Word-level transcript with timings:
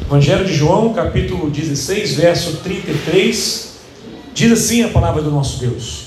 Evangelho 0.00 0.44
de 0.44 0.54
João, 0.54 0.92
capítulo 0.92 1.50
16, 1.50 2.14
verso 2.14 2.56
33, 2.58 3.78
diz 4.34 4.52
assim 4.52 4.82
a 4.82 4.88
palavra 4.88 5.22
do 5.22 5.30
nosso 5.30 5.58
Deus: 5.58 6.06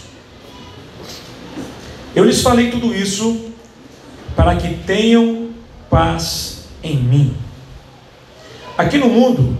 Eu 2.15 2.23
lhes 2.23 2.41
falei 2.41 2.71
tudo 2.71 2.93
isso 2.93 3.45
para 4.35 4.55
que 4.55 4.75
tenham 4.85 5.49
paz 5.89 6.65
em 6.83 6.97
mim. 6.97 7.35
Aqui 8.77 8.97
no 8.97 9.07
mundo 9.07 9.57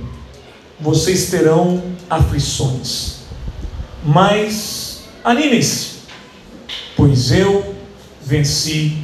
vocês 0.80 1.30
terão 1.30 1.82
aflições, 2.10 3.20
mas 4.04 5.04
animem-se, 5.24 6.00
pois 6.96 7.32
eu 7.32 7.76
venci 8.22 8.98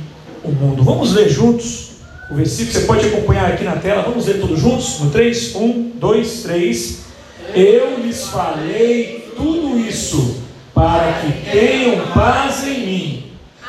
o 0.43 0.51
mundo. 0.51 0.83
Vamos 0.83 1.13
ler 1.13 1.29
juntos 1.29 1.90
o 2.31 2.35
versículo, 2.35 2.73
você 2.73 2.85
pode 2.85 3.05
acompanhar 3.07 3.51
aqui 3.51 3.63
na 3.65 3.75
tela, 3.75 4.03
vamos 4.03 4.25
ler 4.25 4.39
todos 4.39 4.57
juntos? 4.57 4.99
No 5.01 5.11
3, 5.11 5.55
1, 5.55 5.91
2, 5.95 6.43
3. 6.43 6.99
Eu 7.53 7.99
lhes 7.99 8.27
falei 8.27 9.33
tudo 9.35 9.77
isso 9.77 10.37
para 10.73 11.21
que 11.21 11.51
tenham 11.51 12.07
paz 12.13 12.65
em 12.65 12.85
mim. 12.85 13.23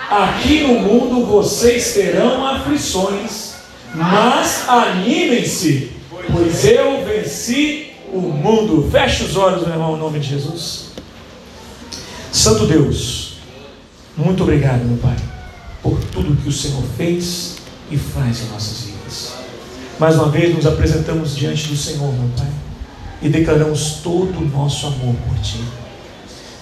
Aqui 0.08 0.60
no 0.60 0.74
mundo 0.78 1.26
vocês 1.26 1.92
terão 1.94 2.46
aflições, 2.46 3.54
mas 3.94 4.68
animem-se, 4.68 5.90
pois 6.30 6.64
eu 6.64 7.04
venci 7.04 7.90
o 8.12 8.20
mundo. 8.20 8.88
Feche 8.92 9.24
os 9.24 9.36
olhos, 9.36 9.62
meu 9.62 9.72
irmão, 9.72 9.96
em 9.96 9.98
nome 9.98 10.20
de 10.20 10.28
Jesus. 10.28 10.92
Santo 12.30 12.66
Deus, 12.66 13.38
muito 14.16 14.44
obrigado, 14.44 14.84
meu 14.84 14.98
Pai, 14.98 15.16
por 15.82 15.98
tudo 16.12 16.40
que 16.40 16.48
o 16.48 16.52
Senhor 16.52 16.82
fez 16.96 17.61
e 17.92 17.98
faz 17.98 18.40
em 18.40 18.46
nossas 18.46 18.84
vidas. 18.84 19.32
Mais 19.98 20.16
uma 20.16 20.30
vez 20.30 20.54
nos 20.54 20.66
apresentamos 20.66 21.36
diante 21.36 21.68
do 21.68 21.76
Senhor, 21.76 22.10
meu 22.12 22.28
Pai, 22.36 22.50
e 23.20 23.28
declaramos 23.28 23.98
todo 24.02 24.38
o 24.38 24.48
nosso 24.48 24.86
amor 24.86 25.14
por 25.28 25.38
Ti. 25.40 25.62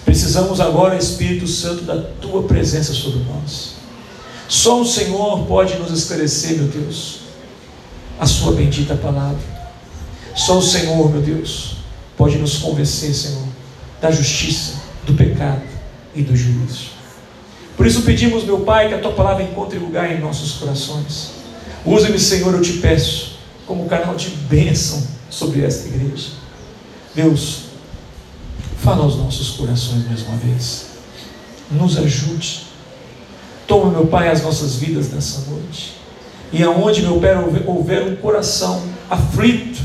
Precisamos 0.03 0.59
agora, 0.59 0.97
Espírito 0.97 1.47
Santo, 1.47 1.85
da 1.85 1.97
Tua 2.19 2.43
presença 2.43 2.93
sobre 2.93 3.21
nós. 3.23 3.75
Só 4.49 4.81
o 4.81 4.85
Senhor 4.85 5.45
pode 5.47 5.75
nos 5.75 5.91
esclarecer, 5.91 6.57
meu 6.57 6.67
Deus, 6.67 7.21
a 8.19 8.25
Sua 8.25 8.51
bendita 8.51 8.93
palavra. 8.95 9.39
Só 10.35 10.57
o 10.57 10.61
Senhor, 10.61 11.09
meu 11.09 11.21
Deus, 11.21 11.77
pode 12.17 12.37
nos 12.37 12.57
convencer, 12.57 13.13
Senhor, 13.13 13.47
da 14.01 14.11
justiça, 14.11 14.73
do 15.05 15.13
pecado 15.13 15.63
e 16.13 16.21
do 16.21 16.35
juízo. 16.35 17.00
Por 17.81 17.87
isso 17.87 18.03
pedimos, 18.03 18.43
meu 18.43 18.59
Pai, 18.59 18.89
que 18.89 18.93
a 18.93 18.99
tua 18.99 19.11
palavra 19.13 19.41
encontre 19.41 19.79
lugar 19.79 20.11
em 20.11 20.19
nossos 20.19 20.51
corações. 20.51 21.31
Usa-me, 21.83 22.19
Senhor, 22.19 22.53
eu 22.53 22.61
te 22.61 22.73
peço, 22.73 23.39
como 23.65 23.89
canal 23.89 24.13
de 24.13 24.29
bênção 24.29 25.03
sobre 25.31 25.63
esta 25.63 25.87
igreja. 25.87 26.27
Deus, 27.15 27.61
fala 28.77 29.03
aos 29.03 29.15
nossos 29.15 29.57
corações 29.57 30.05
mais 30.05 30.21
uma 30.21 30.37
vez. 30.37 30.89
Nos 31.71 31.97
ajude. 31.97 32.67
Toma, 33.65 33.89
meu 33.89 34.05
Pai, 34.05 34.29
as 34.29 34.43
nossas 34.43 34.75
vidas 34.75 35.11
nessa 35.11 35.49
noite. 35.49 35.95
E 36.53 36.61
aonde, 36.61 37.01
meu 37.01 37.19
Pai, 37.19 37.31
houver 37.65 38.03
um 38.03 38.15
coração 38.17 38.83
aflito, 39.09 39.81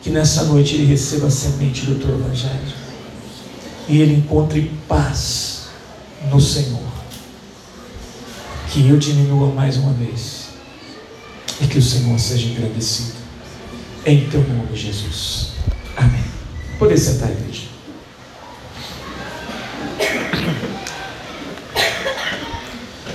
que 0.00 0.10
nessa 0.10 0.44
noite 0.44 0.76
ele 0.76 0.84
receba 0.84 1.26
a 1.26 1.30
semente 1.30 1.86
do 1.86 1.96
teu 1.96 2.14
Evangelho. 2.14 2.72
E 3.88 4.00
ele 4.00 4.14
encontre 4.14 4.70
paz 4.86 5.62
no 6.30 6.40
Senhor 6.40 6.89
que 8.70 8.88
eu 8.88 8.96
diminua 8.96 9.52
mais 9.52 9.76
uma 9.76 9.92
vez 9.92 10.50
e 11.60 11.66
que 11.66 11.78
o 11.78 11.82
Senhor 11.82 12.18
seja 12.18 12.48
engrandecido. 12.48 13.18
Em 14.06 14.30
teu 14.30 14.40
nome, 14.42 14.74
Jesus. 14.74 15.54
Amém. 15.96 16.22
Poder 16.78 16.96
sentar, 16.96 17.30
igreja. 17.30 17.68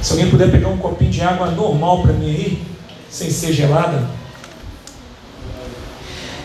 Se 0.02 0.12
alguém 0.12 0.29
puder 0.29 0.52
pegar 0.52 0.68
um 0.68 0.78
copinho 0.78 1.09
de 1.09 1.22
água 1.22 1.50
normal 1.50 2.03
para 2.03 2.13
mim 2.13 2.29
aí, 2.29 2.63
sem 3.09 3.31
ser 3.31 3.53
gelada. 3.53 4.08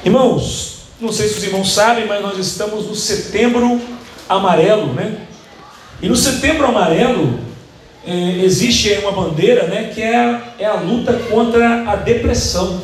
Irmãos, 0.05 0.85
não 1.01 1.13
sei 1.13 1.29
se 1.29 1.37
os 1.37 1.45
irmãos 1.45 1.75
sabem, 1.75 2.07
mas 2.07 2.23
nós 2.23 2.39
estamos 2.39 2.87
no 2.87 2.95
setembro 2.95 3.81
amarelo, 4.29 4.95
né? 4.95 5.27
E 6.01 6.09
no 6.09 6.17
setembro 6.17 6.65
amarelo, 6.67 7.50
é, 8.07 8.45
existe 8.45 8.93
uma 9.03 9.13
bandeira 9.13 9.67
né, 9.67 9.91
que 9.95 10.03
é 10.03 10.17
a, 10.17 10.43
é 10.59 10.67
a 10.67 10.75
luta 10.75 11.13
contra 11.31 11.91
a 11.91 11.97
depressão. 11.97 12.81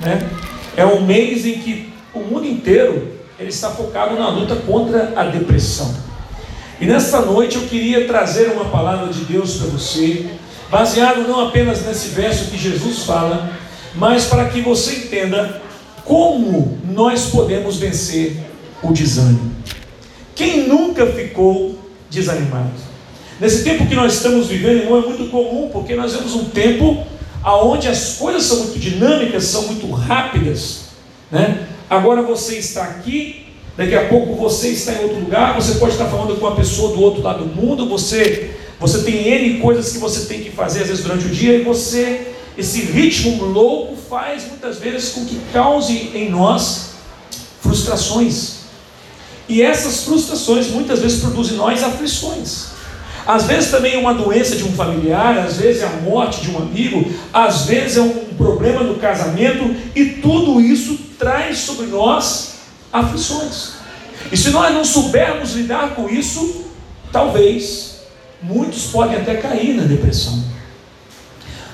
Né? 0.00 0.28
É 0.76 0.84
um 0.84 1.04
mês 1.04 1.44
em 1.44 1.58
que 1.58 1.92
o 2.14 2.20
mundo 2.20 2.46
inteiro 2.46 3.14
ele 3.38 3.48
está 3.48 3.70
focado 3.70 4.16
na 4.16 4.28
luta 4.28 4.56
contra 4.56 5.12
a 5.16 5.24
depressão. 5.24 5.94
E 6.80 6.86
nessa 6.86 7.20
noite 7.20 7.56
eu 7.56 7.62
queria 7.62 8.06
trazer 8.06 8.52
uma 8.52 8.64
palavra 8.66 9.12
de 9.12 9.24
Deus 9.24 9.54
para 9.54 9.68
você, 9.68 10.26
baseado 10.70 11.26
não 11.28 11.48
apenas 11.48 11.84
nesse 11.84 12.08
verso 12.08 12.50
que 12.50 12.58
Jesus 12.58 13.04
fala, 13.04 13.52
mas 13.94 14.24
para 14.26 14.48
que 14.48 14.60
você 14.60 14.96
entenda 14.96 15.62
como 16.04 16.78
nós 16.84 17.26
podemos 17.26 17.76
vencer 17.76 18.36
o 18.82 18.92
desânimo. 18.92 19.54
Quem 20.34 20.68
nunca 20.68 21.06
ficou 21.06 21.78
desanimado? 22.10 22.93
Nesse 23.40 23.64
tempo 23.64 23.86
que 23.86 23.94
nós 23.94 24.14
estamos 24.14 24.46
vivendo, 24.46 24.82
irmão, 24.82 25.02
é 25.02 25.06
muito 25.06 25.30
comum, 25.30 25.68
porque 25.72 25.94
nós 25.94 26.12
vemos 26.12 26.34
um 26.34 26.44
tempo 26.44 27.04
onde 27.44 27.88
as 27.88 28.14
coisas 28.14 28.44
são 28.44 28.58
muito 28.58 28.78
dinâmicas, 28.78 29.44
são 29.44 29.66
muito 29.66 29.90
rápidas. 29.90 30.84
Né? 31.30 31.66
Agora 31.90 32.22
você 32.22 32.56
está 32.58 32.84
aqui, 32.84 33.46
daqui 33.76 33.94
a 33.94 34.08
pouco 34.08 34.34
você 34.36 34.68
está 34.68 34.92
em 34.92 35.02
outro 35.02 35.18
lugar, 35.18 35.54
você 35.54 35.74
pode 35.78 35.92
estar 35.92 36.06
falando 36.06 36.38
com 36.38 36.46
uma 36.46 36.54
pessoa 36.54 36.94
do 36.94 37.02
outro 37.02 37.22
lado 37.22 37.44
do 37.44 37.60
mundo, 37.60 37.88
você, 37.88 38.52
você 38.78 39.02
tem 39.02 39.28
N 39.28 39.58
coisas 39.58 39.92
que 39.92 39.98
você 39.98 40.26
tem 40.26 40.42
que 40.42 40.50
fazer 40.50 40.82
às 40.82 40.88
vezes 40.88 41.02
durante 41.02 41.26
o 41.26 41.30
dia, 41.30 41.56
e 41.56 41.62
você, 41.62 42.34
esse 42.56 42.82
ritmo 42.82 43.44
louco 43.44 43.96
faz 43.96 44.46
muitas 44.48 44.78
vezes 44.78 45.10
com 45.10 45.24
que 45.24 45.38
cause 45.52 46.12
em 46.14 46.30
nós 46.30 46.90
frustrações. 47.60 48.64
E 49.48 49.60
essas 49.60 50.04
frustrações 50.04 50.68
muitas 50.68 51.00
vezes 51.00 51.20
produzem 51.20 51.54
em 51.54 51.58
nós 51.58 51.82
aflições. 51.82 52.73
Às 53.26 53.44
vezes 53.44 53.70
também 53.70 53.94
é 53.94 53.98
uma 53.98 54.12
doença 54.12 54.54
de 54.56 54.64
um 54.64 54.72
familiar, 54.72 55.38
às 55.38 55.56
vezes 55.56 55.82
é 55.82 55.86
a 55.86 56.00
morte 56.02 56.42
de 56.42 56.50
um 56.50 56.58
amigo, 56.58 57.10
às 57.32 57.64
vezes 57.64 57.96
é 57.96 58.02
um 58.02 58.24
problema 58.36 58.82
no 58.82 58.96
casamento, 58.96 59.74
e 59.94 60.04
tudo 60.04 60.60
isso 60.60 60.98
traz 61.18 61.58
sobre 61.58 61.86
nós 61.86 62.56
aflições. 62.92 63.72
E 64.30 64.36
se 64.36 64.50
nós 64.50 64.74
não 64.74 64.84
soubermos 64.84 65.52
lidar 65.52 65.94
com 65.94 66.08
isso, 66.08 66.66
talvez 67.10 68.00
muitos 68.42 68.86
podem 68.86 69.16
até 69.16 69.36
cair 69.36 69.74
na 69.74 69.84
depressão. 69.84 70.44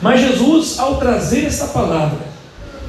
Mas 0.00 0.20
Jesus, 0.20 0.78
ao 0.78 0.98
trazer 0.98 1.46
essa 1.46 1.68
palavra, 1.68 2.30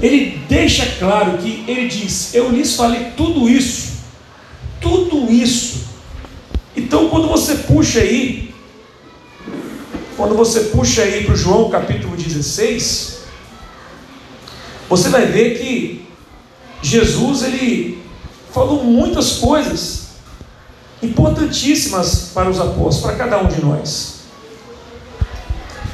ele 0.01 0.41
deixa 0.47 0.85
claro 0.97 1.38
que 1.38 1.63
ele 1.67 1.88
diz: 1.88 2.33
Eu 2.33 2.49
lhes 2.51 2.75
falei 2.75 3.11
tudo 3.17 3.49
isso, 3.49 3.99
tudo 4.79 5.31
isso. 5.31 5.81
Então, 6.75 7.09
quando 7.09 7.28
você 7.28 7.55
puxa 7.55 7.99
aí 7.99 8.50
quando 10.22 10.36
você 10.36 10.66
puxa 10.66 11.02
aí 11.02 11.26
para 11.26 11.34
o 11.34 11.36
João 11.36 11.68
capítulo 11.72 12.16
16, 12.16 13.22
você 14.88 15.09
vai 15.09 15.26
ver 15.26 15.58
que 15.58 16.08
Jesus 16.80 17.42
ele 17.42 18.04
falou 18.54 18.84
muitas 18.84 19.38
coisas 19.38 20.09
importantíssimas 21.02 22.30
para 22.36 22.52
os 22.52 22.62
apóstolos, 22.62 23.00
para 23.00 23.16
cada 23.16 23.40
um 23.42 23.48
de 23.48 23.59
nós. 23.66 24.18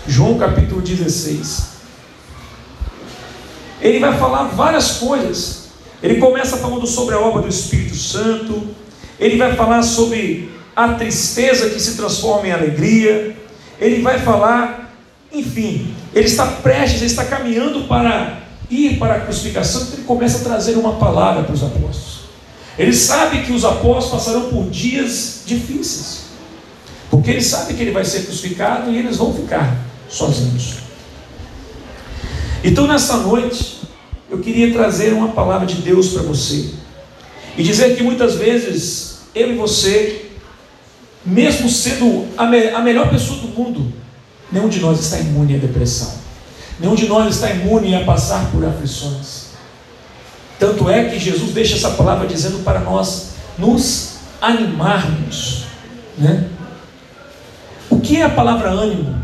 João 0.05 0.37
capítulo 0.37 0.81
16. 0.81 1.67
Ele 3.79 3.99
vai 3.99 4.17
falar 4.19 4.49
várias 4.49 4.97
coisas. 4.97 5.69
Ele 6.03 6.15
começa 6.15 6.57
falando 6.57 6.85
sobre 6.85 7.15
a 7.15 7.19
obra 7.21 7.43
do 7.43 7.47
Espírito 7.47 7.95
Santo. 7.95 8.67
Ele 9.17 9.37
vai 9.37 9.55
falar 9.55 9.83
sobre 9.83 10.51
a 10.75 10.95
tristeza 10.95 11.69
que 11.69 11.79
se 11.79 11.95
transforma 11.95 12.49
em 12.49 12.51
alegria 12.51 13.46
ele 13.79 14.01
vai 14.01 14.19
falar, 14.19 14.93
enfim, 15.31 15.93
ele 16.13 16.25
está 16.25 16.45
prestes, 16.45 17.01
ele 17.01 17.11
está 17.11 17.25
caminhando 17.25 17.87
para 17.87 18.43
ir 18.69 18.97
para 18.97 19.15
a 19.15 19.19
crucificação, 19.21 19.81
então 19.83 19.93
ele 19.95 20.03
começa 20.03 20.39
a 20.39 20.41
trazer 20.41 20.77
uma 20.77 20.93
palavra 20.93 21.43
para 21.43 21.53
os 21.53 21.63
apóstolos. 21.63 22.17
Ele 22.77 22.93
sabe 22.93 23.43
que 23.43 23.51
os 23.51 23.65
apóstolos 23.65 24.25
passarão 24.25 24.49
por 24.49 24.69
dias 24.69 25.43
difíceis, 25.45 26.25
porque 27.09 27.31
ele 27.31 27.41
sabe 27.41 27.73
que 27.73 27.81
ele 27.81 27.91
vai 27.91 28.05
ser 28.05 28.25
crucificado 28.25 28.91
e 28.91 28.97
eles 28.97 29.17
vão 29.17 29.33
ficar 29.33 29.77
sozinhos. 30.09 30.75
Então, 32.63 32.87
nessa 32.87 33.17
noite, 33.17 33.81
eu 34.29 34.39
queria 34.39 34.73
trazer 34.73 35.13
uma 35.13 35.29
palavra 35.29 35.65
de 35.65 35.75
Deus 35.75 36.09
para 36.09 36.23
você 36.23 36.71
e 37.57 37.63
dizer 37.63 37.95
que 37.95 38.03
muitas 38.03 38.35
vezes 38.35 39.19
eu 39.33 39.53
e 39.53 39.55
você 39.55 40.26
mesmo 41.27 41.69
sendo 41.69 42.25
a, 42.37 42.45
me, 42.45 42.69
a 42.69 42.79
melhor 42.79 43.09
pessoa 43.09 43.39
do 43.39 43.49
mundo, 43.49 43.91
nenhum 44.49 44.69
de 44.69 44.79
nós 44.79 44.99
está 44.99 45.19
imune 45.19 45.55
à 45.55 45.57
depressão. 45.57 46.13
Nenhum 46.79 46.95
de 46.95 47.07
nós 47.07 47.35
está 47.35 47.51
imune 47.51 47.93
a 47.95 48.05
passar 48.05 48.49
por 48.49 48.63
aflições. 48.63 49.47
Tanto 50.57 50.89
é 50.89 51.03
que 51.05 51.19
Jesus 51.19 51.51
deixa 51.51 51.75
essa 51.75 51.91
palavra 51.91 52.25
dizendo 52.27 52.63
para 52.63 52.79
nós 52.79 53.33
nos 53.57 54.19
animarmos. 54.41 55.65
Né? 56.17 56.45
O 57.89 57.99
que 57.99 58.17
é 58.17 58.23
a 58.23 58.29
palavra 58.29 58.69
ânimo? 58.69 59.15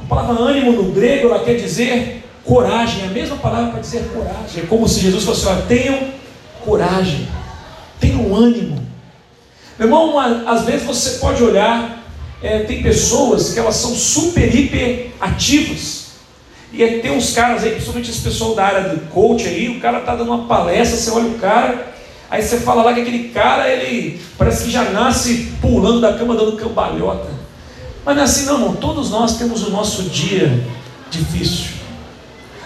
A 0.00 0.04
palavra 0.04 0.40
ânimo 0.40 0.72
no 0.72 0.92
grego 0.92 1.28
ela 1.28 1.44
quer 1.44 1.54
dizer 1.54 2.24
coragem, 2.44 3.02
é 3.02 3.06
a 3.06 3.10
mesma 3.10 3.36
palavra 3.36 3.72
para 3.72 3.80
dizer 3.80 4.08
coragem. 4.12 4.62
É 4.62 4.66
como 4.66 4.88
se 4.88 5.00
Jesus 5.00 5.24
fosse: 5.24 5.46
olha, 5.46 5.62
tenham 5.62 6.08
coragem, 6.64 7.28
tenham 7.98 8.34
ânimo. 8.34 8.87
Meu 9.78 9.86
irmão, 9.86 10.18
às 10.18 10.64
vezes 10.64 10.84
você 10.84 11.18
pode 11.18 11.40
olhar, 11.42 12.02
é, 12.42 12.60
tem 12.60 12.82
pessoas 12.82 13.52
que 13.52 13.60
elas 13.60 13.76
são 13.76 13.94
super, 13.94 14.52
hiper 14.52 15.12
ativas. 15.20 16.08
E 16.72 16.82
é, 16.82 16.98
tem 16.98 17.12
uns 17.12 17.32
caras 17.32 17.62
aí, 17.62 17.70
principalmente 17.70 18.10
esse 18.10 18.20
pessoal 18.20 18.56
da 18.56 18.64
área 18.64 18.88
do 18.88 19.08
coach 19.10 19.46
aí, 19.46 19.68
o 19.68 19.80
cara 19.80 20.00
tá 20.00 20.16
dando 20.16 20.32
uma 20.32 20.46
palestra, 20.46 20.96
você 20.96 21.10
olha 21.10 21.28
o 21.28 21.38
cara, 21.38 21.92
aí 22.28 22.42
você 22.42 22.58
fala 22.58 22.82
lá 22.82 22.92
que 22.92 23.02
aquele 23.02 23.28
cara, 23.28 23.68
ele 23.68 24.20
parece 24.36 24.64
que 24.64 24.70
já 24.70 24.82
nasce 24.90 25.52
pulando 25.60 26.00
da 26.00 26.12
cama 26.14 26.34
dando 26.34 26.56
cambalhota. 26.56 27.28
Mas 28.04 28.16
não 28.16 28.22
é 28.22 28.24
assim 28.24 28.46
não, 28.46 28.54
irmão. 28.54 28.76
Todos 28.76 29.10
nós 29.10 29.38
temos 29.38 29.62
o 29.62 29.70
nosso 29.70 30.02
dia 30.04 30.66
difícil. 31.08 31.72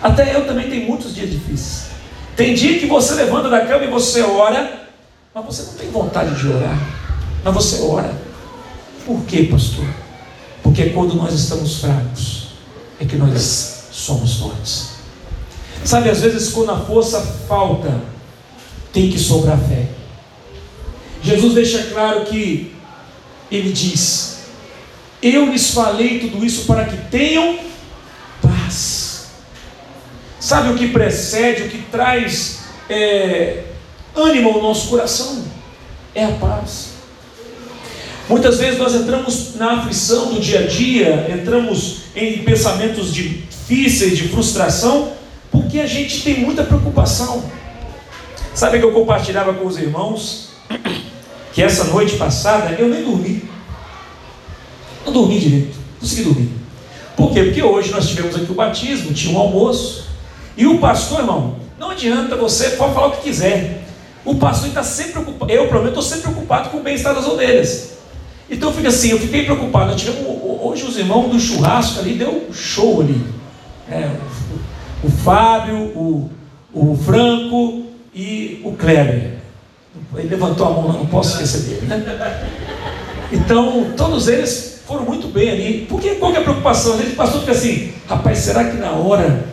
Até 0.03 0.35
eu 0.35 0.47
também 0.47 0.71
tenho 0.71 0.87
muitos 0.87 1.15
dias 1.15 1.31
difíceis. 1.31 1.91
Tem 2.35 2.55
dia 2.55 2.79
que 2.79 2.87
você 2.87 3.15
levanta 3.15 3.51
da 3.51 3.67
cama 3.67 3.85
e 3.85 3.89
você 3.89 4.23
ora, 4.23 4.89
mas 5.35 5.45
você 5.45 5.63
não 5.63 5.75
tem 5.75 5.91
vontade 5.91 6.35
de 6.41 6.49
orar. 6.49 7.02
Mas 7.45 7.55
você 7.55 7.83
ora. 7.83 8.21
Por 9.05 9.25
quê, 9.25 9.45
pastor? 9.45 9.87
Porque 10.63 10.91
quando 10.91 11.15
nós 11.15 11.35
estamos 11.35 11.81
fracos, 11.81 12.49
é 13.01 13.05
que 13.05 13.17
nós 13.17 13.89
somos 13.91 14.37
fortes. 14.37 14.93
Sabe, 15.85 16.09
às 16.09 16.21
vezes 16.21 16.51
quando 16.51 16.71
a 16.71 16.79
força 16.79 17.21
falta, 17.49 18.01
tem 18.93 19.11
que 19.11 19.19
sobrar 19.19 19.59
fé. 19.59 19.89
Jesus 21.23 21.55
deixa 21.55 21.83
claro 21.85 22.25
que 22.25 22.75
ele 23.51 23.73
diz: 23.73 24.39
Eu 25.21 25.47
lhes 25.51 25.71
falei 25.71 26.21
tudo 26.21 26.45
isso 26.45 26.65
para 26.67 26.85
que 26.85 26.97
tenham 27.11 27.59
paz. 28.41 29.27
Sabe 30.39 30.71
o 30.71 30.77
que 30.77 30.89
precede, 30.89 31.63
o 31.63 31.69
que 31.69 31.79
traz 31.91 32.61
é, 32.89 33.65
ânimo 34.15 34.51
ao 34.51 34.63
nosso 34.63 34.89
coração? 34.89 35.45
É 36.15 36.25
a 36.25 36.33
paz. 36.33 36.92
Muitas 38.33 38.57
vezes 38.57 38.79
nós 38.79 38.95
entramos 38.95 39.57
na 39.57 39.73
aflição 39.73 40.33
do 40.33 40.41
dia 40.41 40.61
a 40.61 40.67
dia, 40.67 41.31
entramos 41.31 42.05
em 42.17 42.39
pensamentos 42.39 43.13
difíceis, 43.13 44.17
de 44.17 44.29
frustração, 44.29 45.13
porque 45.51 45.79
a 45.79 45.87
gente 45.87 46.23
tem 46.23 46.41
muita 46.41 46.65
preocupação. 46.65 47.45
Sabe 48.55 48.79
que 48.79 48.87
eu 48.87 48.93
compartilhava 48.93 49.53
com 49.53 49.67
os 49.67 49.77
irmãos 49.77 50.49
que 51.53 51.63
essa 51.63 51.85
noite 51.85 52.17
passada 52.17 52.75
eu 52.79 52.89
nem 52.89 53.05
dormi. 53.05 53.43
Não 55.05 55.13
dormi 55.13 55.39
direito, 55.39 55.77
consegui 56.01 56.23
dormir. 56.23 56.51
Por 57.15 57.35
quê? 57.35 57.45
Porque 57.45 57.63
hoje 57.63 57.91
nós 57.91 58.09
tivemos 58.09 58.35
aqui 58.35 58.51
o 58.51 58.55
batismo, 58.55 59.13
tinha 59.13 59.37
um 59.37 59.39
almoço, 59.39 60.07
e 60.57 60.67
o 60.67 60.79
pastor, 60.79 61.21
irmão, 61.21 61.57
não 61.79 61.91
adianta 61.91 62.35
você, 62.35 62.71
pode 62.71 62.95
falar 62.95 63.09
o 63.09 63.11
que 63.11 63.25
quiser. 63.25 63.85
O 64.25 64.37
pastor 64.37 64.69
está 64.69 64.83
sempre 64.83 65.13
preocupado, 65.13 65.53
eu 65.53 65.69
pelo 65.69 65.83
menos 65.83 65.99
estou 65.99 66.03
sempre 66.03 66.33
preocupado 66.33 66.71
com 66.71 66.79
o 66.79 66.83
bem-estar 66.83 67.15
das 67.15 67.27
ovelhas. 67.27 67.92
Então 68.53 68.71
fica 68.71 68.89
assim, 68.89 69.09
eu 69.09 69.19
fiquei 69.19 69.45
preocupado. 69.45 69.97
Tivemos, 69.97 70.21
hoje 70.61 70.85
os 70.85 70.99
irmãos 70.99 71.31
do 71.31 71.41
churrasco 71.41 72.01
ali 72.01 72.15
deu 72.15 72.49
show 72.53 73.01
ali. 73.01 73.25
É, 73.91 74.11
o, 75.03 75.07
o, 75.07 75.11
Fábio, 75.11 75.77
o, 75.77 76.31
o 76.73 76.95
Franco 76.95 77.87
e 78.15 78.61
o 78.63 78.73
Kleber. 78.73 79.39
Ele 80.15 80.29
levantou 80.29 80.67
a 80.67 80.71
mão, 80.71 80.93
não, 80.93 81.07
posso 81.07 81.33
esquecer 81.33 81.63
dele, 81.63 81.87
né? 81.87 82.49
Então, 83.33 83.93
todos 83.97 84.29
eles 84.29 84.83
foram 84.87 85.05
muito 85.05 85.29
bem 85.29 85.51
ali. 85.51 85.87
Porque 85.89 86.17
qual 86.17 86.31
que 86.31 86.37
é 86.37 86.41
a 86.41 86.45
preocupação? 86.45 87.01
Ele 87.01 87.17
pastor 87.17 87.41
fica 87.41 87.53
assim, 87.53 87.93
rapaz, 88.07 88.39
será 88.39 88.65
que 88.65 88.77
na 88.77 88.93
hora 88.93 89.47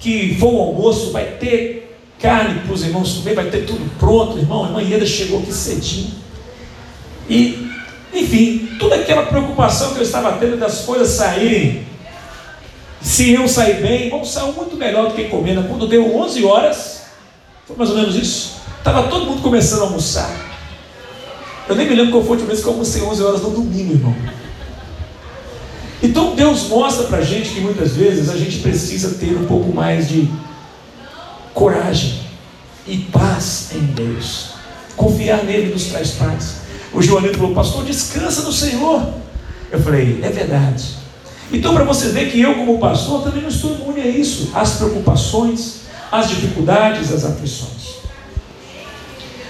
que 0.00 0.34
for 0.38 0.54
o 0.54 0.58
almoço 0.60 1.12
vai 1.12 1.24
ter 1.32 1.94
carne 2.18 2.60
para 2.60 2.72
os 2.72 2.82
irmãos 2.82 3.18
comer, 3.18 3.34
vai 3.34 3.50
ter 3.50 3.66
tudo 3.66 3.90
pronto, 3.98 4.38
irmão? 4.38 4.74
A 4.74 4.80
Ieda 4.80 5.04
chegou 5.04 5.40
aqui 5.40 5.52
cedinho. 5.52 6.12
E 7.28 7.69
enfim, 8.22 8.76
toda 8.78 8.96
aquela 8.96 9.26
preocupação 9.26 9.92
que 9.92 9.98
eu 9.98 10.02
estava 10.02 10.32
tendo 10.32 10.58
das 10.58 10.82
coisas 10.82 11.08
saírem, 11.08 11.86
se 13.00 13.32
eu 13.32 13.48
sair 13.48 13.80
bem, 13.80 14.10
vão 14.10 14.24
sair 14.24 14.52
muito 14.52 14.76
melhor 14.76 15.08
do 15.08 15.14
que 15.14 15.24
comendo. 15.24 15.64
Quando 15.64 15.88
deu 15.88 16.16
11 16.16 16.44
horas, 16.44 17.02
foi 17.66 17.76
mais 17.76 17.90
ou 17.90 17.96
menos 17.96 18.14
isso, 18.14 18.56
estava 18.78 19.04
todo 19.04 19.26
mundo 19.26 19.42
começando 19.42 19.80
a 19.80 19.84
almoçar. 19.84 20.30
Eu 21.68 21.76
nem 21.76 21.88
me 21.88 21.94
lembro 21.94 22.12
qual 22.12 22.22
foi 22.22 22.30
a 22.30 22.32
última 22.32 22.48
vez 22.48 22.60
que 22.60 22.66
eu 22.66 22.72
almocei 22.72 23.02
11 23.02 23.22
horas 23.22 23.42
no 23.42 23.50
domingo, 23.50 23.92
irmão. 23.92 24.16
Então 26.02 26.34
Deus 26.34 26.68
mostra 26.68 27.06
para 27.06 27.18
a 27.18 27.24
gente 27.24 27.50
que 27.50 27.60
muitas 27.60 27.94
vezes 27.94 28.28
a 28.28 28.36
gente 28.36 28.58
precisa 28.58 29.18
ter 29.18 29.36
um 29.36 29.46
pouco 29.46 29.72
mais 29.72 30.08
de 30.08 30.28
coragem 31.52 32.20
e 32.86 32.98
paz 32.98 33.70
em 33.74 33.80
Deus. 33.80 34.50
Confiar 34.96 35.44
nele 35.44 35.72
nos 35.72 35.84
traz 35.86 36.12
paz. 36.12 36.59
O 36.92 37.00
Joanito 37.00 37.38
falou, 37.38 37.54
pastor, 37.54 37.84
descansa 37.84 38.42
no 38.42 38.52
Senhor. 38.52 39.14
Eu 39.70 39.80
falei, 39.80 40.20
é 40.22 40.28
verdade. 40.28 40.96
Então, 41.52 41.74
para 41.74 41.84
você 41.84 42.08
ver 42.08 42.30
que 42.30 42.40
eu, 42.40 42.54
como 42.54 42.78
pastor, 42.78 43.22
também 43.22 43.42
não 43.42 43.48
estou 43.48 43.72
imune 43.74 44.00
a 44.00 44.06
isso, 44.06 44.50
as 44.54 44.74
preocupações, 44.74 45.80
as 46.10 46.28
dificuldades, 46.28 47.12
as 47.12 47.24
aflições. 47.24 48.00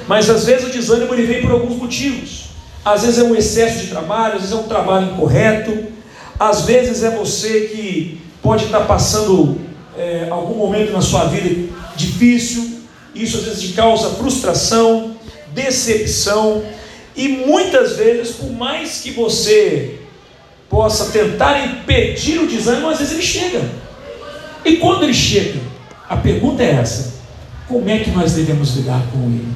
Mas 0.07 0.29
às 0.29 0.45
vezes 0.45 0.67
o 0.67 0.71
desânimo 0.71 1.15
ele 1.15 1.25
vem 1.25 1.43
por 1.43 1.53
alguns 1.53 1.77
motivos. 1.77 2.51
Às 2.85 3.03
vezes 3.03 3.19
é 3.19 3.23
um 3.23 3.37
excesso 3.37 3.81
de 3.81 3.87
trabalho, 3.89 4.35
às 4.35 4.41
vezes 4.41 4.53
é 4.53 4.59
um 4.59 4.67
trabalho 4.67 5.13
incorreto, 5.13 5.87
às 6.39 6.63
vezes 6.63 7.03
é 7.03 7.11
você 7.11 7.69
que 7.73 8.21
pode 8.43 8.65
estar 8.65 8.81
passando 8.81 9.61
é, 9.97 10.29
algum 10.31 10.55
momento 10.55 10.93
na 10.93 11.03
sua 11.03 11.27
vida 11.27 11.69
difícil, 11.95 12.81
isso 13.15 13.37
às 13.37 13.45
vezes 13.45 13.61
te 13.61 13.73
causa 13.75 14.09
frustração, 14.11 15.15
decepção, 15.53 16.63
e 17.17 17.29
muitas 17.29 17.97
vezes, 17.97 18.37
por 18.37 18.53
mais 18.53 19.01
que 19.01 19.11
você 19.11 20.01
possa 20.69 21.07
tentar 21.07 21.67
impedir 21.67 22.39
o 22.39 22.47
desânimo, 22.47 22.89
às 22.89 22.99
vezes 22.99 23.15
ele 23.15 23.23
chega. 23.23 23.69
E 24.65 24.77
quando 24.77 25.03
ele 25.03 25.15
chega, 25.15 25.61
a 26.09 26.17
pergunta 26.17 26.63
é 26.63 26.73
essa: 26.73 27.15
como 27.69 27.89
é 27.89 27.99
que 27.99 28.11
nós 28.11 28.33
devemos 28.33 28.77
lidar 28.77 29.03
com 29.13 29.25
ele? 29.25 29.49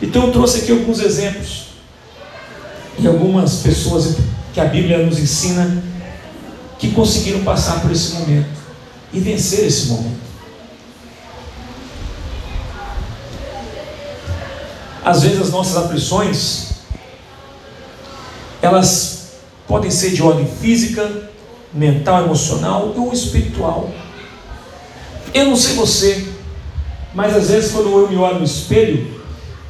Então 0.00 0.26
eu 0.26 0.32
trouxe 0.32 0.60
aqui 0.60 0.72
alguns 0.72 1.00
exemplos 1.00 1.66
e 2.98 3.06
algumas 3.06 3.56
pessoas 3.56 4.16
que 4.52 4.60
a 4.60 4.64
Bíblia 4.64 4.98
nos 4.98 5.18
ensina 5.18 5.82
que 6.78 6.90
conseguiram 6.92 7.42
passar 7.42 7.80
por 7.80 7.90
esse 7.90 8.12
momento 8.14 8.48
e 9.12 9.20
vencer 9.20 9.66
esse 9.66 9.86
momento. 9.86 10.24
Às 15.04 15.22
vezes 15.22 15.40
as 15.40 15.50
nossas 15.50 15.76
aflições 15.76 16.73
elas 18.64 19.32
podem 19.68 19.90
ser 19.90 20.10
de 20.10 20.22
ordem 20.22 20.46
física, 20.46 21.30
mental, 21.72 22.24
emocional 22.24 22.94
ou 22.96 23.12
espiritual. 23.12 23.90
Eu 25.34 25.46
não 25.46 25.56
sei 25.56 25.74
você, 25.74 26.26
mas 27.14 27.36
às 27.36 27.50
vezes 27.50 27.72
quando 27.72 27.90
eu 27.90 28.08
me 28.08 28.16
olho 28.16 28.38
no 28.38 28.44
espelho, 28.44 29.22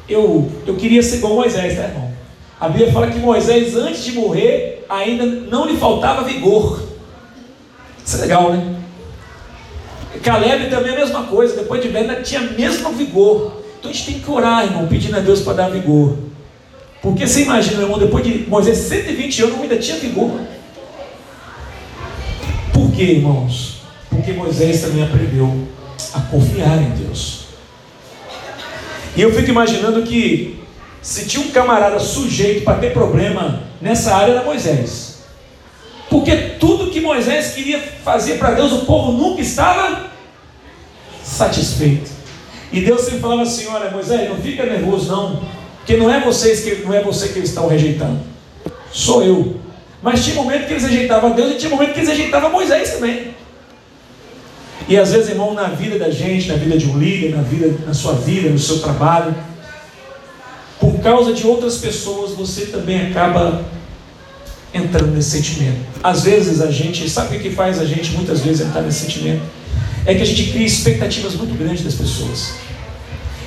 eu, 0.07 0.49
eu 0.65 0.75
queria 0.75 1.03
ser 1.03 1.17
igual 1.17 1.35
Moisés, 1.35 1.75
né, 1.75 1.87
irmão? 1.89 2.13
A 2.59 2.69
Bíblia 2.69 2.91
fala 2.93 3.07
que 3.07 3.19
Moisés, 3.19 3.75
antes 3.75 4.03
de 4.03 4.13
morrer, 4.13 4.85
ainda 4.87 5.25
não 5.25 5.67
lhe 5.67 5.75
faltava 5.77 6.23
vigor. 6.23 6.81
Isso 8.05 8.17
é 8.17 8.21
legal, 8.21 8.53
né? 8.53 8.75
Caleb 10.23 10.69
também 10.69 10.93
é 10.93 10.95
a 10.95 10.99
mesma 10.99 11.23
coisa, 11.23 11.55
depois 11.55 11.81
de 11.81 11.89
velho, 11.89 12.09
ainda 12.09 12.21
tinha 12.21 12.41
mesmo 12.41 12.91
vigor. 12.91 13.61
Então 13.77 13.91
a 13.91 13.93
gente 13.93 14.05
tem 14.05 14.19
que 14.19 14.31
orar, 14.31 14.63
irmão, 14.63 14.87
pedindo 14.87 15.17
a 15.17 15.19
Deus 15.19 15.41
para 15.41 15.53
dar 15.53 15.69
vigor. 15.69 16.17
Porque 17.05 17.27
você 17.27 17.43
imagina, 17.43 17.77
meu 17.77 17.83
irmão, 17.83 17.99
depois 17.99 18.25
de 18.25 18.49
Moisés 18.49 18.79
120 18.79 19.43
anos, 19.43 19.61
ainda 19.61 19.77
tinha 19.77 19.95
vigor. 19.97 20.41
Por 22.73 22.91
quê, 22.93 23.03
irmãos? 23.03 23.81
Porque 24.09 24.33
Moisés 24.33 24.81
também 24.81 25.03
aprendeu 25.03 25.67
a 26.15 26.21
confiar 26.21 26.81
em 26.81 26.89
Deus. 26.95 27.41
E 29.15 29.21
eu 29.21 29.31
fico 29.31 29.51
imaginando 29.51 30.01
que 30.01 30.63
se 30.99 31.27
tinha 31.27 31.45
um 31.45 31.51
camarada 31.51 31.99
sujeito 31.99 32.63
para 32.63 32.79
ter 32.79 32.91
problema 32.91 33.61
nessa 33.79 34.15
área 34.15 34.31
era 34.31 34.43
Moisés. 34.43 35.19
Porque 36.09 36.35
tudo 36.59 36.89
que 36.89 37.01
Moisés 37.01 37.53
queria 37.53 37.83
fazer 38.03 38.39
para 38.39 38.55
Deus, 38.55 38.71
o 38.71 38.85
povo 38.85 39.11
nunca 39.11 39.41
estava 39.41 40.09
satisfeito. 41.23 42.09
E 42.71 42.81
Deus 42.81 43.01
sempre 43.01 43.19
falava 43.19 43.43
assim: 43.43 43.67
olha, 43.67 43.91
Moisés, 43.91 44.27
não 44.27 44.37
fica 44.37 44.65
nervoso, 44.65 45.11
não. 45.11 45.54
Porque 45.85 45.97
não 45.97 46.11
é 46.11 46.19
vocês 46.19 46.61
que 46.61 46.83
não 46.83 46.91
é 46.91 47.03
você 47.03 47.27
que 47.27 47.37
eles 47.37 47.49
estão 47.49 47.67
rejeitando. 47.67 48.19
Sou 48.91 49.23
eu. 49.23 49.55
Mas 50.01 50.25
tinha 50.25 50.35
momento 50.35 50.65
que 50.65 50.73
eles 50.73 50.83
rejeitavam 50.83 51.35
Deus 51.35 51.51
e 51.51 51.57
tinha 51.57 51.69
momento 51.69 51.93
que 51.93 51.99
eles 51.99 52.09
rejeitavam 52.09 52.51
Moisés 52.51 52.93
também. 52.93 53.35
E 54.89 54.97
às 54.97 55.11
vezes, 55.11 55.29
irmão, 55.29 55.53
na 55.53 55.67
vida 55.67 55.99
da 55.99 56.09
gente, 56.09 56.47
na 56.47 56.55
vida 56.55 56.75
de 56.75 56.89
um 56.89 56.97
líder, 56.97 57.35
na 57.35 57.43
vida, 57.43 57.71
na 57.85 57.93
sua 57.93 58.13
vida, 58.13 58.49
no 58.49 58.57
seu 58.57 58.79
trabalho, 58.79 59.35
por 60.79 60.99
causa 61.01 61.33
de 61.33 61.45
outras 61.45 61.77
pessoas, 61.77 62.31
você 62.31 62.65
também 62.65 63.11
acaba 63.11 63.63
entrando 64.73 65.11
nesse 65.11 65.29
sentimento. 65.29 65.81
Às 66.01 66.23
vezes 66.23 66.61
a 66.61 66.71
gente, 66.71 67.07
sabe 67.07 67.37
o 67.37 67.39
que 67.39 67.51
faz 67.51 67.79
a 67.79 67.85
gente 67.85 68.11
muitas 68.13 68.41
vezes 68.41 68.65
entrar 68.65 68.81
nesse 68.81 69.01
sentimento? 69.01 69.43
É 70.03 70.15
que 70.15 70.23
a 70.23 70.25
gente 70.25 70.51
cria 70.51 70.65
expectativas 70.65 71.35
muito 71.35 71.55
grandes 71.55 71.83
das 71.83 71.93
pessoas. 71.93 72.64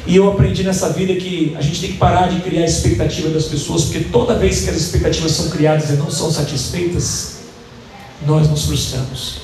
E 0.08 0.16
eu 0.16 0.26
aprendi 0.26 0.64
nessa 0.64 0.88
vida 0.88 1.14
que 1.16 1.54
a 1.54 1.60
gente 1.60 1.82
tem 1.82 1.92
que 1.92 1.98
parar 1.98 2.28
de 2.28 2.40
criar 2.40 2.64
expectativa 2.64 3.28
das 3.28 3.44
pessoas, 3.44 3.84
porque 3.84 4.04
toda 4.04 4.38
vez 4.38 4.62
que 4.62 4.70
as 4.70 4.76
expectativas 4.76 5.32
são 5.32 5.50
criadas 5.50 5.90
e 5.90 5.92
não 5.92 6.10
são 6.10 6.30
satisfeitas, 6.30 7.40
nós 8.26 8.48
nos 8.48 8.64
frustramos. 8.64 9.42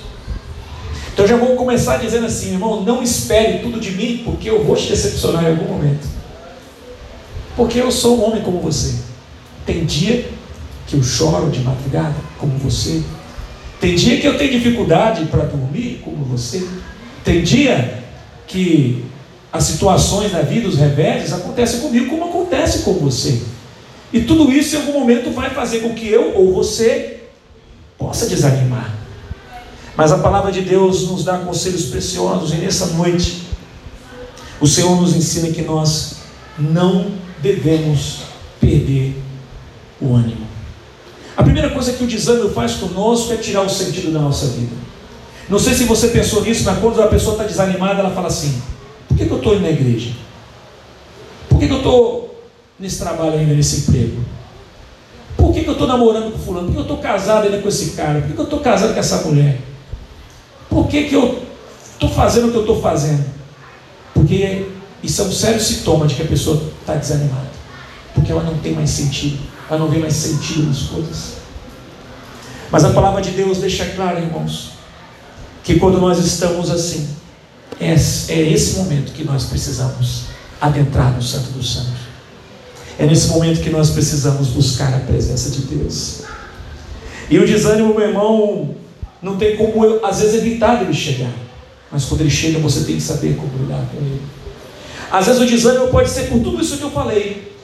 Então 1.12 1.26
já 1.26 1.37
vou 1.37 1.54
começar 1.54 1.99
dizendo 1.99 2.25
assim, 2.25 2.52
irmão, 2.52 2.83
não 2.83 3.02
espere 3.02 3.59
tudo 3.59 3.78
de 3.78 3.90
mim, 3.90 4.23
porque 4.25 4.49
eu 4.49 4.64
vou 4.64 4.75
te 4.75 4.88
decepcionar 4.88 5.44
em 5.44 5.49
algum 5.49 5.68
momento. 5.71 6.09
Porque 7.54 7.78
eu 7.78 7.92
sou 7.92 8.18
um 8.18 8.25
homem 8.25 8.42
como 8.42 8.59
você. 8.59 8.94
Tem 9.66 9.85
dia 9.85 10.30
que 10.87 10.97
eu 10.97 11.02
choro 11.02 11.50
de 11.50 11.61
madrugada, 11.61 12.16
como 12.38 12.56
você. 12.56 13.02
Tem 13.78 13.94
dia 13.94 14.18
que 14.18 14.26
eu 14.26 14.38
tenho 14.38 14.52
dificuldade 14.52 15.26
para 15.26 15.44
dormir, 15.44 16.00
como 16.02 16.25
você. 16.25 16.66
Tem 17.23 17.42
dia 17.42 18.02
que 18.47 19.04
as 19.55 19.63
situações 19.63 20.33
da 20.33 20.43
vida, 20.43 20.67
os 20.67 20.77
reveses, 20.77 21.33
acontecem 21.33 21.79
comigo, 21.79 22.11
como 22.11 22.25
acontece 22.25 22.81
com 22.81 22.95
você. 22.95 23.41
E 24.13 24.23
tudo 24.23 24.51
isso 24.51 24.75
em 24.75 24.81
algum 24.81 24.99
momento 24.99 25.31
vai 25.31 25.51
fazer 25.51 25.79
com 25.79 25.95
que 25.95 26.09
eu 26.09 26.35
ou 26.35 26.53
você 26.53 27.21
possa 27.97 28.27
desanimar. 28.27 28.93
Mas 29.97 30.11
a 30.11 30.19
palavra 30.19 30.51
de 30.51 30.63
Deus 30.63 31.07
nos 31.07 31.23
dá 31.23 31.39
conselhos 31.39 31.85
preciosos 31.85 32.53
e 32.53 32.57
nessa 32.57 32.87
noite 32.87 33.45
o 34.61 34.67
Senhor 34.67 35.01
nos 35.01 35.15
ensina 35.15 35.53
que 35.53 35.63
nós 35.63 36.17
não 36.59 37.13
devemos 37.41 38.23
perder 38.61 39.17
o 40.01 40.17
ânimo. 40.17 40.49
A 41.37 41.45
primeira 41.45 41.71
coisa 41.71 41.93
que 41.93 42.03
o 42.03 42.09
desânimo 42.09 42.51
faz 42.51 42.73
conosco 42.73 43.33
é 43.33 43.37
tirar 43.37 43.63
o 43.63 43.71
sentido 43.71 44.13
da 44.13 44.19
nossa 44.19 44.49
vida. 44.49 44.75
Não 45.49 45.61
sei 45.61 45.75
se 45.75 45.85
você 45.85 46.09
pensou 46.09 46.43
nisso, 46.43 46.65
mas 46.65 46.81
quando 46.81 47.01
a 47.01 47.07
pessoa 47.07 47.35
está 47.35 47.45
desanimada, 47.45 48.01
ela 48.01 48.11
fala 48.11 48.27
assim: 48.27 48.61
por 49.14 49.18
que, 49.18 49.26
que 49.26 49.30
eu 49.30 49.37
estou 49.37 49.54
indo 49.54 49.62
na 49.62 49.71
igreja? 49.71 50.11
Por 51.49 51.61
que, 51.61 51.68
que 51.68 51.73
eu 51.73 51.76
estou 51.76 52.44
nesse 52.80 52.99
trabalho 52.99 53.38
ainda, 53.38 53.54
nesse 53.54 53.83
emprego? 53.83 54.25
Por 55.37 55.52
que, 55.52 55.62
que 55.62 55.68
eu 55.68 55.75
estou 55.75 55.87
namorando 55.87 56.33
com 56.33 56.38
fulano? 56.40 56.66
Por 56.66 56.73
que 56.73 56.78
eu 56.78 56.83
estou 56.83 56.99
casado 56.99 57.44
ainda 57.44 57.59
com 57.59 57.68
esse 57.68 57.90
cara? 57.90 58.21
Por 58.21 58.26
que, 58.26 58.33
que 58.35 58.40
eu 58.40 58.44
estou 58.44 58.59
casado 58.59 58.92
com 58.92 58.99
essa 58.99 59.18
mulher? 59.18 59.61
Por 60.68 60.88
que, 60.88 61.04
que 61.04 61.14
eu 61.14 61.44
estou 61.92 62.11
fazendo 62.11 62.49
o 62.49 62.50
que 62.50 62.56
eu 62.56 62.62
estou 62.62 62.83
fazendo? 62.83 63.25
Porque 64.12 64.66
isso 65.00 65.23
é 65.23 65.25
um 65.26 65.33
sério 65.33 65.61
sintoma 65.61 66.09
de 66.09 66.16
que 66.16 66.23
a 66.23 66.26
pessoa 66.26 66.61
está 66.80 66.97
desanimada. 66.97 67.50
Porque 68.14 68.33
ela 68.33 68.42
não 68.42 68.59
tem 68.59 68.73
mais 68.73 68.90
sentido. 68.90 69.38
Ela 69.71 69.78
não 69.78 69.88
vê 69.88 69.99
mais 69.99 70.14
sentido 70.14 70.66
nas 70.66 70.80
coisas. 70.83 71.35
Mas 72.68 72.85
a 72.85 72.90
palavra 72.90 73.23
de 73.23 73.30
Deus 73.30 73.59
deixa 73.59 73.85
claro, 73.90 74.18
irmãos, 74.18 74.73
que 75.62 75.78
quando 75.78 76.00
nós 76.00 76.18
estamos 76.18 76.68
assim, 76.68 77.14
é, 77.81 77.93
é 77.93 78.52
esse 78.52 78.76
momento 78.76 79.12
que 79.12 79.25
nós 79.25 79.45
precisamos 79.45 80.25
adentrar 80.61 81.12
no 81.12 81.23
Santo 81.23 81.50
dos 81.50 81.75
Santos. 81.75 82.04
É 82.99 83.07
nesse 83.07 83.28
momento 83.28 83.61
que 83.61 83.71
nós 83.71 83.90
precisamos 83.90 84.49
buscar 84.49 84.95
a 84.95 85.00
presença 85.00 85.50
de 85.50 85.62
Deus. 85.62 86.23
E 87.28 87.38
o 87.38 87.47
desânimo, 87.47 87.95
meu 87.95 88.09
irmão, 88.09 88.75
não 89.21 89.37
tem 89.37 89.57
como 89.57 89.85
eu, 89.85 90.04
às 90.04 90.21
vezes 90.21 90.35
evitar 90.35 90.83
ele 90.83 90.93
chegar. 90.93 91.33
Mas 91.90 92.04
quando 92.04 92.21
ele 92.21 92.31
chega, 92.31 92.59
você 92.59 92.85
tem 92.85 92.97
que 92.97 93.02
saber 93.02 93.37
como 93.37 93.50
lidar 93.59 93.85
com 93.90 93.99
ele. 93.99 94.23
Às 95.11 95.26
vezes 95.26 95.40
o 95.40 95.47
desânimo 95.47 95.88
pode 95.88 96.11
ser 96.11 96.28
por 96.28 96.40
tudo 96.40 96.61
isso 96.61 96.76
que 96.76 96.83
eu 96.83 96.90
falei. 96.90 97.54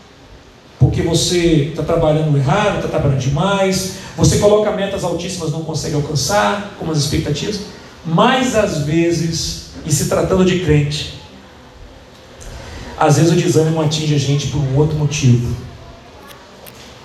Porque 0.79 1.03
você 1.03 1.69
está 1.71 1.83
trabalhando 1.83 2.37
errado, 2.37 2.77
está 2.77 2.89
trabalhando 2.89 3.21
demais, 3.21 3.95
você 4.17 4.39
coloca 4.39 4.71
metas 4.73 5.05
altíssimas, 5.05 5.53
não 5.53 5.63
consegue 5.63 5.95
alcançar, 5.95 6.75
como 6.79 6.91
as 6.91 6.99
expectativas. 6.99 7.61
Mas 8.05 8.55
às 8.57 8.79
vezes, 8.79 9.70
e 9.87 9.93
se 9.93 10.09
tratando 10.09 10.45
de 10.45 10.61
crente, 10.61 11.21
às 12.99 13.17
vezes 13.17 13.33
o 13.33 13.37
desânimo 13.37 13.81
atinge 13.81 14.15
a 14.15 14.19
gente 14.19 14.49
por 14.49 14.59
um 14.59 14.77
outro 14.77 14.97
motivo: 14.97 15.57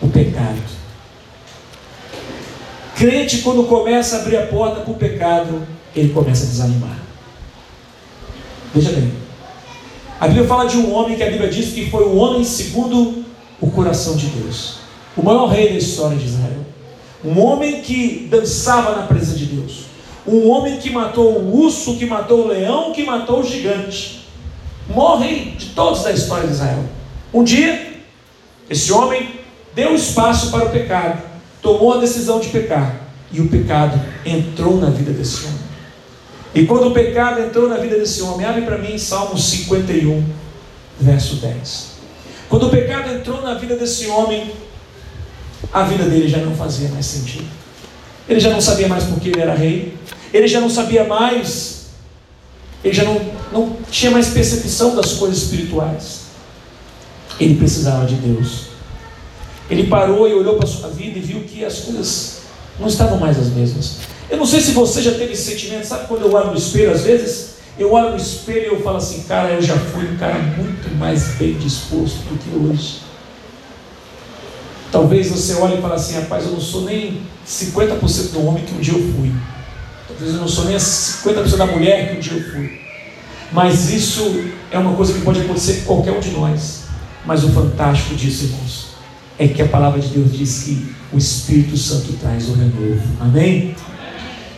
o 0.02 0.10
pecado. 0.10 0.62
Crente, 2.96 3.40
quando 3.40 3.64
começa 3.64 4.18
a 4.18 4.20
abrir 4.22 4.38
a 4.38 4.48
porta 4.48 4.82
para 4.82 4.92
o 4.92 4.96
pecado, 4.96 5.68
ele 5.96 6.10
começa 6.10 6.44
a 6.44 6.48
desanimar. 6.48 6.98
Veja 8.74 8.92
bem. 8.92 9.12
A 10.20 10.28
Bíblia 10.28 10.48
fala 10.48 10.66
de 10.66 10.78
um 10.78 10.94
homem 10.94 11.18
que 11.18 11.24
a 11.24 11.30
Bíblia 11.30 11.50
diz 11.50 11.74
que 11.74 11.90
foi 11.90 12.04
o 12.04 12.16
homem 12.16 12.44
segundo 12.44 13.26
o 13.60 13.70
coração 13.70 14.16
de 14.16 14.28
Deus. 14.28 14.78
O 15.16 15.24
maior 15.24 15.48
rei 15.48 15.70
da 15.70 15.78
história 15.78 16.18
de 16.18 16.26
Israel. 16.26 16.66
Um 17.24 17.40
homem 17.40 17.82
que 17.82 18.28
dançava 18.30 18.96
na 18.96 19.08
presença 19.08 19.38
de 19.38 19.46
Deus. 19.46 19.85
Um 20.28 20.50
homem 20.50 20.78
que 20.78 20.90
matou 20.90 21.34
o 21.34 21.62
urso, 21.64 21.98
que 21.98 22.06
matou 22.06 22.46
o 22.46 22.48
leão, 22.48 22.92
que 22.92 23.04
matou 23.04 23.42
o 23.42 23.44
gigante 23.44 24.26
morrem 24.88 25.56
de 25.58 25.68
todos 25.68 26.04
da 26.04 26.12
história 26.12 26.48
de 26.48 26.54
Israel. 26.54 26.84
Um 27.34 27.44
dia, 27.44 28.02
esse 28.70 28.92
homem 28.92 29.40
deu 29.74 29.96
espaço 29.96 30.52
para 30.52 30.66
o 30.66 30.70
pecado, 30.70 31.22
tomou 31.62 31.94
a 31.94 31.98
decisão 31.98 32.40
de 32.40 32.50
pecar, 32.50 32.96
e 33.32 33.42
o 33.42 33.50
pecado 33.50 34.00
entrou 34.26 34.78
na 34.78 34.90
vida 34.90 35.12
desse 35.12 35.46
homem. 35.46 35.66
E 36.54 36.66
quando 36.66 36.88
o 36.88 36.92
pecado 36.92 37.42
entrou 37.42 37.68
na 37.68 37.78
vida 37.78 37.98
desse 37.98 38.22
homem, 38.22 38.46
abre 38.46 38.62
para 38.62 38.78
mim 38.78 38.98
Salmo 38.98 39.38
51, 39.38 40.24
verso 41.00 41.36
10. 41.38 41.96
Quando 42.48 42.68
o 42.68 42.70
pecado 42.70 43.14
entrou 43.14 43.42
na 43.42 43.56
vida 43.56 43.76
desse 43.76 44.08
homem, 44.08 44.52
a 45.74 45.84
vida 45.84 46.06
dele 46.06 46.30
já 46.30 46.38
não 46.38 46.56
fazia 46.56 46.88
mais 46.90 47.06
sentido. 47.06 47.46
Ele 48.30 48.40
já 48.40 48.52
não 48.52 48.62
sabia 48.62 48.88
mais 48.88 49.04
por 49.04 49.20
que 49.20 49.30
ele 49.30 49.42
era 49.42 49.54
rei. 49.54 49.94
Ele 50.34 50.48
já 50.48 50.60
não 50.60 50.70
sabia 50.70 51.04
mais 51.04 51.76
ele 52.86 52.94
já 52.94 53.04
não, 53.04 53.20
não 53.52 53.78
tinha 53.90 54.12
mais 54.12 54.28
percepção 54.28 54.96
das 54.96 55.14
coisas 55.14 55.40
espirituais. 55.40 56.26
Ele 57.40 57.56
precisava 57.56 58.06
de 58.06 58.14
Deus. 58.14 58.68
Ele 59.68 59.88
parou 59.88 60.30
e 60.30 60.34
olhou 60.36 60.56
para 60.58 60.66
a 60.66 60.72
sua 60.72 60.90
vida 60.90 61.18
e 61.18 61.22
viu 61.22 61.42
que 61.42 61.66
as 61.66 61.80
coisas 61.80 62.42
não 62.80 62.88
estavam 62.88 63.20
mais 63.20 63.40
as 63.40 63.48
mesmas. 63.48 63.98
Eu 64.30 64.38
não 64.38 64.46
sei 64.46 64.62
se 64.62 64.72
você 64.72 65.02
já 65.02 65.12
teve 65.14 65.34
esse 65.34 65.52
sentimento, 65.52 65.88
sabe 65.88 66.08
quando 66.08 66.22
eu 66.26 66.34
olho 66.34 66.52
no 66.52 66.58
espelho, 66.58 66.92
às 66.92 67.02
vezes, 67.02 67.56
eu 67.80 67.92
olho 67.92 68.12
no 68.12 68.18
espelho 68.18 68.62
e 68.62 68.76
eu 68.76 68.82
falo 68.84 68.98
assim, 68.98 69.24
cara, 69.24 69.54
eu 69.54 69.62
já 69.64 69.76
fui 69.76 70.06
um 70.06 70.18
cara 70.18 70.38
muito 70.38 70.96
mais 70.96 71.30
bem 71.40 71.54
disposto 71.54 72.18
do 72.30 72.38
que 72.38 72.56
hoje. 72.56 73.00
Talvez 74.92 75.28
você 75.28 75.56
olhe 75.56 75.80
e 75.80 75.82
fale 75.82 75.96
assim, 75.96 76.14
rapaz, 76.20 76.46
eu 76.46 76.52
não 76.52 76.62
sou 76.62 76.84
nem 76.84 77.22
50% 77.48 78.32
do 78.32 78.46
homem 78.46 78.64
que 78.64 78.76
um 78.76 78.80
dia 78.80 78.94
eu 78.94 79.14
fui. 79.14 79.32
Talvez 80.18 80.34
eu 80.34 80.42
não 80.42 80.48
sou 80.48 80.66
nem 80.66 80.78
50% 80.78 81.58
da 81.58 81.66
mulher 81.66 82.10
que 82.10 82.18
um 82.18 82.20
dia 82.20 82.34
eu 82.34 82.52
fui. 82.52 82.80
Mas 83.52 83.92
isso 83.92 84.46
é 84.72 84.80
uma 84.80 84.96
coisa 84.96 85.14
que 85.14 85.22
pode 85.22 85.42
acontecer 85.42 85.82
com 85.82 85.96
qualquer 85.96 86.12
um 86.14 86.20
de 86.20 86.32
nós. 86.32 86.84
Mas 87.26 87.44
o 87.44 87.52
fantástico 87.52 88.16
disso, 88.16 88.46
irmãos, 88.46 88.88
é 89.38 89.48
que 89.48 89.62
a 89.62 89.68
palavra 89.68 90.00
de 90.00 90.08
Deus 90.08 90.32
diz 90.32 90.64
que 90.64 90.96
o 91.12 91.18
Espírito 91.18 91.76
Santo 91.76 92.14
traz 92.14 92.48
o 92.48 92.54
renovo. 92.54 93.02
Amém? 93.20 93.76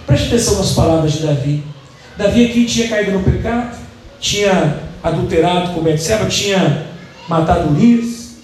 Preste 0.05 0.27
atenção 0.27 0.57
nas 0.57 0.73
palavras 0.73 1.13
de 1.13 1.25
Davi. 1.25 1.63
Davi 2.17 2.45
aqui 2.45 2.65
tinha 2.65 2.87
caído 2.87 3.11
no 3.11 3.23
pecado, 3.23 3.77
tinha 4.19 4.83
adulterado 5.03 5.73
com 5.73 5.81
Betseba, 5.81 6.25
tinha 6.25 6.85
matado 7.27 7.71
Urias. 7.71 8.37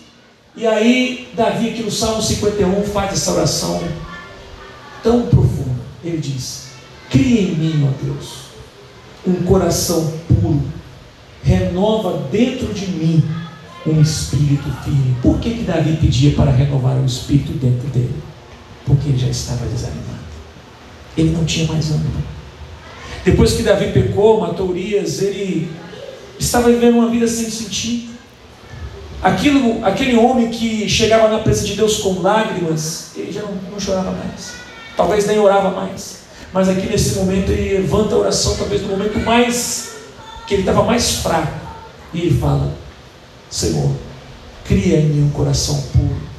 E 0.55 0.65
aí, 0.65 1.29
Davi 1.35 1.69
aqui 1.69 1.83
no 1.83 1.91
Salmo 1.91 2.21
51 2.21 2.83
faz 2.85 3.13
essa 3.13 3.31
oração 3.31 3.83
tão 5.01 5.23
profunda. 5.23 5.81
Ele 6.03 6.17
diz: 6.17 6.72
Cria 7.13 7.41
em 7.41 7.55
mim, 7.55 7.87
ó 7.87 8.03
Deus, 8.03 8.45
um 9.27 9.43
coração 9.43 10.11
puro, 10.27 10.63
renova 11.43 12.27
dentro 12.31 12.73
de 12.73 12.87
mim 12.87 13.23
um 13.85 14.01
espírito 14.01 14.67
firme. 14.83 15.15
Por 15.21 15.39
que, 15.39 15.51
que 15.51 15.61
Davi 15.61 15.95
pedia 15.97 16.31
para 16.31 16.49
renovar 16.49 16.97
o 16.97 17.05
espírito 17.05 17.51
dentro 17.51 17.87
dele? 17.89 18.15
Porque 18.83 19.09
ele 19.09 19.19
já 19.19 19.27
estava 19.27 19.63
desanimado. 19.67 20.23
Ele 21.15 21.29
não 21.29 21.45
tinha 21.45 21.67
mais 21.67 21.91
ânimo. 21.91 22.23
Depois 23.23 23.53
que 23.53 23.61
Davi 23.61 23.91
pecou, 23.91 24.41
matou 24.41 24.69
Urias, 24.69 25.21
ele 25.21 25.71
estava 26.39 26.71
vivendo 26.71 26.95
uma 26.95 27.11
vida 27.11 27.27
sem 27.27 27.47
sentido. 27.47 28.11
Aquilo, 29.21 29.85
aquele 29.85 30.17
homem 30.17 30.49
que 30.49 30.89
chegava 30.89 31.29
na 31.29 31.43
presença 31.43 31.67
de 31.67 31.75
Deus 31.75 31.97
com 31.97 32.21
lágrimas, 32.21 33.11
ele 33.15 33.31
já 33.31 33.43
não, 33.43 33.53
não 33.71 33.79
chorava 33.79 34.09
mais. 34.09 34.53
Talvez 34.97 35.27
nem 35.27 35.37
orava 35.37 35.69
mais. 35.69 36.22
Mas 36.53 36.69
aqui 36.69 36.87
nesse 36.87 37.15
momento 37.15 37.51
ele 37.51 37.79
levanta 37.79 38.13
a 38.13 38.19
oração, 38.19 38.55
talvez 38.55 38.81
no 38.83 38.89
momento 38.89 39.19
mais 39.19 39.95
que 40.45 40.53
ele 40.53 40.61
estava 40.61 40.83
mais 40.83 41.15
fraco. 41.15 41.59
E 42.13 42.21
ele 42.21 42.39
fala: 42.39 42.71
Senhor, 43.49 43.91
cria 44.63 44.99
em 44.99 45.05
mim 45.05 45.23
um 45.23 45.31
coração 45.31 45.81
puro. 45.91 46.33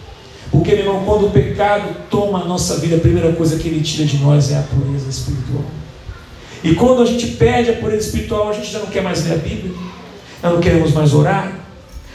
Porque, 0.50 0.70
meu 0.76 0.84
irmão, 0.84 1.04
quando 1.04 1.26
o 1.26 1.30
pecado 1.30 1.96
toma 2.08 2.42
a 2.42 2.44
nossa 2.44 2.76
vida, 2.76 2.94
a 2.94 3.00
primeira 3.00 3.32
coisa 3.32 3.58
que 3.58 3.66
ele 3.66 3.82
tira 3.82 4.06
de 4.06 4.18
nós 4.18 4.52
é 4.52 4.56
a 4.56 4.62
pureza 4.62 5.10
espiritual. 5.10 5.64
E 6.62 6.74
quando 6.76 7.02
a 7.02 7.06
gente 7.06 7.26
perde 7.32 7.70
a 7.70 7.74
pureza 7.74 8.06
espiritual, 8.06 8.50
a 8.50 8.52
gente 8.52 8.70
já 8.70 8.78
não 8.78 8.86
quer 8.86 9.02
mais 9.02 9.26
ler 9.26 9.34
a 9.34 9.36
Bíblia, 9.36 9.74
nós 10.40 10.52
não 10.52 10.60
queremos 10.60 10.92
mais 10.92 11.12
orar, 11.12 11.52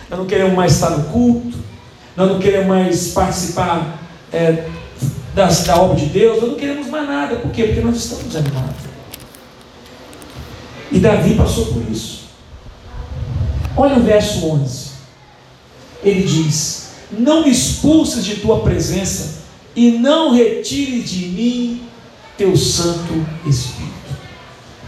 nós 0.10 0.20
não 0.20 0.25
queremos 0.25 0.53
mais 0.53 0.72
estar 0.72 0.91
no 0.91 1.03
culto, 1.06 1.58
nós 2.15 2.29
não 2.29 2.39
queremos 2.39 2.68
mais 2.68 3.10
participar 3.10 4.00
é, 4.32 4.70
da 5.48 5.81
obra 5.81 5.96
de 5.96 6.08
Deus, 6.08 6.41
nós 6.41 6.50
não 6.51 6.58
queremos 6.58 6.88
mais 6.88 7.08
nada. 7.08 7.38
Por 7.38 7.51
quê? 7.51 7.63
Porque 7.63 7.81
nós 7.81 7.96
estamos 7.96 8.25
desanimados. 8.25 8.89
E 10.91 11.00
Davi 11.00 11.36
passou 11.36 11.67
por 11.67 11.84
isso. 11.89 12.25
Olha 13.77 13.96
o 13.96 14.03
verso 14.03 14.46
11. 14.46 14.89
Ele 16.03 16.24
diz: 16.24 16.89
Não 17.12 17.43
me 17.43 17.51
expulses 17.51 18.25
de 18.25 18.36
tua 18.38 18.60
presença 18.62 19.39
e 19.75 19.91
não 19.91 20.34
retire 20.34 21.01
de 21.01 21.27
mim 21.27 21.81
teu 22.38 22.58
Santo 22.58 23.25
Espírito. 23.46 23.89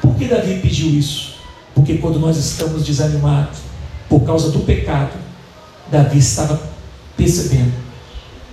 Por 0.01 0.15
que 0.15 0.25
Davi 0.25 0.59
pediu 0.59 0.89
isso? 0.89 1.35
Porque 1.73 1.97
quando 1.97 2.19
nós 2.19 2.37
estamos 2.37 2.83
desanimados 2.83 3.59
por 4.09 4.21
causa 4.21 4.51
do 4.51 4.59
pecado, 4.59 5.13
Davi 5.89 6.17
estava 6.17 6.61
percebendo 7.15 7.73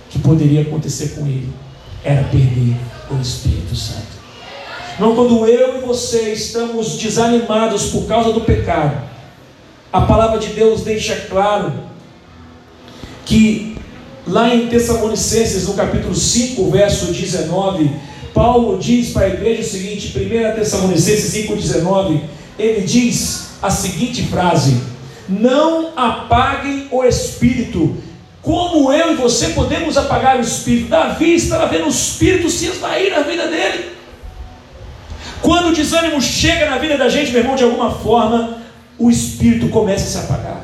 que 0.09 0.19
poderia 0.19 0.61
acontecer 0.61 1.09
com 1.09 1.25
ele 1.27 1.49
era 2.03 2.23
perder 2.23 2.75
o 3.09 3.21
Espírito 3.21 3.75
Santo. 3.75 4.19
Não, 4.99 5.15
quando 5.15 5.45
eu 5.47 5.77
e 5.77 5.81
você 5.85 6.33
estamos 6.33 6.97
desanimados 6.97 7.87
por 7.91 8.05
causa 8.05 8.33
do 8.33 8.41
pecado, 8.41 9.01
a 9.91 10.01
palavra 10.01 10.39
de 10.39 10.49
Deus 10.49 10.81
deixa 10.81 11.15
claro 11.29 11.73
que 13.25 13.77
lá 14.27 14.53
em 14.53 14.67
Tessalonicenses, 14.67 15.67
no 15.67 15.73
capítulo 15.73 16.13
5, 16.13 16.69
verso 16.69 17.13
19, 17.13 17.89
Paulo 18.33 18.77
diz 18.77 19.11
para 19.11 19.25
a 19.25 19.29
igreja 19.29 19.61
o 19.61 19.65
seguinte, 19.65 20.17
1 20.17 20.55
Tessalonicenses 20.55 21.33
5,19, 21.47 22.21
ele 22.57 22.81
diz 22.81 23.49
a 23.61 23.69
seguinte 23.69 24.23
frase: 24.23 24.77
Não 25.27 25.91
apaguem 25.95 26.87
o 26.91 27.03
espírito. 27.03 27.95
Como 28.41 28.91
eu 28.93 29.11
e 29.13 29.15
você 29.15 29.49
podemos 29.49 29.97
apagar 29.97 30.37
o 30.37 30.41
espírito? 30.41 30.89
Davi 30.89 31.35
estava 31.35 31.67
vendo 31.67 31.85
o 31.85 31.89
espírito 31.89 32.49
se 32.49 32.67
esvair 32.67 33.11
na 33.11 33.21
vida 33.21 33.47
dele. 33.47 33.91
Quando 35.41 35.69
o 35.69 35.73
desânimo 35.73 36.21
chega 36.21 36.69
na 36.69 36.77
vida 36.77 36.97
da 36.97 37.09
gente, 37.09 37.31
meu 37.31 37.41
irmão, 37.41 37.55
de 37.55 37.63
alguma 37.63 37.91
forma, 37.91 38.57
o 38.97 39.09
espírito 39.09 39.69
começa 39.69 40.05
a 40.05 40.07
se 40.07 40.17
apagar. 40.31 40.63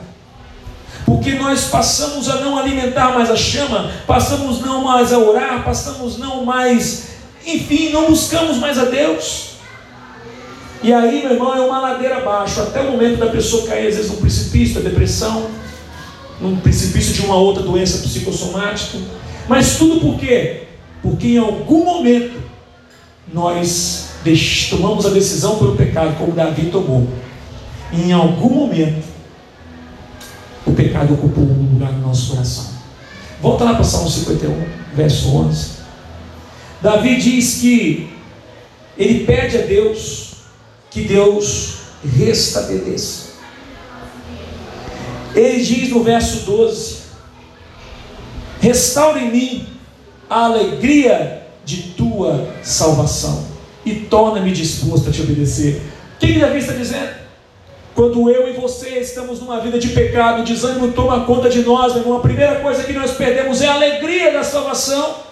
Porque 1.06 1.34
nós 1.34 1.66
passamos 1.66 2.30
a 2.30 2.38
não 2.38 2.58
alimentar 2.58 3.14
mais 3.14 3.30
a 3.30 3.36
chama, 3.36 3.92
passamos 4.08 4.62
não 4.62 4.84
mais 4.84 5.14
a 5.14 5.20
orar, 5.20 5.64
passamos 5.64 6.18
não 6.18 6.44
mais, 6.44 7.10
enfim, 7.46 7.92
não 7.92 8.08
buscamos 8.08 8.58
mais 8.58 8.78
a 8.78 8.86
Deus. 8.86 9.56
E 10.82 10.94
aí, 10.94 11.22
meu 11.22 11.34
irmão, 11.34 11.56
é 11.56 11.62
uma 11.62 11.80
ladeira 11.80 12.18
abaixo, 12.18 12.62
até 12.62 12.82
o 12.82 12.92
momento 12.92 13.18
da 13.18 13.28
pessoa 13.28 13.68
cair, 13.68 13.88
às 13.88 13.96
vezes, 13.96 14.12
num 14.12 14.18
precipício 14.18 14.76
da 14.76 14.90
depressão, 14.90 15.48
num 16.40 16.58
precipício 16.58 17.14
de 17.14 17.22
uma 17.22 17.36
outra 17.36 17.64
doença 17.64 18.00
psicossomática. 18.00 18.98
Mas 19.48 19.78
tudo 19.78 20.00
por 20.00 20.20
quê? 20.20 20.64
Porque 21.02 21.28
em 21.28 21.38
algum 21.38 21.86
momento 21.86 22.42
nós 23.32 24.10
tomamos 24.70 25.06
a 25.06 25.10
decisão 25.10 25.58
pelo 25.58 25.76
pecado, 25.76 26.18
como 26.18 26.32
Davi 26.32 26.70
tomou. 26.72 27.08
E 27.92 28.02
em 28.02 28.12
algum 28.12 28.50
momento, 28.50 29.06
o 30.66 30.72
pecado 30.72 31.14
ocupou 31.14 31.44
um 31.44 31.74
lugar 31.74 31.92
no 31.94 32.08
nosso 32.08 32.32
coração. 32.32 32.66
Volta 33.42 33.64
lá 33.64 33.76
para 33.76 33.84
Salmo 33.84 34.10
51, 34.10 34.66
verso 34.96 35.30
11. 35.30 35.70
Davi 36.82 37.18
diz 37.18 37.56
que 37.62 38.10
ele 38.98 39.26
pede 39.26 39.58
a 39.58 39.62
Deus 39.62 40.34
que 40.90 41.02
Deus 41.02 41.80
restabeleça. 42.18 43.35
Ele 45.36 45.62
diz 45.62 45.90
no 45.90 46.02
verso 46.02 46.46
12: 46.46 46.98
Restaura 48.62 49.20
em 49.20 49.32
mim 49.32 49.68
a 50.30 50.46
alegria 50.46 51.44
de 51.66 51.94
tua 51.94 52.48
salvação 52.64 53.46
e 53.86 53.96
torna-me 53.96 54.52
disposto 54.52 55.10
a 55.10 55.12
te 55.12 55.22
obedecer. 55.22 55.82
O 56.16 56.20
que 56.20 56.40
Davi 56.40 56.60
está 56.60 56.74
dizendo? 56.74 57.26
Quando 57.94 58.30
eu 58.30 58.50
e 58.50 58.54
você 58.54 59.00
estamos 59.00 59.40
numa 59.40 59.60
vida 59.62 59.80
de 59.80 59.90
pecado, 59.90 60.42
o 60.42 60.44
desânimo 60.44 60.92
toma 60.92 61.26
conta 61.26 61.50
de 61.50 61.62
nós, 61.62 61.94
meu 61.94 62.02
irmão, 62.02 62.18
a 62.18 62.22
primeira 62.22 62.56
coisa 62.56 62.84
que 62.84 62.92
nós 62.92 63.12
perdemos 63.12 63.62
é 63.62 63.68
a 63.68 63.74
alegria 63.74 64.34
da 64.34 64.44
salvação. 64.44 65.24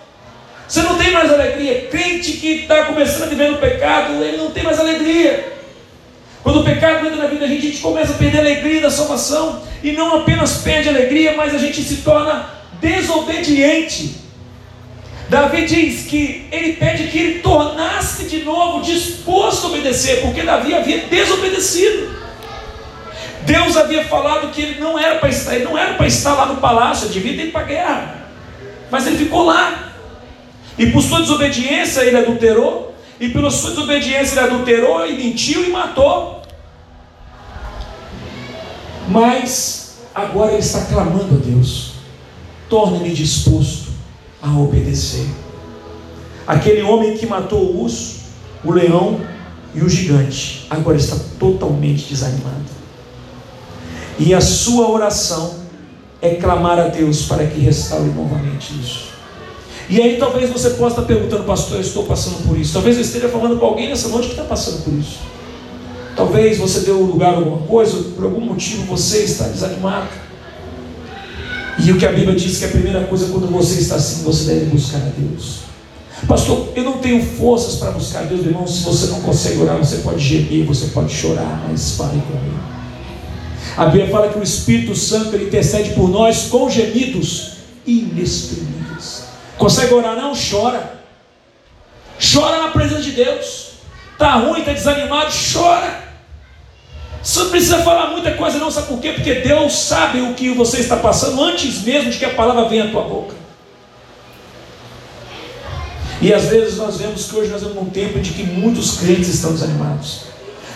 Você 0.67 0.81
não 0.81 0.97
tem 0.97 1.11
mais 1.11 1.31
alegria. 1.31 1.87
Crente 1.89 2.33
que 2.33 2.61
está 2.61 2.85
começando 2.85 3.23
a 3.23 3.27
viver 3.27 3.51
no 3.51 3.57
pecado, 3.57 4.23
ele 4.23 4.37
não 4.37 4.51
tem 4.51 4.63
mais 4.63 4.79
alegria. 4.79 5.53
Quando 6.43 6.59
o 6.59 6.63
pecado 6.65 7.07
entra 7.07 7.23
na 7.23 7.27
vida 7.27 7.39
da 7.39 7.47
gente, 7.47 7.67
a 7.67 7.69
gente 7.69 7.81
começa 7.81 8.11
a 8.13 8.17
perder 8.17 8.39
a 8.39 8.41
alegria 8.41 8.81
da 8.81 8.91
salvação. 8.91 9.63
E 9.81 9.93
não 9.93 10.17
apenas 10.17 10.57
perde 10.57 10.89
a 10.89 10.91
alegria, 10.91 11.33
mas 11.35 11.55
a 11.55 11.57
gente 11.57 11.81
se 11.81 11.97
torna 11.97 12.49
desobediente. 12.81 14.17
Davi 15.29 15.65
diz 15.65 16.05
que 16.05 16.45
ele 16.51 16.73
pede 16.73 17.07
que 17.07 17.17
ele 17.17 17.39
tornasse 17.39 18.25
de 18.25 18.43
novo 18.43 18.83
disposto 18.83 19.67
a 19.67 19.69
obedecer, 19.69 20.21
porque 20.21 20.43
Davi 20.43 20.75
havia 20.75 21.07
desobedecido. 21.07 22.13
Deus 23.45 23.75
havia 23.75 24.03
falado 24.05 24.51
que 24.51 24.61
ele 24.61 24.79
não 24.79 24.99
era 24.99 25.19
para 25.19 25.29
estar, 25.29 25.55
ele 25.55 25.65
não 25.65 25.77
era 25.77 25.93
para 25.95 26.07
estar 26.07 26.33
lá 26.33 26.45
no 26.45 26.57
palácio, 26.57 27.09
devia 27.09 27.35
ter 27.35 27.43
ido 27.43 27.51
para 27.51 27.61
a 27.61 27.65
guerra. 27.65 28.15
Mas 28.91 29.07
ele 29.07 29.17
ficou 29.17 29.45
lá. 29.45 29.93
E 30.77 30.87
por 30.87 31.01
sua 31.01 31.21
desobediência 31.21 32.01
ele 32.01 32.17
adulterou, 32.17 32.92
e 33.23 33.29
pela 33.29 33.49
sua 33.49 33.69
desobediência 33.69 34.33
ele 34.33 34.47
adulterou 34.47 35.07
e 35.07 35.15
mentiu 35.15 35.63
e 35.63 35.69
matou. 35.69 36.41
Mas 39.07 39.99
agora 40.13 40.51
ele 40.51 40.59
está 40.59 40.81
clamando 40.81 41.35
a 41.35 41.37
Deus: 41.37 41.93
torne-me 42.67 43.13
disposto 43.13 43.91
a 44.41 44.51
obedecer. 44.59 45.25
Aquele 46.45 46.81
homem 46.81 47.15
que 47.15 47.25
matou 47.25 47.61
o 47.61 47.83
urso, 47.83 48.23
o 48.61 48.73
leão 48.73 49.21
e 49.73 49.81
o 49.81 49.87
gigante, 49.87 50.67
agora 50.69 50.97
está 50.97 51.15
totalmente 51.39 52.03
desanimado. 52.09 52.73
E 54.19 54.33
a 54.33 54.41
sua 54.41 54.89
oração 54.89 55.59
é 56.21 56.35
clamar 56.35 56.77
a 56.77 56.89
Deus 56.89 57.25
para 57.25 57.47
que 57.47 57.57
restaure 57.61 58.09
novamente 58.09 58.77
isso. 58.77 59.12
E 59.89 60.01
aí 60.01 60.17
talvez 60.17 60.49
você 60.49 60.71
possa 60.71 61.01
estar 61.01 61.01
perguntando, 61.03 61.43
pastor, 61.43 61.77
eu 61.77 61.81
estou 61.81 62.03
passando 62.03 62.47
por 62.47 62.57
isso. 62.57 62.73
Talvez 62.73 62.95
eu 62.95 63.01
esteja 63.01 63.29
falando 63.29 63.59
com 63.59 63.65
alguém 63.65 63.89
nessa 63.89 64.07
noite 64.07 64.27
que 64.27 64.33
está 64.33 64.43
passando 64.43 64.83
por 64.83 64.93
isso. 64.93 65.19
Talvez 66.15 66.57
você 66.57 66.81
deu 66.81 67.01
lugar 67.01 67.33
a 67.33 67.37
alguma 67.37 67.65
coisa, 67.67 67.97
por 68.15 68.25
algum 68.25 68.41
motivo 68.41 68.83
você 68.85 69.23
está 69.23 69.45
desanimado. 69.45 70.09
E 71.83 71.91
o 71.91 71.97
que 71.97 72.05
a 72.05 72.11
Bíblia 72.11 72.35
diz 72.35 72.59
que 72.59 72.65
a 72.65 72.69
primeira 72.69 73.03
coisa 73.05 73.27
quando 73.27 73.47
você 73.47 73.79
está 73.81 73.95
assim, 73.95 74.23
você 74.23 74.53
deve 74.53 74.65
buscar 74.65 74.97
a 74.97 75.11
Deus. 75.17 75.63
Pastor, 76.27 76.69
eu 76.75 76.83
não 76.83 76.99
tenho 76.99 77.21
forças 77.21 77.75
para 77.75 77.91
buscar 77.91 78.19
a 78.19 78.23
Deus, 78.23 78.41
meu 78.41 78.51
irmão. 78.51 78.67
Se 78.67 78.83
você 78.83 79.07
não 79.07 79.21
consegue 79.21 79.59
orar, 79.59 79.77
você 79.77 79.97
pode 79.97 80.19
gemer, 80.19 80.65
você 80.65 80.87
pode 80.87 81.13
chorar, 81.13 81.65
mas 81.67 81.97
fale 81.97 82.21
com 82.21 82.33
Ele. 82.37 82.73
A 83.75 83.85
Bíblia 83.85 84.09
fala 84.09 84.29
que 84.29 84.37
o 84.37 84.43
Espírito 84.43 84.95
Santo 84.95 85.35
ele 85.35 85.45
intercede 85.45 85.91
por 85.91 86.07
nós 86.07 86.43
com 86.43 86.69
gemidos 86.69 87.53
inexprimíveis. 87.85 88.72
Consegue 89.57 89.93
orar? 89.93 90.15
Não? 90.15 90.33
Chora. 90.33 91.01
Chora 92.19 92.61
na 92.61 92.67
presença 92.69 93.01
de 93.01 93.11
Deus. 93.11 93.73
Está 94.13 94.35
ruim, 94.35 94.59
está 94.59 94.73
desanimado, 94.73 95.31
chora. 95.53 96.03
Você 97.21 97.39
não 97.39 97.49
precisa 97.49 97.79
falar 97.79 98.11
muita 98.11 98.33
coisa, 98.33 98.57
não, 98.57 98.69
sabe 98.69 98.87
por 98.87 98.99
quê? 98.99 99.13
Porque 99.13 99.35
Deus 99.35 99.73
sabe 99.73 100.21
o 100.21 100.33
que 100.33 100.49
você 100.49 100.79
está 100.79 100.97
passando 100.97 101.41
antes 101.41 101.81
mesmo 101.81 102.11
de 102.11 102.17
que 102.17 102.25
a 102.25 102.33
palavra 102.33 102.65
venha 102.65 102.85
à 102.85 102.87
tua 102.89 103.03
boca. 103.03 103.33
E 106.21 106.33
às 106.33 106.45
vezes 106.45 106.77
nós 106.77 106.97
vemos 106.97 107.29
que 107.29 107.35
hoje 107.35 107.49
nós 107.49 107.61
vemos 107.61 107.77
um 107.77 107.89
tempo 107.89 108.19
de 108.19 108.31
que 108.31 108.43
muitos 108.43 108.97
crentes 108.97 109.29
estão 109.29 109.53
desanimados. 109.53 110.32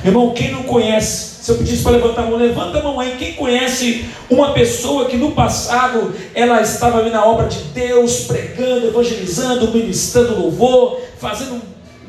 Irmão, 0.08 0.32
quem 0.34 0.52
não 0.52 0.64
conhece, 0.64 1.44
se 1.44 1.52
eu 1.52 1.58
pedisse 1.58 1.84
para 1.84 1.94
levantar 1.94 2.24
a 2.24 2.26
mão, 2.28 2.38
levanta 2.38 2.80
a 2.80 2.82
mão 2.82 2.98
aí. 2.98 3.18
Quem 3.18 3.34
conhece 3.34 4.06
uma 4.30 4.54
pessoa 4.54 5.06
que 5.06 5.18
no 5.18 5.32
passado 5.32 6.14
ela 6.34 6.62
estava 6.62 7.00
ali 7.00 7.10
na 7.10 7.26
obra 7.26 7.48
de 7.48 7.60
Deus, 7.74 8.22
pregando, 8.22 8.88
evangelizando, 8.88 9.72
ministrando 9.72 10.40
louvor, 10.40 11.02
fazendo 11.20 11.62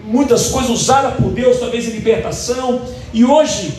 muitas 0.05 0.49
coisas 0.49 0.71
usadas 0.71 1.15
por 1.15 1.31
Deus, 1.33 1.59
talvez 1.59 1.89
em 1.89 1.91
libertação, 1.91 2.81
e 3.13 3.25
hoje 3.25 3.75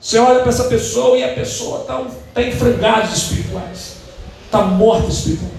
você 0.00 0.18
olha 0.18 0.40
para 0.40 0.50
essa 0.50 0.64
pessoa 0.64 1.16
e 1.18 1.24
a 1.24 1.34
pessoa 1.34 1.80
está 1.80 2.06
tá 2.32 2.42
em 2.42 2.52
frangalhos 2.52 3.16
espirituais, 3.16 3.96
está 4.44 4.62
morta 4.62 5.08
espiritualmente. 5.08 5.54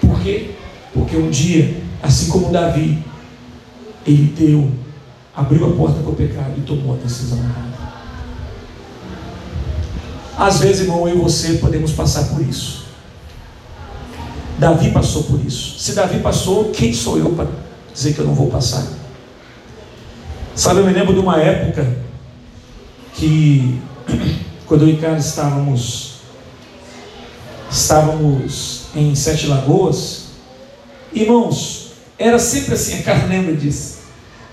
Por 0.00 0.20
quê? 0.22 0.50
Porque 0.94 1.16
um 1.16 1.28
dia, 1.28 1.76
assim 2.02 2.30
como 2.30 2.50
Davi, 2.50 2.98
ele 4.06 4.32
deu, 4.36 4.70
abriu 5.36 5.66
a 5.66 5.76
porta 5.76 6.00
para 6.00 6.10
o 6.10 6.14
pecado 6.14 6.54
e 6.56 6.60
tomou 6.62 6.94
a 6.94 6.98
decisão 6.98 7.38
errada. 7.38 7.74
Às 10.36 10.60
vezes, 10.60 10.82
irmão, 10.82 11.08
eu 11.08 11.16
e 11.16 11.20
você 11.20 11.54
podemos 11.54 11.92
passar 11.92 12.24
por 12.28 12.40
isso. 12.40 12.84
Davi 14.58 14.90
passou 14.90 15.24
por 15.24 15.44
isso. 15.44 15.78
Se 15.78 15.92
Davi 15.92 16.20
passou, 16.20 16.70
quem 16.70 16.92
sou 16.92 17.18
eu 17.18 17.30
para 17.30 17.48
dizer 17.92 18.14
que 18.14 18.20
eu 18.20 18.26
não 18.26 18.34
vou 18.34 18.48
passar? 18.48 18.84
Sabe, 20.54 20.80
eu 20.80 20.86
me 20.86 20.92
lembro 20.92 21.12
de 21.12 21.18
uma 21.20 21.40
época 21.40 21.96
que, 23.14 23.80
quando 24.66 24.82
eu 24.82 24.88
e 24.90 24.96
Carlos 24.96 25.26
estávamos, 25.26 26.14
estávamos 27.70 28.82
em 28.94 29.14
Sete 29.14 29.48
Lagoas, 29.48 30.26
irmãos, 31.12 31.92
era 32.16 32.38
sempre 32.38 32.74
assim, 32.74 33.00
a 33.00 33.02
cara 33.02 33.26
lembra 33.26 33.54
disso. 33.56 33.93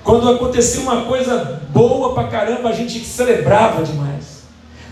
Quando 0.03 0.29
acontecia 0.29 0.81
uma 0.81 1.01
coisa 1.01 1.61
boa 1.69 2.13
pra 2.13 2.25
caramba, 2.25 2.69
a 2.69 2.73
gente 2.73 3.03
celebrava 3.05 3.83
demais. 3.83 4.41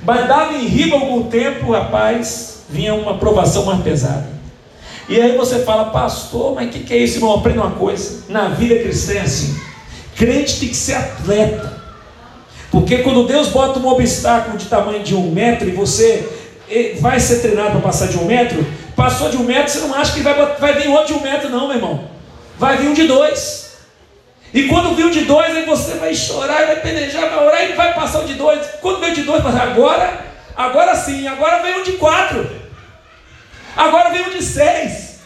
Mas 0.03 0.27
dava 0.27 0.53
em 0.53 0.67
riba 0.67 0.95
algum 0.95 1.23
tempo, 1.23 1.71
rapaz, 1.71 2.63
vinha 2.69 2.93
uma 2.93 3.11
aprovação 3.11 3.65
mais 3.65 3.81
pesada. 3.81 4.27
E 5.07 5.19
aí 5.19 5.35
você 5.35 5.59
fala, 5.59 5.85
pastor, 5.85 6.53
mas 6.53 6.67
o 6.67 6.71
que, 6.71 6.79
que 6.81 6.93
é 6.93 6.97
isso, 6.97 7.17
irmão? 7.17 7.33
Aprenda 7.33 7.61
uma 7.61 7.71
coisa. 7.71 8.25
Na 8.29 8.49
vida 8.49 8.75
cristã 8.75 9.13
é 9.13 9.21
assim. 9.21 9.59
Crente 10.15 10.59
tem 10.59 10.69
que 10.69 10.75
ser 10.75 10.93
atleta. 10.93 11.79
Porque 12.69 12.99
quando 12.99 13.25
Deus 13.25 13.47
bota 13.47 13.79
um 13.79 13.87
obstáculo 13.87 14.55
de 14.57 14.65
tamanho 14.65 15.03
de 15.03 15.15
um 15.15 15.31
metro 15.31 15.67
e 15.67 15.71
você 15.71 16.29
vai 16.99 17.19
ser 17.19 17.39
treinado 17.39 17.71
para 17.71 17.81
passar 17.81 18.07
de 18.07 18.17
um 18.17 18.25
metro, 18.25 18.63
passou 18.95 19.29
de 19.29 19.37
um 19.37 19.43
metro, 19.43 19.71
você 19.71 19.79
não 19.79 19.95
acha 19.95 20.13
que 20.13 20.21
vai, 20.21 20.35
vai 20.57 20.73
vir 20.73 20.87
outro 20.89 21.07
de 21.07 21.13
um 21.13 21.23
metro, 21.23 21.49
não, 21.49 21.67
meu 21.67 21.77
irmão. 21.77 22.03
Vai 22.59 22.77
vir 22.77 22.89
um 22.89 22.93
de 22.93 23.07
dois. 23.07 23.68
E 24.53 24.63
quando 24.63 24.95
vir 24.95 25.05
um 25.05 25.11
de 25.11 25.25
dois, 25.25 25.55
aí 25.55 25.65
você 25.65 25.95
vai 25.95 26.13
chorar, 26.15 26.65
vai 26.65 26.79
pelejar, 26.81 27.29
vai 27.29 27.45
orar 27.45 27.69
e 27.69 27.73
vai 27.73 27.93
passar 27.93 28.21
o 28.21 28.25
de 28.25 28.33
dois. 28.33 28.65
Quando 28.81 28.99
vem 28.99 29.11
o 29.11 29.15
de 29.15 29.23
dois, 29.23 29.45
agora, 29.45 30.25
agora 30.55 30.95
sim, 30.95 31.27
agora 31.27 31.61
vem 31.61 31.79
um 31.79 31.83
de 31.83 31.93
quatro. 31.93 32.49
Agora 33.75 34.09
vem 34.09 34.25
um 34.25 34.31
de 34.31 34.43
seis. 34.43 35.19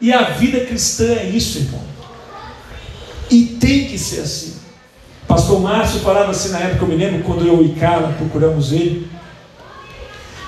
E 0.00 0.12
a 0.12 0.22
vida 0.22 0.64
cristã 0.64 1.14
é 1.14 1.24
isso, 1.24 1.58
irmão. 1.58 1.82
E 3.30 3.44
tem 3.60 3.86
que 3.86 3.98
ser 3.98 4.20
assim. 4.20 4.58
Pastor 5.26 5.60
Márcio 5.60 6.00
falava 6.00 6.30
assim 6.30 6.48
na 6.48 6.60
época, 6.60 6.84
eu 6.84 6.88
me 6.88 6.96
lembro 6.96 7.22
quando 7.22 7.46
eu 7.46 7.62
e 7.62 7.74
Carla 7.74 8.14
procuramos 8.16 8.72
ele, 8.72 9.08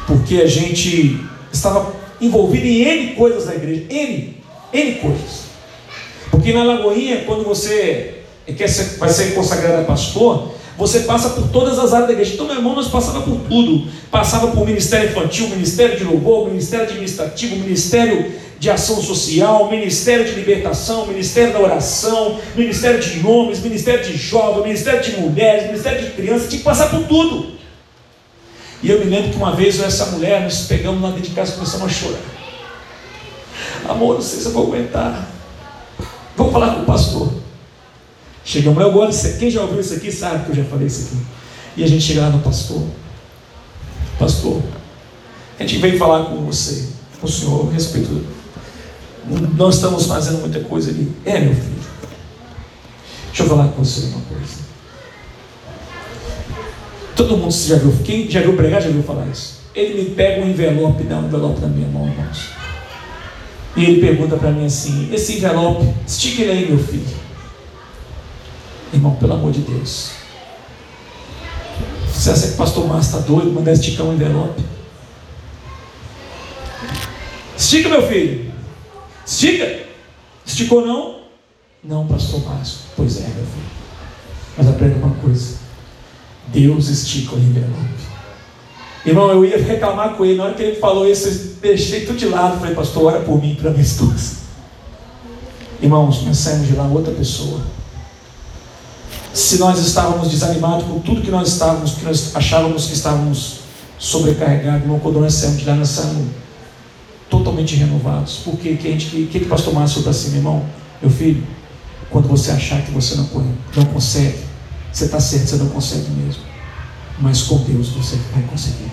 porque 0.06 0.36
a 0.36 0.46
gente 0.46 1.20
estava 1.52 1.94
envolvido 2.20 2.66
em 2.66 2.82
N 2.82 3.14
coisas 3.14 3.46
na 3.46 3.54
igreja, 3.54 3.84
N, 3.90 4.42
N 4.72 4.94
coisas. 4.96 5.49
Porque 6.30 6.52
na 6.52 6.62
Lagoinha, 6.62 7.24
quando 7.24 7.44
você 7.44 8.22
quer 8.56 8.68
ser, 8.68 8.98
vai 8.98 9.08
ser 9.08 9.34
consagrado 9.34 9.82
a 9.82 9.84
pastor, 9.84 10.52
você 10.76 11.00
passa 11.00 11.30
por 11.30 11.48
todas 11.48 11.78
as 11.78 11.92
áreas 11.92 12.08
da 12.08 12.12
igreja. 12.14 12.34
Então, 12.34 12.46
meu 12.46 12.56
irmão, 12.56 12.74
nós 12.74 12.88
passava 12.88 13.20
por 13.20 13.38
tudo. 13.48 13.86
Passava 14.10 14.48
por 14.48 14.64
ministério 14.64 15.10
infantil, 15.10 15.48
ministério 15.48 15.98
de 15.98 16.04
louvor, 16.04 16.48
ministério 16.48 16.86
administrativo, 16.86 17.56
ministério 17.56 18.32
de 18.58 18.68
ação 18.68 19.02
social, 19.02 19.70
ministério 19.70 20.24
de 20.24 20.32
libertação, 20.32 21.06
ministério 21.06 21.54
da 21.54 21.60
oração, 21.60 22.38
ministério 22.54 23.00
de 23.00 23.26
homens, 23.26 23.60
ministério 23.60 24.04
de 24.04 24.16
jovens, 24.16 24.64
ministério 24.64 25.02
de 25.02 25.20
mulheres, 25.20 25.66
ministério 25.66 26.04
de 26.04 26.10
crianças, 26.10 26.48
tinha 26.48 26.58
que 26.58 26.64
passar 26.64 26.90
por 26.90 27.04
tudo. 27.04 27.58
E 28.82 28.90
eu 28.90 28.98
me 28.98 29.06
lembro 29.06 29.30
que 29.30 29.36
uma 29.36 29.54
vez 29.54 29.78
eu 29.78 29.86
essa 29.86 30.06
mulher, 30.06 30.42
nós 30.42 30.66
pegamos 30.66 31.00
lá 31.02 31.08
dentro 31.08 31.30
de 31.30 31.34
casa 31.34 31.52
e 31.52 31.54
começamos 31.54 31.86
a 31.86 31.88
chorar. 31.88 32.20
Amor, 33.88 34.14
não 34.14 34.22
sei 34.22 34.40
se 34.40 34.46
eu 34.46 34.52
vou 34.52 34.66
aguentar. 34.66 35.29
Vou 36.40 36.50
falar 36.50 36.74
com 36.74 36.80
o 36.80 36.84
pastor. 36.86 37.30
Chegamos 38.42 38.78
lá, 38.78 38.86
eu 38.86 38.92
gosto, 38.92 39.38
quem 39.38 39.50
já 39.50 39.60
ouviu 39.60 39.78
isso 39.78 39.92
aqui 39.92 40.10
sabe 40.10 40.46
que 40.46 40.52
eu 40.52 40.56
já 40.56 40.64
falei 40.64 40.86
isso 40.86 41.08
aqui. 41.08 41.22
E 41.76 41.84
a 41.84 41.86
gente 41.86 42.02
chega 42.02 42.22
lá 42.22 42.30
no 42.30 42.38
pastor. 42.38 42.82
Pastor, 44.18 44.62
a 45.58 45.62
gente 45.62 45.76
veio 45.76 45.98
falar 45.98 46.24
com 46.24 46.46
você, 46.46 46.88
com 47.20 47.26
o 47.26 47.30
senhor, 47.30 47.70
respeito. 47.70 48.24
Nós 49.54 49.74
estamos 49.74 50.06
fazendo 50.06 50.40
muita 50.40 50.60
coisa 50.60 50.90
ali. 50.90 51.12
É, 51.26 51.40
meu 51.40 51.54
filho. 51.54 51.80
Deixa 53.26 53.42
eu 53.42 53.46
falar 53.46 53.68
com 53.68 53.84
você 53.84 54.06
uma 54.06 54.22
coisa. 54.22 54.60
Todo 57.14 57.36
mundo 57.36 57.52
já 57.52 57.76
viu, 57.76 57.92
quem 58.02 58.30
já 58.30 58.40
viu 58.40 58.56
pregar 58.56 58.80
já 58.80 58.88
viu 58.88 59.02
falar 59.02 59.26
isso. 59.26 59.60
Ele 59.74 60.02
me 60.02 60.10
pega 60.14 60.40
um 60.42 60.48
envelope, 60.48 61.02
dá 61.02 61.18
um 61.18 61.26
envelope 61.26 61.60
na 61.60 61.68
minha 61.68 61.88
mão, 61.88 62.08
irmãos. 62.08 62.59
E 63.76 63.84
ele 63.84 64.00
pergunta 64.00 64.36
para 64.36 64.50
mim 64.50 64.66
assim: 64.66 65.12
esse 65.12 65.36
envelope, 65.36 65.86
estica 66.06 66.42
ele 66.42 66.52
aí, 66.52 66.68
meu 66.68 66.78
filho. 66.82 67.06
Irmão, 68.92 69.14
pelo 69.16 69.34
amor 69.34 69.52
de 69.52 69.60
Deus. 69.60 70.12
Você 72.12 72.30
acha 72.30 72.48
que 72.48 72.54
o 72.54 72.56
pastor 72.56 72.86
Márcio 72.86 73.16
está 73.16 73.26
doido 73.26 73.52
mandar 73.52 73.72
esticar 73.72 74.04
um 74.06 74.12
envelope? 74.12 74.62
Estica, 77.56 77.88
meu 77.88 78.06
filho. 78.06 78.52
Estica. 79.24 79.86
Esticou 80.44 80.84
não? 80.84 81.20
Não, 81.82 82.06
pastor 82.06 82.44
Márcio. 82.44 82.80
Pois 82.96 83.18
é, 83.18 83.22
meu 83.22 83.46
filho. 83.46 83.70
Mas 84.58 84.68
aprenda 84.68 84.96
uma 84.96 85.14
coisa. 85.16 85.58
Deus 86.48 86.88
estica 86.88 87.36
o 87.36 87.38
envelope. 87.38 88.09
Irmão, 89.04 89.30
eu 89.30 89.44
ia 89.44 89.58
reclamar 89.58 90.14
com 90.14 90.24
ele. 90.24 90.36
Na 90.36 90.44
hora 90.44 90.54
que 90.54 90.62
ele 90.62 90.76
falou 90.76 91.08
isso, 91.08 91.28
eu 91.28 91.34
deixei 91.62 92.04
tudo 92.04 92.18
de 92.18 92.26
lado. 92.26 92.58
Falei, 92.58 92.74
pastor, 92.74 93.04
ora 93.04 93.20
por 93.20 93.40
mim, 93.40 93.54
para 93.54 93.70
minha 93.70 93.82
esposa. 93.82 94.40
Irmãos, 95.80 96.22
nós 96.24 96.36
saímos 96.36 96.68
de 96.68 96.74
lá 96.74 96.84
outra 96.84 97.12
pessoa 97.12 97.60
se 99.32 99.58
nós 99.58 99.78
estávamos 99.78 100.28
desanimados 100.28 100.86
com 100.86 100.98
tudo 101.00 101.22
que 101.22 101.30
nós 101.30 101.48
estávamos, 101.48 101.92
que 101.94 102.04
nós 102.04 102.34
achávamos 102.34 102.86
que 102.86 102.94
estávamos 102.94 103.60
sobrecarregados, 103.98 104.82
irmão, 104.82 104.98
quando 104.98 105.20
nós 105.20 105.34
saímos 105.34 105.58
de 105.58 105.66
lá, 105.66 105.74
nós 105.74 105.88
saímos 105.88 106.28
totalmente 107.28 107.76
renovados. 107.76 108.40
Porque 108.44 108.76
que 108.76 108.88
a 108.88 108.90
gente, 108.90 109.06
que, 109.06 109.26
que 109.26 109.38
o 109.38 109.48
pastor 109.48 109.72
Márcio 109.72 110.02
para 110.02 110.12
cima, 110.12 110.36
irmão? 110.36 110.64
Meu 111.00 111.10
filho, 111.10 111.46
quando 112.10 112.26
você 112.28 112.50
achar 112.50 112.82
que 112.82 112.90
você 112.90 113.14
não, 113.14 113.28
não 113.76 113.84
consegue, 113.86 114.38
você 114.92 115.04
está 115.04 115.20
certo, 115.20 115.48
você 115.48 115.56
não 115.56 115.68
consegue 115.68 116.10
mesmo. 116.10 116.42
Mas 117.20 117.42
com 117.42 117.58
Deus 117.58 117.90
você 117.90 118.16
vai 118.32 118.42
conseguir. 118.44 118.90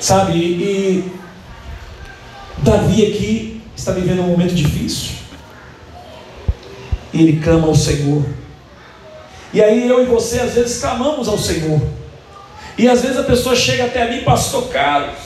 Sabe, 0.00 0.38
e 0.38 1.12
Davi 2.58 3.06
aqui 3.06 3.62
está 3.76 3.92
vivendo 3.92 4.22
um 4.22 4.28
momento 4.28 4.54
difícil 4.54 5.26
e 7.12 7.22
ele 7.22 7.40
clama 7.40 7.66
ao 7.66 7.74
Senhor. 7.74 8.24
E 9.52 9.62
aí 9.62 9.88
eu 9.88 10.02
e 10.02 10.06
você 10.06 10.40
às 10.40 10.54
vezes 10.54 10.80
clamamos 10.80 11.28
ao 11.28 11.38
Senhor. 11.38 11.80
E 12.76 12.88
às 12.88 13.00
vezes 13.00 13.18
a 13.18 13.22
pessoa 13.22 13.56
chega 13.56 13.86
até 13.86 14.10
mim, 14.10 14.22
pastor 14.22 14.68
Carlos, 14.68 15.16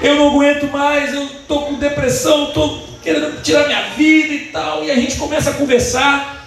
eu 0.00 0.14
não 0.14 0.28
aguento 0.28 0.70
mais, 0.70 1.12
eu 1.12 1.24
estou 1.24 1.66
com 1.66 1.74
depressão, 1.74 2.48
estou 2.48 2.80
querendo 3.02 3.42
tirar 3.42 3.66
minha 3.66 3.90
vida 3.96 4.34
e 4.34 4.38
tal. 4.52 4.84
E 4.84 4.90
a 4.90 4.94
gente 4.94 5.16
começa 5.16 5.50
a 5.50 5.54
conversar. 5.54 6.37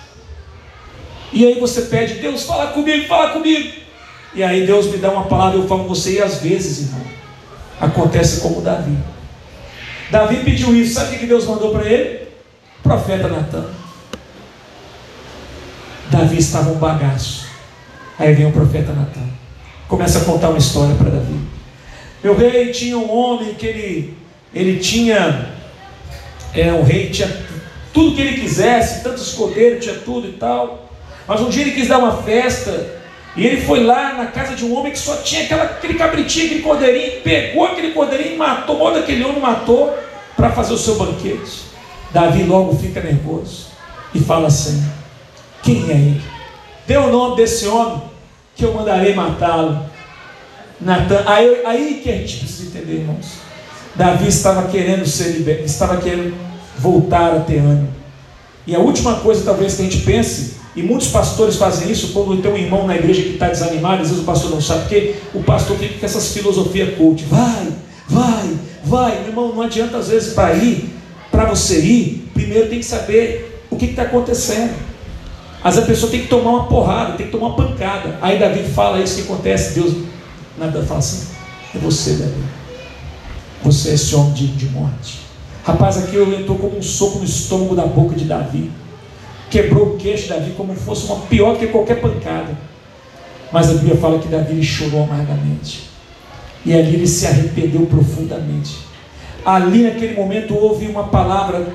E 1.32 1.46
aí 1.46 1.60
você 1.60 1.84
pede, 1.84 2.16
Deus, 2.16 2.44
fala 2.44 2.68
comigo, 2.68 3.08
fala 3.08 3.30
comigo. 3.30 3.74
E 4.34 4.44
aí 4.44 4.66
Deus 4.66 4.88
me 4.88 4.98
dá 4.98 5.12
uma 5.12 5.26
palavra, 5.26 5.58
eu 5.58 5.68
falo 5.68 5.84
com 5.84 5.90
você, 5.90 6.14
e 6.14 6.22
às 6.22 6.42
vezes, 6.42 6.88
irmão, 6.88 7.06
acontece 7.80 8.42
como 8.42 8.62
Davi. 8.62 8.98
Davi 10.10 10.38
pediu 10.44 10.76
isso, 10.76 10.94
sabe 10.94 11.16
o 11.16 11.20
que 11.20 11.26
Deus 11.26 11.46
mandou 11.46 11.72
para 11.72 11.90
ele? 11.90 12.28
O 12.80 12.84
profeta 12.84 13.28
Natan. 13.28 13.66
Davi 16.10 16.38
estava 16.38 16.70
um 16.72 16.78
bagaço. 16.78 17.48
Aí 18.20 18.34
vem 18.34 18.46
o 18.46 18.52
profeta 18.52 18.92
Natan. 18.92 19.30
Começa 19.88 20.20
a 20.20 20.26
contar 20.26 20.50
uma 20.50 20.58
história 20.58 20.96
para 20.96 21.10
Davi. 21.10 21.40
Meu 22.24 22.38
rei 22.38 22.72
tinha 22.72 22.98
um 22.98 23.12
homem 23.12 23.54
que 23.56 23.66
ele, 23.66 24.18
ele 24.54 24.80
tinha, 24.80 25.50
é, 26.54 26.72
um 26.72 26.84
rei 26.84 27.10
tinha 27.10 27.28
tudo 27.94 28.16
que 28.16 28.22
ele 28.22 28.40
quisesse, 28.40 29.04
tantos 29.04 29.28
escudeiros, 29.30 29.84
tinha 29.84 29.96
tudo 29.96 30.28
e 30.28 30.34
tal. 30.34 30.81
Mas 31.28 31.42
um 31.42 31.50
dia 31.50 31.62
ele 31.62 31.72
quis 31.72 31.88
dar 31.88 32.00
uma 32.00 32.24
festa 32.24 33.02
e 33.36 33.46
ele 33.46 33.62
foi 33.62 33.84
lá 33.84 34.14
na 34.14 34.28
casa 34.28 34.56
de 34.56 34.66
um 34.66 34.78
homem 34.78 34.92
que 34.92 35.00
só 35.00 35.18
tinha 35.18 35.44
aquela, 35.44 35.64
aquele 35.64 35.94
cabritinho, 35.94 36.48
aquele 36.48 36.62
cordeirinho, 36.62 37.22
pegou 37.22 37.66
aquele 37.66 37.92
cordeirinho 37.92 38.36
e 38.36 38.38
matou, 38.38 38.76
tomou 38.76 38.94
daquele 38.94 39.24
homem, 39.24 39.40
matou 39.40 39.98
para 40.36 40.52
fazer 40.52 40.74
o 40.74 40.78
seu 40.78 40.96
banquete. 40.96 41.62
Davi 42.12 42.44
logo 42.44 42.76
fica 42.76 43.00
nervoso 43.00 43.68
e 44.14 44.20
fala 44.20 44.48
assim: 44.48 44.84
quem 45.64 45.90
é 45.90 45.94
ele? 45.94 46.22
Dê 46.86 46.98
o 46.98 47.10
nome 47.10 47.38
desse 47.38 47.68
homem 47.68 48.02
que 48.56 48.66
eu 48.66 48.74
mandarei 48.74 49.14
matá-lo. 49.14 49.86
Aí, 51.26 51.62
aí 51.66 52.02
que 52.04 52.10
a 52.10 52.18
gente 52.18 52.38
precisa 52.38 52.70
entender, 52.70 53.00
irmãos. 53.00 53.34
Davi 53.96 54.28
estava 54.28 54.68
querendo 54.68 55.06
ser 55.06 55.32
liberto, 55.32 55.66
estava 55.66 55.98
querendo 55.98 56.36
voltar 56.78 57.36
a 57.36 57.40
ter 57.42 57.60
ânimo. 57.60 57.94
E 58.66 58.76
a 58.76 58.80
última 58.80 59.16
coisa, 59.16 59.44
talvez, 59.44 59.76
que 59.76 59.82
a 59.82 59.86
gente 59.86 60.00
pense, 60.00 60.56
e 60.76 60.82
muitos 60.82 61.10
pastores 61.10 61.58
fazem 61.58 61.92
isso, 61.92 62.14
quando 62.14 62.42
tem 62.42 62.52
um 62.52 62.58
irmão 62.58 62.88
na 62.88 62.96
igreja 62.96 63.22
que 63.22 63.34
está 63.34 63.50
desanimado, 63.50 64.02
às 64.02 64.10
vezes 64.10 64.24
o 64.24 64.26
pastor 64.26 64.52
não 64.52 64.62
sabe, 64.62 64.82
porque 64.82 65.16
o 65.34 65.44
pastor 65.44 65.78
fica 65.78 66.00
com 66.00 66.06
essas 66.06 66.34
filosofias 66.34 66.98
coach. 66.98 67.26
Vai, 67.26 67.68
vai, 68.08 68.58
vai. 68.84 69.20
Meu 69.20 69.30
irmão, 69.30 69.54
não 69.54 69.62
adianta 69.62 69.98
às 69.98 70.08
vezes 70.08 70.34
para 70.34 70.54
ir, 70.54 70.90
para 71.30 71.46
você 71.46 71.82
ir, 71.82 72.32
primeiro 72.34 72.70
tem 72.70 72.80
que 72.80 72.86
saber 72.86 73.66
o 73.70 73.76
que 73.76 73.86
está 73.86 74.04
acontecendo. 74.04 74.74
Às 75.64 75.76
vezes 75.76 75.90
a 75.90 75.92
pessoa 75.92 76.12
tem 76.12 76.22
que 76.22 76.28
tomar 76.28 76.52
uma 76.52 76.68
porrada, 76.68 77.14
tem 77.18 77.26
que 77.26 77.32
tomar 77.32 77.48
uma 77.48 77.56
pancada. 77.56 78.18
Aí 78.22 78.40
Davi 78.40 78.64
fala 78.64 79.02
isso 79.02 79.16
que 79.16 79.22
acontece, 79.24 79.74
Deus 79.74 79.94
nada 80.58 80.84
fala 80.84 81.00
assim, 81.00 81.28
é 81.76 81.78
você, 81.80 82.14
Davi. 82.14 82.44
Você 83.64 83.90
é 83.90 83.94
esse 83.94 84.16
homem 84.16 84.34
de, 84.34 84.48
de 84.48 84.66
morte. 84.68 85.20
Rapaz, 85.64 85.98
aqui 85.98 86.16
eu 86.16 86.34
entrou 86.34 86.58
como 86.58 86.78
um 86.78 86.82
soco 86.82 87.20
no 87.20 87.26
estômago 87.26 87.76
da 87.76 87.86
boca 87.86 88.16
de 88.16 88.26
Davi. 88.26 88.72
Quebrou 89.52 89.94
o 89.94 89.98
queixo 89.98 90.24
de 90.24 90.30
Davi 90.30 90.52
como 90.58 90.74
se 90.74 90.82
fosse 90.82 91.06
uma 91.06 91.18
pior 91.28 91.58
que 91.58 91.68
qualquer 91.68 92.00
pancada. 92.00 92.58
Mas 93.52 93.70
a 93.70 93.74
Bíblia 93.74 93.98
fala 93.98 94.18
que 94.18 94.30
Davi 94.30 94.64
chorou 94.64 95.04
amargamente. 95.04 95.90
E 96.66 96.74
ali 96.74 96.96
ele 96.96 97.08
se 97.08 97.28
arrependeu 97.28 97.86
profundamente. 97.86 98.78
Ali 99.46 99.84
naquele 99.84 100.16
momento 100.16 100.56
houve 100.56 100.88
uma 100.88 101.06
palavra 101.06 101.68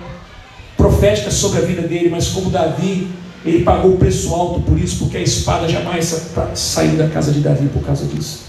profética 0.77 1.31
sobre 1.31 1.59
a 1.59 1.63
vida 1.63 1.83
dele, 1.83 2.09
mas 2.09 2.29
como 2.29 2.49
Davi, 2.49 3.09
ele 3.45 3.63
pagou 3.63 3.93
o 3.93 3.97
preço 3.97 4.35
alto 4.35 4.61
por 4.61 4.79
isso, 4.79 4.99
porque 5.01 5.19
a 5.19 5.21
espada 5.21 5.69
jamais 5.69 6.31
saiu 6.55 6.97
da 6.97 7.09
casa 7.09 7.31
de 7.31 7.41
Davi 7.41 7.69
por 7.69 7.83
causa 7.83 8.07
disso. 8.07 8.47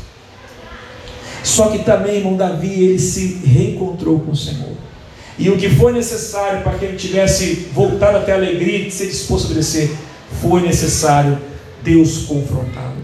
Só 1.44 1.70
que 1.70 1.80
também, 1.80 2.18
irmão 2.18 2.36
Davi, 2.36 2.84
ele 2.84 3.00
se 3.00 3.42
reencontrou 3.46 4.20
com 4.20 4.32
o 4.32 4.36
Senhor. 4.36 4.87
E 5.40 5.50
o 5.50 5.58
que 5.58 5.70
foi 5.70 5.94
necessário 5.94 6.64
para 6.64 6.78
que 6.78 6.86
ele 6.86 6.98
tivesse 6.98 7.68
voltado 7.74 8.18
até 8.18 8.32
a 8.32 8.36
alegria 8.36 8.84
de 8.84 8.92
ser 8.92 9.08
disposto 9.08 9.46
a 9.46 9.48
obedecer, 9.52 9.96
foi 10.42 10.62
necessário 10.62 11.38
Deus 11.84 12.26
confrontá-lo. 12.26 12.98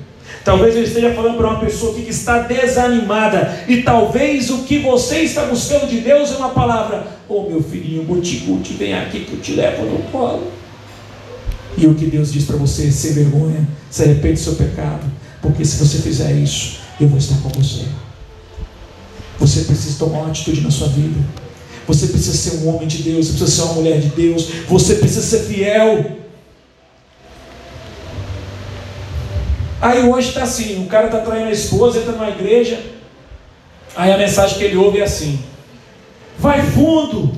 Talvez 0.43 0.75
eu 0.75 0.83
esteja 0.83 1.13
falando 1.13 1.37
para 1.37 1.47
uma 1.47 1.59
pessoa 1.59 1.93
que 1.93 2.01
está 2.01 2.39
desanimada, 2.39 3.63
e 3.67 3.81
talvez 3.81 4.49
o 4.49 4.63
que 4.63 4.79
você 4.79 5.19
está 5.19 5.45
buscando 5.45 5.87
de 5.87 6.01
Deus 6.01 6.31
é 6.31 6.35
uma 6.35 6.49
palavra: 6.49 7.07
Ô 7.29 7.35
oh, 7.35 7.49
meu 7.49 7.63
filhinho, 7.63 8.03
guti-guti, 8.03 8.73
vem 8.73 8.93
aqui 8.93 9.21
que 9.21 9.33
eu 9.33 9.39
te 9.39 9.53
levo 9.53 9.85
no 9.85 9.99
colo. 10.11 10.51
E 11.77 11.87
o 11.87 11.95
que 11.95 12.05
Deus 12.05 12.31
diz 12.33 12.43
para 12.45 12.57
você, 12.57 12.91
sem 12.91 13.13
vergonha, 13.13 13.67
se 13.89 14.03
arrepende 14.03 14.33
do 14.33 14.39
seu 14.39 14.55
pecado, 14.55 15.09
porque 15.41 15.63
se 15.63 15.77
você 15.77 15.99
fizer 15.99 16.31
isso, 16.33 16.79
eu 16.99 17.07
vou 17.07 17.17
estar 17.17 17.37
com 17.37 17.49
você. 17.49 17.85
Você 19.39 19.61
precisa 19.61 19.97
tomar 19.97 20.19
uma 20.19 20.29
atitude 20.29 20.61
na 20.61 20.69
sua 20.69 20.89
vida. 20.89 21.19
Você 21.87 22.07
precisa 22.07 22.37
ser 22.37 22.63
um 22.63 22.73
homem 22.73 22.87
de 22.87 23.03
Deus, 23.03 23.27
você 23.27 23.33
precisa 23.33 23.51
ser 23.51 23.61
uma 23.63 23.73
mulher 23.73 23.99
de 23.99 24.07
Deus, 24.09 24.47
você 24.67 24.95
precisa 24.95 25.21
ser 25.21 25.43
fiel. 25.43 26.17
Aí 29.81 30.07
hoje 30.07 30.29
está 30.29 30.43
assim, 30.43 30.81
o 30.81 30.87
cara 30.87 31.07
está 31.07 31.19
traindo 31.19 31.49
a 31.49 31.51
esposa, 31.51 31.99
entra 31.99 32.13
numa 32.13 32.29
igreja, 32.29 32.79
aí 33.95 34.13
a 34.13 34.17
mensagem 34.17 34.57
que 34.57 34.63
ele 34.63 34.77
ouve 34.77 34.99
é 34.99 35.03
assim: 35.03 35.39
vai 36.39 36.61
fundo, 36.61 37.33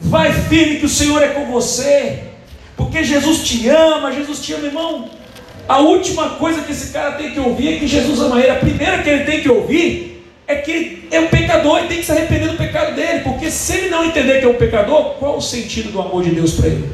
vai 0.00 0.32
firme 0.32 0.78
que 0.78 0.86
o 0.86 0.88
Senhor 0.88 1.22
é 1.22 1.28
com 1.28 1.52
você, 1.52 2.24
porque 2.74 3.04
Jesus 3.04 3.46
te 3.46 3.68
ama, 3.68 4.12
Jesus 4.12 4.40
te 4.40 4.54
ama, 4.54 4.66
irmão. 4.66 5.10
A 5.68 5.80
última 5.80 6.30
coisa 6.30 6.62
que 6.62 6.72
esse 6.72 6.90
cara 6.90 7.12
tem 7.12 7.32
que 7.32 7.38
ouvir 7.38 7.74
é 7.74 7.78
que 7.78 7.86
Jesus 7.86 8.18
ama 8.18 8.40
ele. 8.40 8.50
A 8.50 8.54
primeira 8.54 9.02
que 9.02 9.10
ele 9.10 9.24
tem 9.24 9.42
que 9.42 9.50
ouvir 9.50 10.17
é 10.48 10.56
que 10.56 11.06
é 11.10 11.20
um 11.20 11.28
pecador 11.28 11.84
e 11.84 11.88
tem 11.88 11.98
que 11.98 12.06
se 12.06 12.10
arrepender 12.10 12.48
do 12.48 12.56
pecado 12.56 12.94
dele, 12.94 13.20
porque 13.20 13.50
se 13.50 13.74
ele 13.74 13.90
não 13.90 14.02
entender 14.02 14.40
que 14.40 14.46
é 14.46 14.48
um 14.48 14.54
pecador, 14.54 15.14
qual 15.18 15.36
o 15.36 15.42
sentido 15.42 15.92
do 15.92 16.00
amor 16.00 16.24
de 16.24 16.30
Deus 16.30 16.54
para 16.54 16.68
ele? 16.68 16.90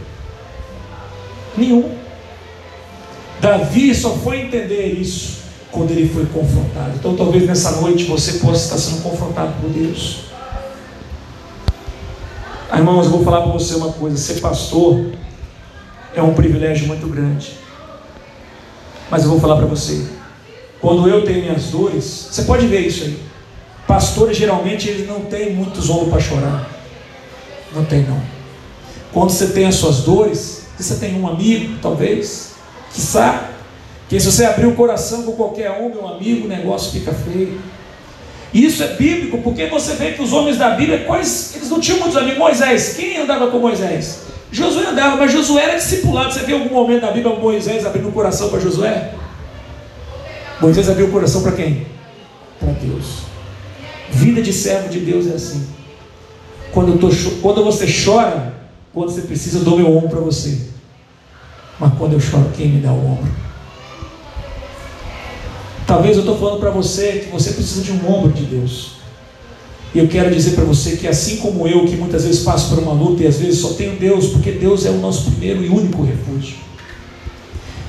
Nenhum. 1.56 1.96
Davi 3.40 3.94
só 3.94 4.10
foi 4.10 4.40
entender 4.40 4.98
isso 5.00 5.44
quando 5.70 5.92
ele 5.92 6.08
foi 6.08 6.26
confrontado. 6.26 6.96
Então 6.96 7.14
talvez 7.14 7.46
nessa 7.46 7.80
noite 7.80 8.04
você 8.04 8.34
possa 8.40 8.64
estar 8.64 8.78
sendo 8.78 9.02
confrontado 9.02 9.52
por 9.60 9.70
Deus. 9.70 10.24
Ah, 12.68 12.78
irmãos, 12.78 13.04
eu 13.04 13.12
vou 13.12 13.22
falar 13.22 13.42
para 13.42 13.52
você 13.52 13.76
uma 13.76 13.92
coisa: 13.92 14.16
ser 14.16 14.40
pastor 14.40 15.12
é 16.12 16.20
um 16.20 16.34
privilégio 16.34 16.88
muito 16.88 17.06
grande. 17.06 17.52
Mas 19.08 19.22
eu 19.22 19.30
vou 19.30 19.38
falar 19.38 19.58
para 19.58 19.66
você: 19.66 20.08
quando 20.80 21.08
eu 21.08 21.24
tenho 21.24 21.42
minhas 21.42 21.66
dores, 21.66 22.28
você 22.32 22.42
pode 22.42 22.66
ver 22.66 22.80
isso 22.80 23.04
aí. 23.04 23.33
Pastores 23.86 24.36
geralmente 24.36 24.88
eles 24.88 25.06
não 25.06 25.20
têm 25.20 25.52
muitos 25.54 25.90
ombros 25.90 26.10
para 26.10 26.20
chorar. 26.20 26.70
Não 27.74 27.84
tem 27.84 28.02
não. 28.02 28.20
Quando 29.12 29.30
você 29.30 29.48
tem 29.48 29.66
as 29.66 29.74
suas 29.76 30.00
dores, 30.00 30.66
você 30.78 30.96
tem 30.96 31.20
um 31.20 31.28
amigo, 31.28 31.78
talvez, 31.80 32.54
Quiçá, 32.92 33.50
que 34.08 34.18
se 34.18 34.30
você 34.30 34.44
abrir 34.44 34.66
o 34.66 34.74
coração 34.74 35.22
com 35.22 35.32
qualquer 35.32 35.70
um, 35.70 35.88
meu 35.88 36.06
amigo, 36.06 36.46
o 36.46 36.48
negócio 36.48 36.92
fica 36.92 37.12
feio. 37.12 37.60
Isso 38.52 38.82
é 38.82 38.94
bíblico, 38.94 39.38
porque 39.38 39.66
você 39.66 39.94
vê 39.94 40.12
que 40.12 40.22
os 40.22 40.32
homens 40.32 40.56
da 40.56 40.70
Bíblia, 40.70 41.04
quais, 41.04 41.54
eles 41.56 41.68
não 41.68 41.80
tinham 41.80 41.98
muitos 41.98 42.16
amigos. 42.16 42.38
Moisés, 42.38 42.94
quem 42.96 43.18
andava 43.18 43.48
com 43.48 43.58
Moisés? 43.58 44.20
Josué 44.52 44.86
andava, 44.86 45.16
mas 45.16 45.32
Josué 45.32 45.64
era 45.64 45.74
discipulado. 45.76 46.32
Você 46.32 46.40
viu 46.40 46.58
algum 46.58 46.72
momento 46.72 47.00
da 47.00 47.10
Bíblia 47.10 47.34
Moisés 47.34 47.84
abrindo 47.84 48.08
o 48.08 48.12
coração 48.12 48.48
para 48.50 48.60
Josué? 48.60 49.12
Moisés 50.60 50.88
abriu 50.88 51.08
o 51.08 51.10
coração 51.10 51.42
para 51.42 51.52
quem? 51.52 51.84
Para 52.60 52.70
Deus. 52.72 53.33
Vida 54.14 54.40
de 54.40 54.52
servo 54.52 54.88
de 54.88 55.00
Deus 55.00 55.26
é 55.26 55.34
assim. 55.34 55.66
Quando, 56.72 56.98
tô, 56.98 57.08
quando 57.40 57.64
você 57.64 57.86
chora, 57.86 58.54
quando 58.92 59.10
você 59.10 59.22
precisa, 59.22 59.58
eu 59.58 59.64
dou 59.64 59.76
meu 59.76 59.96
ombro 59.96 60.08
para 60.08 60.20
você. 60.20 60.58
Mas 61.78 61.94
quando 61.94 62.12
eu 62.12 62.20
choro, 62.20 62.50
quem 62.56 62.68
me 62.68 62.80
dá 62.80 62.92
o 62.92 63.12
ombro? 63.12 63.30
Talvez 65.86 66.16
eu 66.16 66.20
estou 66.20 66.38
falando 66.38 66.60
para 66.60 66.70
você 66.70 67.24
que 67.24 67.30
você 67.30 67.52
precisa 67.52 67.82
de 67.82 67.92
um 67.92 68.08
ombro 68.08 68.32
de 68.32 68.44
Deus. 68.44 68.92
E 69.94 69.98
eu 69.98 70.08
quero 70.08 70.34
dizer 70.34 70.52
para 70.52 70.64
você 70.64 70.96
que 70.96 71.06
assim 71.06 71.36
como 71.36 71.68
eu, 71.68 71.84
que 71.84 71.96
muitas 71.96 72.24
vezes 72.24 72.42
passo 72.42 72.68
por 72.70 72.78
uma 72.78 72.92
luta 72.92 73.22
e 73.22 73.26
às 73.26 73.38
vezes 73.38 73.60
só 73.60 73.74
tenho 73.74 73.96
Deus, 73.96 74.28
porque 74.28 74.52
Deus 74.52 74.86
é 74.86 74.90
o 74.90 74.98
nosso 74.98 75.30
primeiro 75.30 75.62
e 75.62 75.68
único 75.68 76.02
refúgio. 76.02 76.56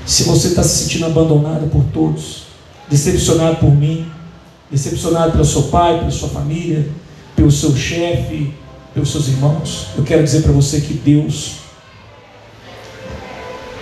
Se 0.04 0.24
você 0.24 0.48
está 0.48 0.62
se 0.62 0.84
sentindo 0.84 1.06
abandonado 1.06 1.68
por 1.70 1.82
todos, 1.92 2.42
decepcionado 2.88 3.56
por 3.56 3.74
mim, 3.74 4.06
decepcionado 4.70 5.32
pelo 5.32 5.44
seu 5.44 5.64
pai, 5.64 5.98
pela 5.98 6.10
sua 6.10 6.28
família, 6.28 6.88
pelo 7.34 7.50
seu 7.50 7.74
chefe, 7.76 8.52
pelos 8.92 9.10
seus 9.10 9.28
irmãos, 9.28 9.88
eu 9.96 10.04
quero 10.04 10.24
dizer 10.24 10.42
para 10.42 10.52
você 10.52 10.80
que 10.80 10.94
Deus 10.94 11.66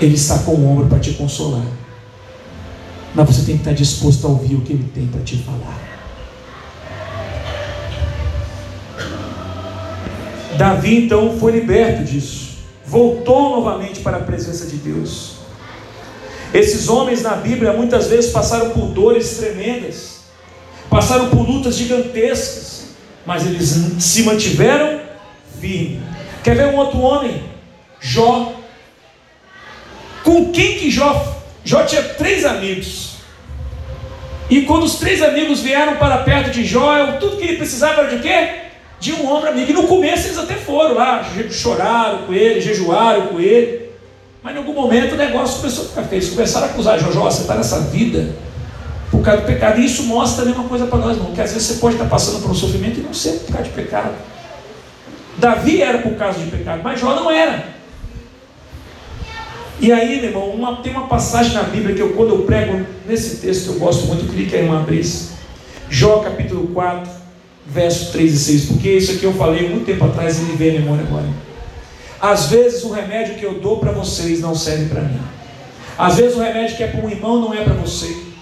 ele 0.01 0.15
está 0.15 0.39
com 0.41 0.53
o 0.53 0.71
ombro 0.71 0.87
para 0.87 0.99
te 0.99 1.13
consolar. 1.13 1.67
Mas 3.15 3.27
você 3.27 3.45
tem 3.45 3.55
que 3.55 3.61
estar 3.61 3.73
disposto 3.73 4.27
a 4.27 4.31
ouvir 4.31 4.57
o 4.57 4.61
que 4.61 4.73
Ele 4.73 4.91
tem 4.93 5.07
para 5.07 5.21
te 5.23 5.37
falar. 5.39 5.81
Davi 10.59 11.05
então 11.05 11.39
foi 11.39 11.53
liberto 11.53 12.05
disso. 12.05 12.59
Voltou 12.85 13.57
novamente 13.57 14.01
para 14.01 14.19
a 14.19 14.21
presença 14.21 14.67
de 14.67 14.77
Deus. 14.77 15.37
Esses 16.53 16.89
homens 16.89 17.23
na 17.23 17.35
Bíblia 17.37 17.73
muitas 17.73 18.09
vezes 18.09 18.31
passaram 18.31 18.71
por 18.71 18.87
dores 18.89 19.37
tremendas, 19.39 20.14
passaram 20.91 21.29
por 21.31 21.49
lutas 21.49 21.77
gigantescas, 21.77 22.95
mas 23.27 23.47
eles 23.47 23.69
se 23.99 24.23
mantiveram 24.23 25.01
firmes. 25.61 26.03
Quer 26.43 26.57
ver 26.57 26.67
um 26.67 26.77
outro 26.77 27.01
homem? 27.01 27.43
Jó. 28.01 28.53
Com 30.23 30.53
quem 30.53 30.79
que 30.79 30.91
Jó? 30.91 31.43
Jó 31.65 31.85
tinha 31.85 32.03
três 32.03 32.45
amigos. 32.45 33.15
E 34.51 34.63
quando 34.63 34.85
os 34.85 34.97
três 34.97 35.23
amigos 35.23 35.61
vieram 35.61 35.97
para 35.97 36.19
perto 36.19 36.51
de 36.51 36.65
Jó, 36.65 37.13
tudo 37.19 37.39
que 37.39 37.45
ele 37.45 37.57
precisava 37.57 38.03
era 38.03 38.17
de 38.17 38.23
quê? 38.23 38.49
De 39.01 39.13
um 39.13 39.27
ombro 39.27 39.49
amigo. 39.49 39.71
E 39.71 39.75
no 39.75 39.85
começo 39.85 40.29
eles 40.29 40.39
até 40.39 40.55
foram 40.55 40.95
lá, 40.95 41.27
choraram 41.51 42.27
com 42.27 42.35
ele, 42.35 42.61
jejuaram 42.61 43.29
com 43.29 43.41
ele. 43.41 43.91
Mas 44.43 44.55
em 44.55 44.59
algum 44.59 44.75
momento 44.75 45.15
o 45.15 45.17
negócio 45.17 45.57
começou 45.57 45.87
a 45.87 45.89
ficar 45.89 46.03
feio. 46.03 46.21
Eles 46.21 46.31
começaram 46.35 46.67
a 46.67 46.71
acusar 46.71 46.99
Jó, 46.99 47.11
Jó, 47.11 47.23
você 47.23 47.41
está 47.41 47.55
nessa 47.55 47.81
vida 47.81 48.35
por 49.15 49.23
causa 49.23 49.43
do 49.43 49.47
pecado. 49.47 49.81
E 49.81 49.87
isso 49.87 50.03
mostra 50.05 50.45
também 50.45 50.59
uma 50.59 50.69
coisa 50.69 50.87
para 50.87 50.99
nós, 50.99 51.17
irmão, 51.17 51.33
que 51.33 51.41
às 51.41 51.53
vezes 51.53 51.69
você 51.69 51.75
pode 51.81 51.95
estar 51.95 52.09
passando 52.09 52.43
por 52.43 52.51
um 52.51 52.55
sofrimento 52.55 52.99
e 52.99 53.03
não 53.03 53.15
ser 53.15 53.33
por 53.41 53.53
causa 53.53 53.69
de 53.69 53.75
pecado. 53.75 54.15
Davi 55.39 55.83
era 55.83 55.99
por 55.99 56.15
causa 56.15 56.39
de 56.39 56.51
pecado, 56.51 56.81
mas 56.83 57.01
Jó 57.01 57.15
não 57.15 57.31
era. 57.31 57.75
E 59.81 59.93
aí, 59.93 60.21
meu 60.21 60.31
irmão, 60.31 60.51
uma, 60.51 60.77
tem 60.77 60.93
uma 60.93 61.07
passagem 61.07 61.53
na 61.53 61.63
Bíblia 61.65 61.95
que 61.95 62.01
eu, 62.01 62.13
quando 62.15 62.31
eu 62.31 62.43
prego 62.43 62.87
nesse 63.07 63.37
texto, 63.37 63.73
eu 63.73 63.79
gosto 63.79 64.07
muito, 64.07 64.33
clique 64.33 64.55
aí 64.55 64.67
uma 64.67 64.83
vez. 64.83 65.31
Jó 65.91 66.19
capítulo 66.19 66.69
4, 66.69 67.11
verso 67.67 68.13
3 68.13 68.33
e 68.33 68.39
6, 68.39 68.65
porque 68.67 68.91
isso 68.91 69.13
aqui 69.13 69.25
eu 69.25 69.35
falei 69.35 69.69
muito 69.69 69.85
tempo 69.85 70.05
atrás 70.05 70.39
e 70.39 70.43
me 70.43 70.57
veio 70.57 70.79
a 70.79 70.81
memória 70.81 71.05
agora. 71.05 71.27
Às 72.21 72.47
vezes 72.47 72.83
o 72.85 72.93
remédio 72.93 73.35
que 73.35 73.45
eu 73.45 73.55
dou 73.61 73.79
para 73.79 73.93
vocês 73.93 74.41
não 74.41 74.55
serve 74.55 74.87
para 74.87 75.03
mim. 75.03 75.21
Às 75.99 76.17
vezes 76.17 76.37
o 76.37 76.41
remédio 76.41 76.77
que 76.77 76.83
é 76.83 76.87
para 76.87 77.05
um 77.05 77.11
irmão 77.11 77.41
não 77.41 77.53
é 77.53 77.63
para 77.63 77.75
você. 77.75 78.34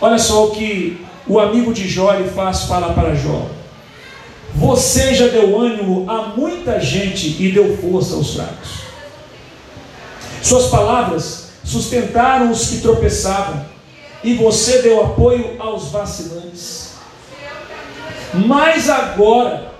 Olha 0.00 0.18
só 0.18 0.46
o 0.46 0.50
que 0.52 1.04
o 1.26 1.40
amigo 1.40 1.72
de 1.72 1.88
Jó 1.88 2.14
ele 2.14 2.30
faz 2.30 2.64
falar 2.64 2.94
para 2.94 3.14
Jó. 3.14 3.46
Você 4.54 5.14
já 5.14 5.26
deu 5.26 5.60
ânimo 5.60 6.08
a 6.08 6.28
muita 6.36 6.80
gente 6.80 7.36
e 7.42 7.52
deu 7.52 7.76
força 7.78 8.14
aos 8.14 8.34
fracos. 8.34 8.88
Suas 10.42 10.66
palavras 10.66 11.50
sustentaram 11.64 12.50
os 12.50 12.68
que 12.68 12.78
tropeçavam, 12.78 13.66
e 14.24 14.34
você 14.34 14.82
deu 14.82 15.04
apoio 15.04 15.56
aos 15.58 15.90
vacilantes. 15.90 16.94
Mas 18.32 18.88
agora, 18.88 19.70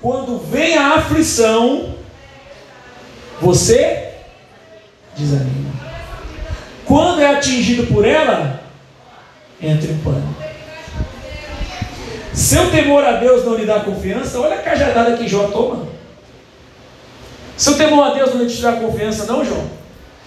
quando 0.00 0.38
vem 0.38 0.76
a 0.76 0.96
aflição, 0.96 1.94
você 3.40 4.12
desanima. 5.16 5.72
Quando 6.84 7.20
é 7.20 7.26
atingido 7.26 7.86
por 7.86 8.04
ela, 8.04 8.65
entra 9.60 9.90
em 9.90 9.98
pânico. 9.98 10.34
Seu 12.32 12.70
temor 12.70 13.02
a 13.04 13.12
Deus 13.12 13.44
não 13.44 13.54
lhe 13.54 13.64
dá 13.64 13.80
confiança, 13.80 14.38
olha 14.38 14.56
a 14.56 14.62
cajadada 14.62 15.16
que 15.16 15.26
Jó 15.26 15.48
toma. 15.48 15.88
Seu 17.56 17.76
temor 17.76 18.08
a 18.08 18.14
Deus 18.14 18.34
não 18.34 18.44
lhe 18.44 18.54
dá 18.54 18.72
confiança, 18.72 19.24
não, 19.24 19.44
João? 19.44 19.70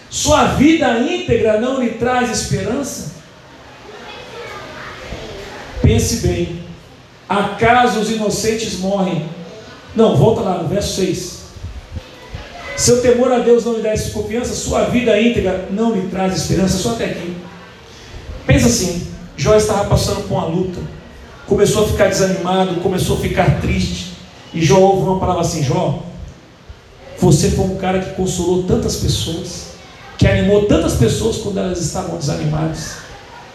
Sua 0.09 0.45
vida 0.45 0.87
íntegra 0.99 1.61
não 1.61 1.79
lhe 1.79 1.91
traz 1.91 2.31
esperança? 2.31 3.11
Pense 5.83 6.27
bem. 6.27 6.63
Acaso 7.27 7.99
os 7.99 8.09
inocentes 8.09 8.79
morrem? 8.79 9.29
Não, 9.95 10.15
volta 10.15 10.41
lá 10.41 10.57
no 10.57 10.67
verso 10.67 10.95
6. 10.95 11.39
Seu 12.75 13.01
temor 13.01 13.31
a 13.31 13.39
Deus 13.39 13.65
não 13.65 13.73
lhe 13.73 13.81
dá 13.81 13.91
confiança, 14.11 14.55
sua 14.55 14.85
vida 14.85 15.19
íntegra 15.19 15.67
não 15.69 15.93
lhe 15.93 16.07
traz 16.07 16.35
esperança, 16.35 16.77
só 16.77 16.93
até 16.93 17.05
aqui. 17.05 17.35
Pensa 18.47 18.67
assim: 18.67 19.07
Jó 19.39 19.55
estava 19.55 19.85
passando 19.85 20.27
por 20.27 20.33
uma 20.33 20.47
luta, 20.47 20.81
começou 21.47 21.85
a 21.85 21.87
ficar 21.87 22.09
desanimado, 22.09 22.81
começou 22.81 23.15
a 23.15 23.21
ficar 23.21 23.61
triste, 23.61 24.11
e 24.53 24.61
Jó 24.61 24.79
ouve 24.79 25.03
uma 25.03 25.17
palavra 25.17 25.43
assim: 25.43 25.63
Jó, 25.63 26.03
você 27.17 27.49
foi 27.51 27.63
um 27.63 27.77
cara 27.77 28.01
que 28.01 28.15
consolou 28.15 28.63
tantas 28.63 28.97
pessoas, 28.97 29.67
que 30.17 30.27
animou 30.27 30.65
tantas 30.65 30.95
pessoas 30.95 31.37
quando 31.37 31.57
elas 31.57 31.79
estavam 31.79 32.17
desanimadas, 32.17 32.97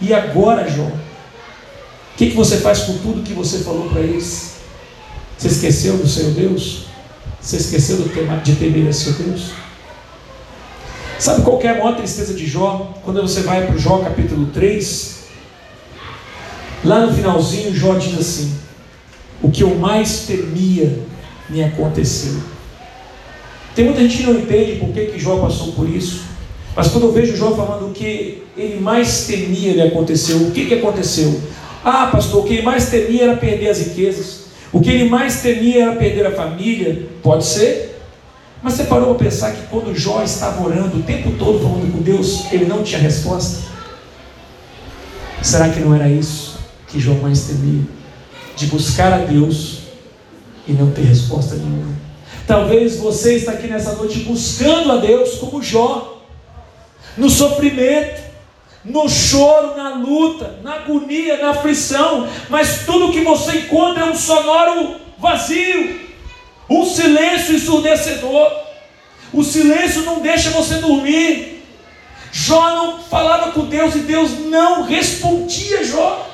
e 0.01 0.15
agora, 0.15 0.67
Jó, 0.71 0.87
o 0.87 2.17
que, 2.17 2.31
que 2.31 2.37
você 2.37 2.57
faz 2.57 2.85
com 2.85 2.97
tudo 2.97 3.23
que 3.23 3.35
você 3.35 3.59
falou 3.59 3.91
para 3.91 4.01
eles? 4.01 4.55
Você 5.37 5.49
esqueceu 5.49 5.99
do 5.99 6.09
seu 6.09 6.31
Deus? 6.31 6.87
Você 7.43 7.59
esqueceu 7.59 7.99
de 8.43 8.57
temer 8.57 8.89
a 8.89 8.93
seu 8.93 9.13
Deus? 9.13 9.51
Sabe 11.19 11.43
qual 11.43 11.61
é 11.61 11.69
a 11.69 11.75
maior 11.75 11.95
tristeza 11.95 12.33
de 12.33 12.47
Jó? 12.47 12.95
Quando 13.05 13.21
você 13.21 13.43
vai 13.43 13.67
para 13.67 13.77
o 13.77 13.79
Jó 13.79 13.99
capítulo 13.99 14.47
3, 14.47 15.14
lá 16.85 17.07
no 17.07 17.15
finalzinho, 17.15 17.75
Jó 17.75 17.95
diz 17.95 18.19
assim: 18.19 18.55
O 19.43 19.51
que 19.51 19.63
eu 19.63 19.75
mais 19.75 20.21
temia 20.27 20.99
me 21.49 21.63
aconteceu. 21.63 22.35
Tem 23.75 23.85
muita 23.87 24.01
gente 24.03 24.19
que 24.19 24.23
não 24.25 24.39
entende 24.39 24.79
por 24.79 24.91
que, 24.91 25.07
que 25.07 25.19
Jó 25.19 25.39
passou 25.39 25.73
por 25.73 25.89
isso. 25.89 26.23
Mas 26.77 26.89
quando 26.89 27.05
eu 27.05 27.13
vejo 27.13 27.37
Jó 27.37 27.53
falando 27.53 27.89
o 27.89 27.93
que 27.93 28.43
ele 28.57 28.81
mais 28.81 29.27
temia 29.27 29.73
lhe 29.73 29.83
aconteceu, 29.83 30.39
o 30.39 30.51
que, 30.51 30.67
que 30.67 30.75
aconteceu? 30.75 31.41
Ah, 31.85 32.07
pastor, 32.07 32.43
o 32.43 32.45
que 32.45 32.55
ele 32.55 32.63
mais 32.63 32.89
temia 32.89 33.25
era 33.25 33.37
perder 33.37 33.71
as 33.71 33.79
riquezas. 33.81 34.45
O 34.73 34.81
que 34.81 34.91
ele 34.91 35.09
mais 35.09 35.41
temia 35.41 35.85
era 35.85 35.97
perder 35.97 36.27
a 36.27 36.33
família. 36.33 37.09
Pode 37.23 37.45
ser. 37.45 38.01
Mas 38.63 38.75
você 38.75 38.85
parou 38.85 39.15
para 39.15 39.25
pensar 39.25 39.53
que 39.53 39.67
quando 39.67 39.95
Jó 39.95 40.23
estava 40.23 40.65
orando 40.65 40.99
o 40.99 41.03
tempo 41.03 41.33
todo 41.39 41.59
falando 41.59 41.93
com 41.93 42.01
Deus, 42.01 42.47
ele 42.51 42.65
não 42.65 42.83
tinha 42.83 43.01
resposta? 43.01 43.63
Será 45.43 45.69
que 45.69 45.81
não 45.81 45.95
era 45.95 46.09
isso 46.09 46.44
que 46.95 47.01
Jó 47.01 47.15
mais 47.15 47.47
temia? 47.49 47.83
De 48.57 48.67
buscar 48.67 49.13
a 49.13 49.19
Deus 49.19 49.79
e 50.67 50.73
não 50.73 50.93
ter 50.93 51.03
resposta 51.03 51.57
nenhuma. 51.57 51.93
Talvez 52.47 52.99
você 52.99 53.35
está 53.35 53.53
aqui 53.53 53.67
nessa 53.67 53.95
noite 53.97 54.21
buscando 54.21 54.93
a 54.93 54.97
Deus 54.99 55.35
como 55.39 55.61
Jó, 55.61 56.23
no 57.17 57.29
sofrimento, 57.29 58.23
no 58.85 59.09
choro, 59.09 59.77
na 59.77 59.95
luta, 59.97 60.61
na 60.63 60.75
agonia, 60.75 61.39
na 61.39 61.51
aflição, 61.51 62.29
mas 62.49 62.85
tudo 62.87 63.13
que 63.13 63.23
você 63.23 63.59
encontra 63.59 64.05
é 64.05 64.11
um 64.11 64.15
sonoro 64.15 64.97
vazio, 65.19 66.01
um 66.71 66.85
silêncio 66.85 67.57
ensurdecedor. 67.57 68.53
O 69.33 69.43
silêncio 69.43 70.03
não 70.03 70.21
deixa 70.21 70.51
você 70.51 70.77
dormir. 70.77 71.65
Jó 72.31 72.71
não 72.71 72.99
falava 73.03 73.51
com 73.51 73.67
Deus 73.67 73.97
e 73.97 74.01
Deus 74.01 74.31
não 74.47 74.83
respondia 74.83 75.83
Jó. 75.83 76.34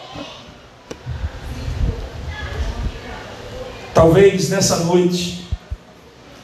Talvez 4.00 4.48
nessa 4.48 4.78
noite 4.78 5.44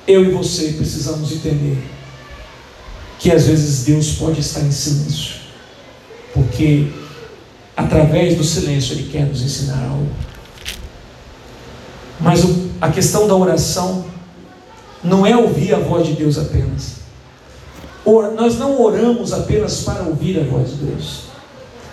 eu 0.06 0.22
e 0.26 0.30
você 0.30 0.74
precisamos 0.74 1.32
entender 1.32 1.82
que 3.18 3.32
às 3.32 3.46
vezes 3.46 3.82
Deus 3.86 4.12
pode 4.12 4.40
estar 4.40 4.60
em 4.60 4.70
silêncio 4.70 5.36
porque 6.34 6.92
através 7.74 8.36
do 8.36 8.44
silêncio 8.44 8.92
Ele 8.92 9.08
quer 9.10 9.24
nos 9.24 9.40
ensinar 9.40 9.82
algo. 9.88 10.10
Mas 12.20 12.44
a 12.78 12.90
questão 12.90 13.26
da 13.26 13.34
oração 13.34 14.04
não 15.02 15.26
é 15.26 15.34
ouvir 15.34 15.74
a 15.74 15.78
voz 15.78 16.06
de 16.06 16.12
Deus 16.12 16.36
apenas. 16.36 16.96
Nós 18.36 18.58
não 18.58 18.78
oramos 18.82 19.32
apenas 19.32 19.80
para 19.80 20.02
ouvir 20.02 20.38
a 20.38 20.44
voz 20.44 20.72
de 20.72 20.84
Deus. 20.84 21.20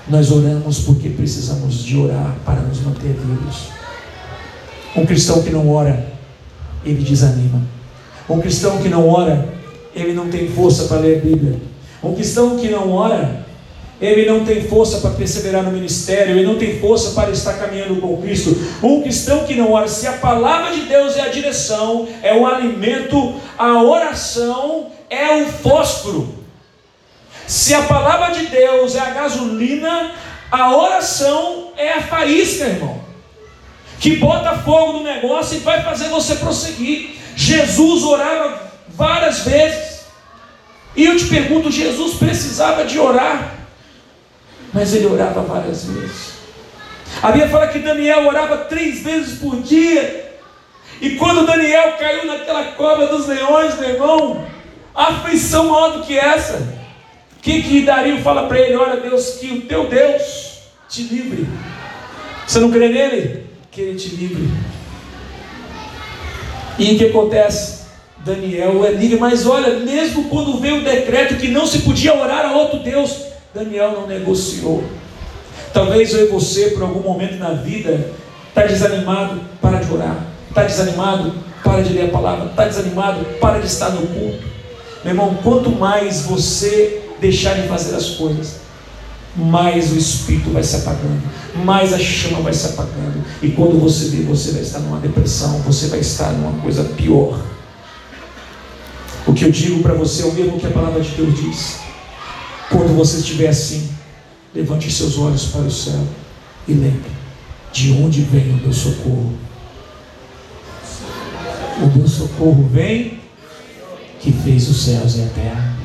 Nós 0.09 0.29
oramos 0.29 0.79
porque 0.79 1.07
precisamos 1.07 1.75
de 1.75 1.97
orar 1.97 2.35
para 2.43 2.59
nos 2.59 2.81
manter 2.81 3.13
vivos. 3.13 3.72
Um 4.95 5.05
cristão 5.05 5.41
que 5.41 5.49
não 5.49 5.69
ora, 5.69 6.05
ele 6.85 7.03
desanima. 7.03 7.61
Um 8.29 8.39
cristão 8.39 8.77
que 8.77 8.89
não 8.89 9.09
ora, 9.09 9.47
ele 9.95 10.13
não 10.13 10.29
tem 10.29 10.47
força 10.47 10.85
para 10.85 10.97
ler 10.97 11.17
a 11.17 11.21
Bíblia. 11.21 11.59
Um 12.03 12.13
cristão 12.13 12.57
que 12.57 12.67
não 12.67 12.91
ora, 12.91 13.43
ele 14.01 14.25
não 14.25 14.43
tem 14.43 14.61
força 14.61 14.97
para 14.97 15.11
perseverar 15.11 15.63
no 15.63 15.71
ministério, 15.71 16.35
ele 16.35 16.45
não 16.45 16.57
tem 16.57 16.79
força 16.79 17.11
para 17.11 17.31
estar 17.31 17.53
caminhando 17.53 18.01
com 18.01 18.21
Cristo. 18.21 18.55
Um 18.83 19.01
cristão 19.01 19.45
que 19.45 19.55
não 19.55 19.71
ora, 19.71 19.87
se 19.87 20.05
a 20.07 20.13
palavra 20.13 20.73
de 20.73 20.81
Deus 20.81 21.15
é 21.15 21.21
a 21.21 21.29
direção, 21.29 22.07
é 22.21 22.35
o 22.35 22.45
alimento, 22.45 23.35
a 23.57 23.81
oração 23.81 24.87
é 25.09 25.41
o 25.41 25.45
fósforo. 25.47 26.35
Se 27.47 27.73
a 27.73 27.83
palavra 27.83 28.33
de 28.33 28.47
Deus 28.47 28.95
é 28.95 28.99
a 28.99 29.11
gasolina, 29.11 30.11
a 30.51 30.75
oração 30.75 31.71
é 31.77 31.93
a 31.93 32.01
faísca, 32.01 32.65
irmão, 32.65 33.02
que 34.03 34.17
bota 34.17 34.57
fogo 34.59 34.99
no 34.99 35.03
negócio 35.03 35.57
e 35.57 35.61
vai 35.61 35.81
fazer 35.81 36.09
você 36.09 36.35
prosseguir. 36.35 37.15
Jesus 37.35 38.03
orava 38.03 38.61
várias 38.89 39.39
vezes. 39.39 40.03
E 40.95 41.05
eu 41.05 41.17
te 41.17 41.25
pergunto, 41.25 41.71
Jesus 41.71 42.15
precisava 42.15 42.85
de 42.85 42.99
orar 42.99 43.63
mas 44.73 44.93
ele 44.93 45.05
orava 45.05 45.41
várias 45.41 45.85
vezes. 45.85 46.33
A 47.21 47.27
Bíblia 47.27 47.49
fala 47.49 47.67
que 47.67 47.79
Daniel 47.79 48.25
orava 48.25 48.57
três 48.57 49.03
vezes 49.03 49.39
por 49.39 49.61
dia. 49.61 50.33
E 50.99 51.11
quando 51.11 51.45
Daniel 51.45 51.93
caiu 51.99 52.25
naquela 52.25 52.71
cova 52.71 53.05
dos 53.05 53.27
leões, 53.27 53.77
meu 53.79 53.89
irmão, 53.89 54.47
aflição 54.95 55.69
maior 55.69 55.97
do 55.97 56.03
que 56.03 56.17
essa. 56.17 56.57
O 57.37 57.41
que, 57.41 57.61
que 57.61 57.81
Dario 57.83 58.21
fala 58.21 58.47
para 58.47 58.59
ele? 58.59 58.75
Olha, 58.75 58.99
Deus, 58.99 59.37
que 59.39 59.53
o 59.53 59.61
teu 59.61 59.87
Deus 59.87 60.63
te 60.89 61.03
livre. 61.03 61.47
Você 62.47 62.59
não 62.59 62.71
crê 62.71 62.89
nele? 62.89 63.42
Que 63.73 63.81
ele 63.81 63.97
te 63.97 64.15
livre. 64.15 64.49
E 66.77 66.93
o 66.93 66.97
que 66.97 67.05
acontece? 67.05 67.85
Daniel 68.23 68.85
é 68.85 68.91
livre, 68.91 69.17
mas 69.17 69.47
olha, 69.47 69.79
mesmo 69.79 70.25
quando 70.25 70.59
veio 70.59 70.77
o 70.77 70.83
decreto 70.83 71.37
que 71.37 71.47
não 71.47 71.65
se 71.65 71.79
podia 71.79 72.13
orar 72.13 72.45
a 72.45 72.55
outro 72.55 72.79
Deus, 72.79 73.25
Daniel 73.53 73.91
não 73.93 74.07
negociou. 74.07 74.83
Talvez 75.73 76.13
eu 76.13 76.27
e 76.27 76.29
você, 76.29 76.69
por 76.69 76.83
algum 76.83 77.01
momento 77.01 77.37
na 77.37 77.49
vida, 77.49 78.11
está 78.47 78.63
desanimado, 78.63 79.41
para 79.59 79.79
de 79.79 79.91
orar. 79.91 80.23
Está 80.49 80.63
desanimado, 80.63 81.33
para 81.63 81.81
de 81.81 81.93
ler 81.93 82.05
a 82.05 82.09
palavra. 82.09 82.51
Está 82.51 82.65
desanimado, 82.65 83.25
para 83.41 83.59
de 83.59 83.65
estar 83.65 83.89
no 83.89 84.05
culto. 84.05 84.43
Meu 85.03 85.13
irmão, 85.13 85.39
quanto 85.43 85.71
mais 85.71 86.21
você 86.21 87.01
deixar 87.19 87.55
de 87.55 87.67
fazer 87.67 87.95
as 87.95 88.11
coisas, 88.11 88.62
mais 89.35 89.91
o 89.91 89.97
espírito 89.97 90.51
vai 90.51 90.63
se 90.63 90.75
apagando, 90.75 91.21
mais 91.63 91.91
a 91.91 91.99
chama 91.99 92.41
vai 92.41 92.53
se 92.53 92.67
apagando. 92.67 93.23
E 93.41 93.49
quando 93.49 93.79
você 93.79 94.09
vê, 94.09 94.21
você 94.23 94.51
vai 94.51 94.61
estar 94.61 94.79
numa 94.79 94.99
depressão, 94.99 95.59
você 95.59 95.87
vai 95.87 95.99
estar 95.99 96.31
numa 96.33 96.61
coisa 96.61 96.83
pior. 96.83 97.41
O 99.25 99.33
que 99.33 99.45
eu 99.45 99.51
digo 99.51 99.81
para 99.81 99.93
você 99.93 100.23
é 100.23 100.25
o 100.25 100.33
mesmo 100.33 100.59
que 100.59 100.67
a 100.67 100.71
palavra 100.71 101.01
de 101.01 101.09
Deus 101.11 101.35
diz. 101.39 101.79
Quando 102.69 102.95
você 102.95 103.17
estiver 103.17 103.47
assim, 103.47 103.89
levante 104.53 104.91
seus 104.91 105.17
olhos 105.17 105.45
para 105.45 105.61
o 105.61 105.71
céu 105.71 106.05
e 106.67 106.73
lembre 106.73 107.11
de 107.71 107.91
onde 107.93 108.21
vem 108.21 108.51
o 108.51 108.57
meu 108.57 108.73
socorro. 108.73 109.33
O 111.81 111.97
meu 111.97 112.07
socorro 112.07 112.69
vem 112.71 113.19
que 114.19 114.31
fez 114.31 114.69
os 114.69 114.83
céus 114.83 115.15
e 115.17 115.21
a 115.23 115.27
terra. 115.27 115.82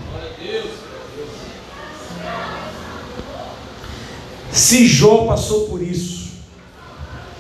Se 4.59 4.89
Jó 4.89 5.19
passou 5.19 5.69
por 5.69 5.81
isso, 5.81 6.33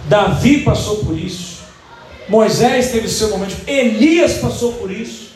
Davi 0.04 0.62
passou 0.62 0.98
por 0.98 1.18
isso, 1.18 1.62
Moisés 2.28 2.92
teve 2.92 3.08
seu 3.08 3.30
momento, 3.30 3.56
Elias 3.66 4.34
passou 4.34 4.74
por 4.74 4.88
isso. 4.88 5.32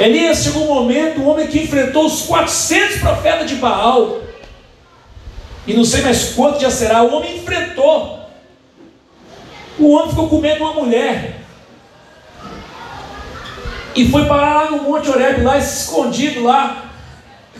Elias 0.00 0.42
chegou 0.42 0.64
um 0.64 0.74
momento, 0.74 1.20
um 1.20 1.28
homem 1.28 1.46
que 1.46 1.62
enfrentou 1.62 2.06
os 2.06 2.22
400 2.22 2.98
profetas 2.98 3.48
de 3.48 3.54
Baal, 3.54 4.20
e 5.64 5.74
não 5.74 5.84
sei 5.84 6.02
mais 6.02 6.32
quanto 6.34 6.60
já 6.60 6.72
será, 6.72 7.04
o 7.04 7.14
homem 7.14 7.36
enfrentou. 7.36 8.18
O 9.78 9.92
homem 9.92 10.10
ficou 10.10 10.28
comendo 10.28 10.64
uma 10.64 10.74
mulher. 10.74 11.40
E 13.94 14.10
foi 14.10 14.24
parar 14.24 14.54
lá 14.54 14.70
no 14.72 14.82
Monte 14.82 15.08
Oreb, 15.08 15.42
lá 15.42 15.56
escondido 15.56 16.42
lá. 16.42 16.81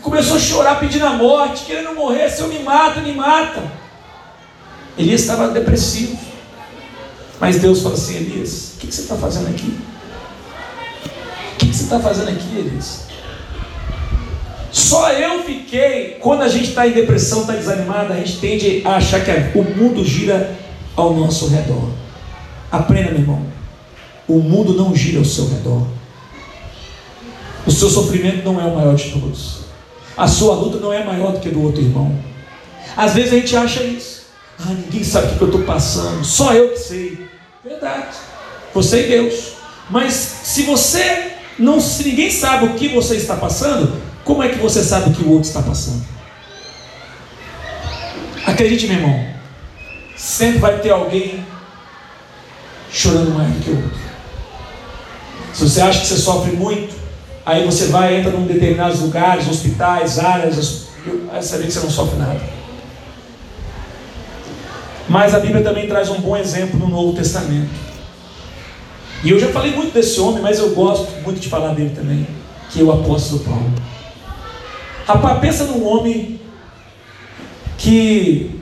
Começou 0.03 0.35
a 0.35 0.39
chorar 0.39 0.79
pedindo 0.81 1.05
a 1.05 1.13
morte, 1.13 1.63
querendo 1.63 1.95
morrer. 1.95 2.29
Se 2.29 2.41
eu 2.41 2.49
me 2.49 2.59
mato, 2.59 2.99
me 2.99 3.13
mata. 3.13 3.63
Elias 4.97 5.21
estava 5.21 5.47
depressivo. 5.47 6.19
Mas 7.39 7.59
Deus 7.59 7.81
falou 7.81 7.97
assim: 7.97 8.17
Elias, 8.17 8.73
o 8.75 8.79
que 8.79 8.93
você 8.93 9.01
está 9.01 9.15
fazendo 9.15 9.47
aqui? 9.47 9.79
O 11.53 11.57
que 11.57 11.73
você 11.73 11.83
está 11.83 12.01
fazendo 12.01 12.29
aqui, 12.29 12.57
Elias? 12.57 13.07
Só 14.73 15.09
eu 15.13 15.41
fiquei. 15.43 16.17
Quando 16.19 16.41
a 16.41 16.49
gente 16.49 16.69
está 16.69 16.85
em 16.85 16.91
depressão, 16.91 17.41
está 17.41 17.53
desanimado, 17.53 18.11
a 18.11 18.17
gente 18.17 18.39
tende 18.39 18.81
a 18.83 18.97
achar 18.97 19.23
que 19.23 19.57
o 19.57 19.63
mundo 19.63 20.03
gira 20.03 20.53
ao 20.97 21.13
nosso 21.13 21.47
redor. 21.47 21.89
Aprenda, 22.69 23.11
meu 23.11 23.21
irmão. 23.21 23.45
O 24.27 24.39
mundo 24.39 24.73
não 24.73 24.93
gira 24.93 25.19
ao 25.19 25.25
seu 25.25 25.47
redor. 25.47 25.87
O 27.65 27.71
seu 27.71 27.89
sofrimento 27.89 28.43
não 28.43 28.59
é 28.59 28.65
o 28.65 28.75
maior 28.75 28.95
de 28.95 29.11
todos. 29.11 29.62
A 30.15 30.27
sua 30.27 30.55
luta 30.55 30.77
não 30.77 30.93
é 30.93 31.03
maior 31.03 31.31
do 31.31 31.39
que 31.39 31.49
do 31.49 31.61
outro 31.61 31.81
irmão. 31.81 32.15
Às 32.95 33.13
vezes 33.13 33.33
a 33.33 33.35
gente 33.37 33.55
acha 33.55 33.83
isso. 33.83 34.23
Ah, 34.59 34.69
ninguém 34.69 35.03
sabe 35.03 35.33
o 35.33 35.37
que 35.37 35.41
eu 35.41 35.49
estou 35.49 35.63
passando. 35.63 36.23
Só 36.23 36.53
eu 36.53 36.69
que 36.69 36.79
sei. 36.79 37.27
Verdade. 37.63 38.15
Você 38.73 39.05
e 39.05 39.09
Deus. 39.09 39.53
Mas 39.89 40.13
se 40.13 40.63
você 40.63 41.33
não, 41.57 41.79
se 41.79 42.03
ninguém 42.03 42.29
sabe 42.29 42.65
o 42.65 42.73
que 42.73 42.87
você 42.89 43.15
está 43.15 43.35
passando, 43.35 44.01
como 44.23 44.43
é 44.43 44.49
que 44.49 44.57
você 44.57 44.83
sabe 44.83 45.09
o 45.09 45.13
que 45.13 45.23
o 45.23 45.29
outro 45.29 45.47
está 45.47 45.61
passando? 45.61 46.03
Acredite, 48.45 48.87
meu 48.87 48.97
irmão, 48.97 49.27
sempre 50.15 50.59
vai 50.59 50.79
ter 50.79 50.91
alguém 50.91 51.45
chorando 52.91 53.31
mais 53.31 53.53
do 53.53 53.61
que 53.61 53.69
o 53.69 53.75
outro. 53.75 53.99
Se 55.53 55.69
você 55.69 55.81
acha 55.81 56.01
que 56.01 56.07
você 56.07 56.17
sofre 56.17 56.51
muito, 56.51 56.95
aí 57.45 57.65
você 57.65 57.87
vai, 57.87 58.19
entra 58.19 58.35
em 58.35 58.45
determinados 58.45 59.01
lugares, 59.01 59.47
hospitais, 59.47 60.19
áreas, 60.19 60.87
aí 61.31 61.41
vê 61.41 61.65
que 61.65 61.71
você 61.71 61.79
não 61.79 61.89
sofre 61.89 62.17
nada. 62.17 62.41
Mas 65.09 65.35
a 65.35 65.39
Bíblia 65.39 65.63
também 65.63 65.87
traz 65.87 66.09
um 66.09 66.19
bom 66.21 66.35
exemplo 66.37 66.79
no 66.79 66.87
Novo 66.87 67.13
Testamento. 67.13 67.69
E 69.23 69.29
eu 69.29 69.39
já 69.39 69.49
falei 69.49 69.71
muito 69.71 69.93
desse 69.93 70.19
homem, 70.19 70.41
mas 70.41 70.59
eu 70.59 70.71
gosto 70.71 71.11
muito 71.21 71.39
de 71.39 71.49
falar 71.49 71.73
dele 71.73 71.93
também, 71.95 72.27
que 72.69 72.81
é 72.81 72.83
o 72.83 72.91
apóstolo 72.91 73.43
Paulo. 73.43 73.71
Rapaz, 75.05 75.39
pensa 75.39 75.65
num 75.65 75.85
homem 75.85 76.39
que 77.77 78.61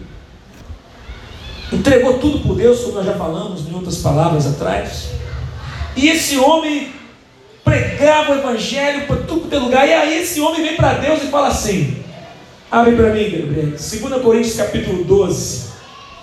entregou 1.72 2.20
tudo 2.20 2.40
por 2.40 2.56
Deus, 2.56 2.82
como 2.82 2.96
nós 2.96 3.06
já 3.06 3.14
falamos 3.14 3.68
em 3.68 3.74
outras 3.74 3.98
palavras 3.98 4.46
atrás. 4.48 5.10
E 5.96 6.10
esse 6.10 6.38
homem 6.38 6.92
pregava 7.64 8.34
o 8.34 8.40
evangelho 8.40 9.08
para 9.08 9.18
tudo 9.18 9.48
que 9.48 9.56
é 9.56 9.60
lugar. 9.60 9.88
E 9.88 9.94
aí 9.94 10.22
esse 10.22 10.40
homem 10.42 10.64
vem 10.64 10.76
para 10.76 10.94
Deus 10.94 11.24
e 11.24 11.28
fala 11.28 11.50
assim: 11.50 11.98
Abre 12.72 12.96
para 12.96 13.14
mim, 13.14 13.24
Gabriel. 13.24 13.72
2 13.72 14.22
Coríntios 14.22 14.56
capítulo 14.56 15.04
12, 15.04 15.70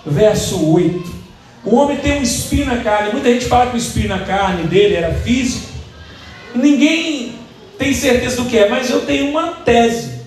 verso 0.05 0.73
8. 0.73 1.19
O 1.63 1.75
homem 1.75 1.97
tem 1.97 2.19
um 2.19 2.23
espinho 2.23 2.65
na 2.65 2.77
carne. 2.77 3.11
Muita 3.11 3.31
gente 3.31 3.45
fala 3.45 3.69
que 3.69 3.75
o 3.75 3.77
espinho 3.77 4.09
na 4.09 4.19
carne 4.19 4.63
dele 4.63 4.95
era 4.95 5.13
físico. 5.13 5.67
Ninguém 6.55 7.35
tem 7.77 7.93
certeza 7.93 8.37
do 8.37 8.49
que 8.49 8.57
é, 8.57 8.67
mas 8.67 8.89
eu 8.89 9.05
tenho 9.05 9.29
uma 9.29 9.47
tese. 9.63 10.19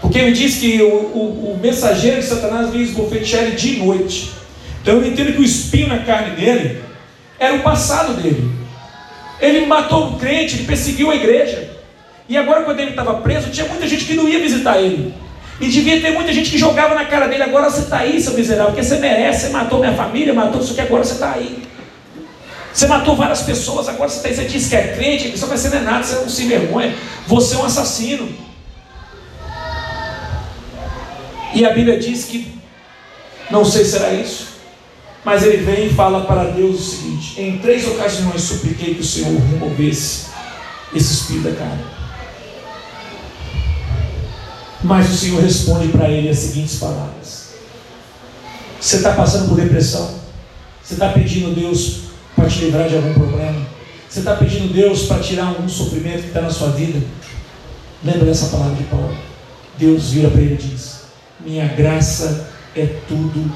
Porque 0.00 0.22
me 0.22 0.32
diz 0.32 0.56
que 0.56 0.82
o, 0.82 0.86
o, 0.86 1.54
o 1.54 1.58
mensageiro 1.60 2.20
de 2.20 2.26
Satanás 2.26 2.70
veio 2.70 2.84
esbofetear 2.84 3.50
de 3.52 3.76
noite. 3.78 4.32
Então 4.80 4.94
eu 4.94 5.06
entendo 5.06 5.32
que 5.32 5.40
o 5.40 5.44
espinho 5.44 5.88
na 5.88 5.98
carne 5.98 6.36
dele 6.36 6.82
era 7.38 7.54
o 7.54 7.62
passado 7.62 8.14
dele. 8.20 8.50
Ele 9.40 9.66
matou 9.66 10.08
um 10.08 10.18
crente, 10.18 10.56
ele 10.56 10.64
perseguiu 10.64 11.10
a 11.10 11.16
igreja. 11.16 11.70
E 12.28 12.36
agora, 12.36 12.62
quando 12.62 12.80
ele 12.80 12.90
estava 12.90 13.14
preso, 13.14 13.50
tinha 13.50 13.66
muita 13.66 13.86
gente 13.86 14.04
que 14.04 14.14
não 14.14 14.28
ia 14.28 14.38
visitar 14.38 14.80
ele. 14.80 15.14
E 15.60 15.68
devia 15.68 16.00
ter 16.00 16.12
muita 16.12 16.32
gente 16.32 16.50
que 16.50 16.58
jogava 16.58 16.94
na 16.94 17.04
cara 17.04 17.26
dele: 17.26 17.42
agora 17.42 17.70
você 17.70 17.80
está 17.80 17.98
aí, 17.98 18.20
seu 18.20 18.34
miserável, 18.34 18.72
porque 18.72 18.82
você 18.82 18.96
merece, 18.96 19.46
você 19.46 19.52
matou 19.52 19.78
minha 19.78 19.94
família, 19.94 20.32
matou 20.32 20.60
isso 20.60 20.74
que 20.74 20.80
agora 20.80 21.04
você 21.04 21.14
está 21.14 21.32
aí. 21.32 21.62
Você 22.72 22.88
matou 22.88 23.14
várias 23.14 23.42
pessoas, 23.42 23.88
agora 23.88 24.08
você, 24.08 24.20
tá, 24.20 24.34
você 24.34 24.44
diz 24.46 24.68
que 24.68 24.74
é 24.74 24.88
crente, 24.96 25.28
que 25.28 25.38
só 25.38 25.46
vai 25.46 25.56
ser 25.56 25.70
não 25.70 25.82
nada, 25.82 26.02
você 26.02 26.16
não 26.16 26.28
se 26.28 26.42
envergonha. 26.42 26.92
Você 27.26 27.54
é 27.54 27.58
um 27.58 27.64
assassino. 27.64 28.28
E 31.54 31.64
a 31.64 31.70
Bíblia 31.70 31.96
diz 32.00 32.24
que, 32.24 32.52
não 33.48 33.64
sei 33.64 33.84
se 33.84 33.96
era 33.96 34.12
isso, 34.12 34.53
mas 35.24 35.42
ele 35.42 35.58
vem 35.58 35.86
e 35.86 35.94
fala 35.94 36.26
para 36.26 36.50
Deus 36.50 36.80
o 36.80 36.82
seguinte: 36.82 37.40
em 37.40 37.58
três 37.58 37.86
ocasiões 37.86 38.42
supliquei 38.42 38.94
que 38.94 39.00
o 39.00 39.04
Senhor 39.04 39.40
removesse 39.40 40.26
esse 40.94 41.14
espírito 41.14 41.48
da 41.48 41.56
carne. 41.56 41.84
Mas 44.82 45.08
o 45.10 45.16
Senhor 45.16 45.42
responde 45.42 45.88
para 45.88 46.10
ele 46.10 46.28
as 46.28 46.38
seguintes 46.38 46.78
palavras: 46.78 47.54
Você 48.78 48.96
está 48.96 49.12
passando 49.14 49.48
por 49.48 49.56
depressão? 49.56 50.22
Você 50.82 50.94
está 50.94 51.08
pedindo 51.08 51.52
a 51.52 51.54
Deus 51.54 52.00
para 52.36 52.46
te 52.46 52.66
livrar 52.66 52.86
de 52.88 52.96
algum 52.96 53.14
problema? 53.14 53.66
Você 54.06 54.18
está 54.18 54.36
pedindo 54.36 54.70
a 54.70 54.72
Deus 54.74 55.04
para 55.04 55.20
tirar 55.20 55.46
algum 55.46 55.68
sofrimento 55.68 56.20
que 56.20 56.28
está 56.28 56.42
na 56.42 56.50
sua 56.50 56.68
vida? 56.68 57.00
Lembra 58.04 58.26
dessa 58.26 58.48
palavra 58.48 58.76
de 58.76 58.84
Paulo? 58.84 59.16
Deus 59.78 60.10
vira 60.10 60.28
para 60.28 60.42
ele 60.42 60.54
e 60.54 60.58
diz: 60.58 61.04
Minha 61.40 61.66
graça 61.66 62.50
é 62.76 62.84
tudo 63.08 63.50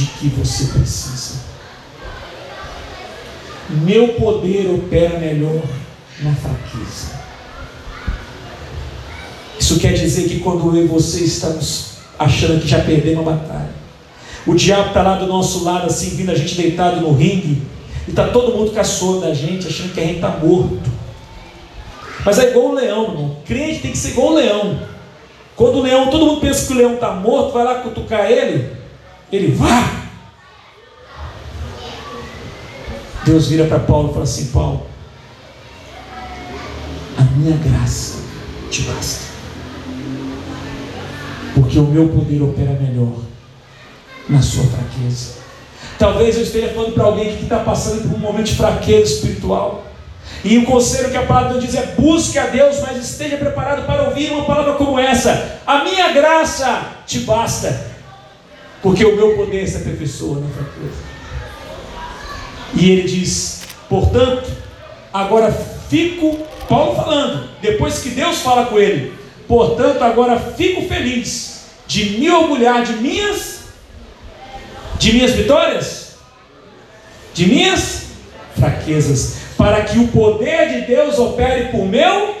de 0.00 0.06
que 0.06 0.28
você 0.28 0.64
precisa. 0.72 1.40
Meu 3.68 4.14
poder 4.14 4.70
opera 4.70 5.18
melhor 5.18 5.62
na 6.20 6.34
fraqueza. 6.34 7.20
Isso 9.58 9.78
quer 9.78 9.92
dizer 9.92 10.28
que 10.28 10.40
quando 10.40 10.74
eu 10.74 10.84
e 10.84 10.88
você 10.88 11.22
estamos 11.22 11.90
achando 12.18 12.60
que 12.60 12.66
já 12.66 12.80
perdemos 12.80 13.26
a 13.26 13.30
batalha, 13.30 13.74
o 14.46 14.54
diabo 14.54 14.88
está 14.88 15.02
lá 15.02 15.16
do 15.16 15.26
nosso 15.26 15.64
lado, 15.64 15.86
assim, 15.86 16.16
vindo 16.16 16.30
a 16.30 16.34
gente 16.34 16.54
deitado 16.54 17.00
no 17.02 17.12
ringue, 17.12 17.62
e 18.08 18.10
está 18.10 18.28
todo 18.28 18.56
mundo 18.56 18.72
caçando 18.72 19.20
da 19.20 19.34
gente, 19.34 19.68
achando 19.68 19.92
que 19.92 20.00
a 20.00 20.04
gente 20.04 20.16
está 20.16 20.30
morto. 20.30 20.90
Mas 22.24 22.38
é 22.38 22.50
igual 22.50 22.70
o 22.70 22.74
leão, 22.74 23.04
irmão. 23.04 23.36
Crente 23.44 23.80
tem 23.80 23.92
que 23.92 23.98
ser 23.98 24.10
igual 24.10 24.28
o 24.28 24.34
leão. 24.34 24.80
Quando 25.54 25.76
o 25.76 25.82
leão, 25.82 26.08
todo 26.08 26.24
mundo 26.24 26.40
pensa 26.40 26.66
que 26.66 26.72
o 26.72 26.76
leão 26.76 26.94
está 26.94 27.12
morto, 27.12 27.52
vai 27.52 27.64
lá 27.64 27.74
cutucar 27.76 28.30
ele, 28.30 28.79
ele 29.32 29.52
vá. 29.52 30.00
Deus 33.24 33.48
vira 33.48 33.66
para 33.66 33.78
Paulo 33.80 34.10
e 34.10 34.12
fala 34.12 34.24
assim: 34.24 34.46
Paulo, 34.46 34.86
a 37.18 37.22
minha 37.22 37.56
graça 37.56 38.18
te 38.70 38.82
basta 38.82 39.30
porque 41.54 41.78
o 41.78 41.84
meu 41.84 42.08
poder 42.08 42.42
opera 42.42 42.72
melhor 42.72 43.20
na 44.28 44.42
sua 44.42 44.64
fraqueza. 44.64 45.40
Talvez 45.98 46.36
eu 46.36 46.42
esteja 46.42 46.68
falando 46.68 46.94
para 46.94 47.04
alguém 47.04 47.36
que 47.36 47.44
está 47.44 47.60
passando 47.60 48.08
por 48.08 48.16
um 48.16 48.18
momento 48.18 48.46
de 48.46 48.56
fraqueza 48.56 49.12
espiritual. 49.12 49.84
E 50.42 50.58
o 50.58 50.64
conselho 50.64 51.10
que 51.10 51.16
a 51.16 51.26
palavra 51.26 51.60
diz 51.60 51.74
é: 51.74 51.94
busque 51.98 52.38
a 52.38 52.46
Deus, 52.46 52.80
mas 52.80 52.96
esteja 52.96 53.36
preparado 53.36 53.86
para 53.86 54.04
ouvir 54.04 54.30
uma 54.32 54.44
palavra 54.44 54.74
como 54.74 54.98
essa. 54.98 55.60
A 55.66 55.84
minha 55.84 56.12
graça 56.12 56.82
te 57.06 57.20
basta, 57.20 57.89
porque 58.82 59.04
o 59.04 59.16
meu 59.16 59.36
poder 59.36 59.66
se 59.66 59.78
aperfeiçoa 59.78 60.40
na 60.40 60.48
fraqueza. 60.48 61.02
E 62.74 62.90
ele 62.90 63.02
diz: 63.02 63.62
portanto, 63.88 64.50
agora 65.12 65.52
fico, 65.88 66.38
Paulo 66.68 66.96
falando, 66.96 67.48
depois 67.60 67.98
que 67.98 68.10
Deus 68.10 68.40
fala 68.40 68.66
com 68.66 68.78
ele, 68.78 69.12
portanto, 69.46 70.02
agora 70.02 70.38
fico 70.38 70.82
feliz 70.82 71.66
de 71.86 72.18
me 72.18 72.30
orgulhar 72.30 72.84
de 72.84 72.94
minhas 72.94 73.60
de 75.00 75.14
minhas 75.14 75.32
vitórias, 75.32 76.16
de 77.32 77.46
minhas 77.46 78.02
fraquezas, 78.54 79.36
para 79.56 79.82
que 79.82 79.98
o 79.98 80.08
poder 80.08 80.68
de 80.68 80.80
Deus 80.82 81.18
opere 81.18 81.68
por 81.68 81.86
meu. 81.86 82.36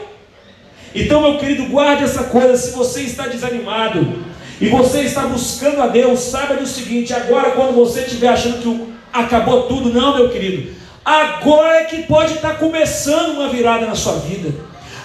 Então, 0.94 1.22
meu 1.22 1.38
querido, 1.38 1.64
guarde 1.68 2.04
essa 2.04 2.24
coisa. 2.24 2.56
Se 2.58 2.72
você 2.72 3.00
está 3.00 3.26
desanimado 3.26 4.26
e 4.60 4.68
você 4.68 5.00
está 5.00 5.22
buscando 5.22 5.80
a 5.80 5.86
Deus, 5.86 6.20
saiba 6.20 6.54
do 6.54 6.66
seguinte: 6.66 7.14
agora, 7.14 7.52
quando 7.52 7.74
você 7.74 8.00
estiver 8.00 8.28
achando 8.28 8.60
que 8.60 8.92
acabou 9.12 9.62
tudo, 9.62 9.92
não, 9.92 10.16
meu 10.16 10.28
querido, 10.28 10.72
agora 11.04 11.80
é 11.80 11.84
que 11.84 12.02
pode 12.02 12.34
estar 12.34 12.58
começando 12.58 13.38
uma 13.38 13.48
virada 13.48 13.86
na 13.86 13.94
sua 13.94 14.14
vida. 14.18 14.52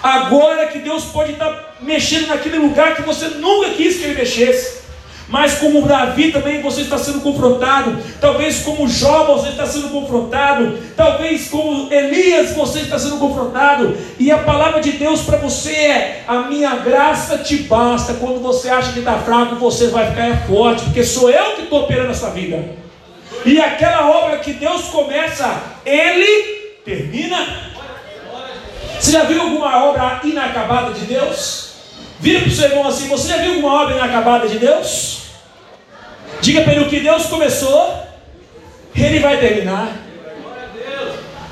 Agora 0.02 0.66
que 0.66 0.78
Deus 0.78 1.04
pode 1.04 1.32
estar 1.32 1.76
mexendo 1.80 2.28
naquele 2.28 2.58
lugar 2.58 2.94
que 2.94 3.02
você 3.02 3.28
nunca 3.28 3.70
quis 3.70 3.96
que 3.96 4.04
Ele 4.04 4.14
mexesse. 4.14 4.85
Mas 5.28 5.54
como 5.54 5.82
Davi 5.82 6.30
também 6.30 6.62
você 6.62 6.82
está 6.82 6.96
sendo 6.96 7.20
confrontado, 7.20 7.98
talvez 8.20 8.60
como 8.60 8.88
Jó 8.88 9.24
você 9.24 9.48
está 9.48 9.66
sendo 9.66 9.88
confrontado, 9.88 10.78
talvez 10.96 11.48
como 11.48 11.92
Elias 11.92 12.54
você 12.54 12.80
está 12.80 12.96
sendo 12.96 13.18
confrontado, 13.18 13.96
e 14.20 14.30
a 14.30 14.38
palavra 14.38 14.80
de 14.80 14.92
Deus 14.92 15.22
para 15.22 15.38
você 15.38 15.72
é: 15.72 16.24
a 16.28 16.42
minha 16.42 16.76
graça 16.76 17.38
te 17.38 17.56
basta. 17.64 18.14
Quando 18.14 18.40
você 18.40 18.68
acha 18.68 18.92
que 18.92 19.00
está 19.00 19.18
fraco, 19.18 19.56
você 19.56 19.88
vai 19.88 20.10
ficar 20.10 20.46
forte, 20.46 20.84
porque 20.84 21.02
sou 21.02 21.28
eu 21.28 21.56
que 21.56 21.62
estou 21.62 21.82
operando 21.82 22.12
a 22.12 22.14
sua 22.14 22.30
vida. 22.30 22.64
E 23.44 23.60
aquela 23.60 24.08
obra 24.08 24.38
que 24.38 24.52
Deus 24.52 24.82
começa, 24.82 25.60
Ele 25.84 26.80
termina. 26.84 27.66
Você 28.98 29.10
já 29.10 29.24
viu 29.24 29.42
alguma 29.42 29.84
obra 29.86 30.20
inacabada 30.22 30.92
de 30.92 31.04
Deus? 31.04 31.70
Vira 32.20 32.40
para 32.40 32.48
o 32.48 32.52
seu 32.52 32.68
irmão 32.68 32.86
assim: 32.86 33.08
Você 33.08 33.28
já 33.28 33.38
viu 33.38 33.54
alguma 33.54 33.82
obra 33.82 33.96
inacabada 33.96 34.46
de 34.46 34.58
Deus? 34.58 35.15
Diga 36.40 36.62
para 36.62 36.74
ele 36.74 36.84
o 36.84 36.88
que 36.88 37.00
Deus 37.00 37.26
começou, 37.26 38.02
Ele 38.94 39.18
vai 39.20 39.38
terminar. 39.38 39.96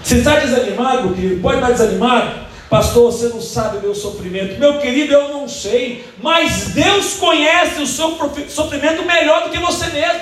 Você 0.02 0.16
está 0.16 0.38
desanimado, 0.38 1.14
querido? 1.14 1.40
Pode 1.40 1.56
estar 1.56 1.70
desanimado? 1.70 2.44
Pastor, 2.68 3.12
você 3.12 3.28
não 3.28 3.40
sabe 3.40 3.78
o 3.78 3.80
meu 3.80 3.94
sofrimento. 3.94 4.58
Meu 4.58 4.78
querido, 4.78 5.12
eu 5.12 5.28
não 5.28 5.48
sei. 5.48 6.04
Mas 6.22 6.68
Deus 6.74 7.14
conhece 7.14 7.80
o 7.80 7.86
seu 7.86 8.18
sofrimento 8.48 9.04
melhor 9.04 9.44
do 9.44 9.50
que 9.50 9.58
você 9.58 9.86
mesmo. 9.86 10.20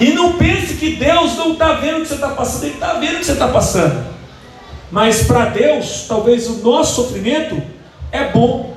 E 0.00 0.10
não 0.10 0.34
pense 0.34 0.74
que 0.74 0.96
Deus 0.96 1.36
não 1.36 1.52
está 1.52 1.74
vendo 1.74 1.98
o 1.98 2.00
que 2.02 2.08
você 2.08 2.14
está 2.14 2.30
passando, 2.30 2.64
Ele 2.64 2.74
está 2.74 2.92
vendo 2.94 3.14
o 3.14 3.18
que 3.18 3.24
você 3.26 3.32
está 3.32 3.48
passando. 3.48 4.06
Mas 4.90 5.24
para 5.24 5.46
Deus, 5.46 6.06
talvez 6.08 6.46
o 6.48 6.58
nosso 6.58 7.02
sofrimento 7.02 7.60
é 8.10 8.24
bom. 8.24 8.76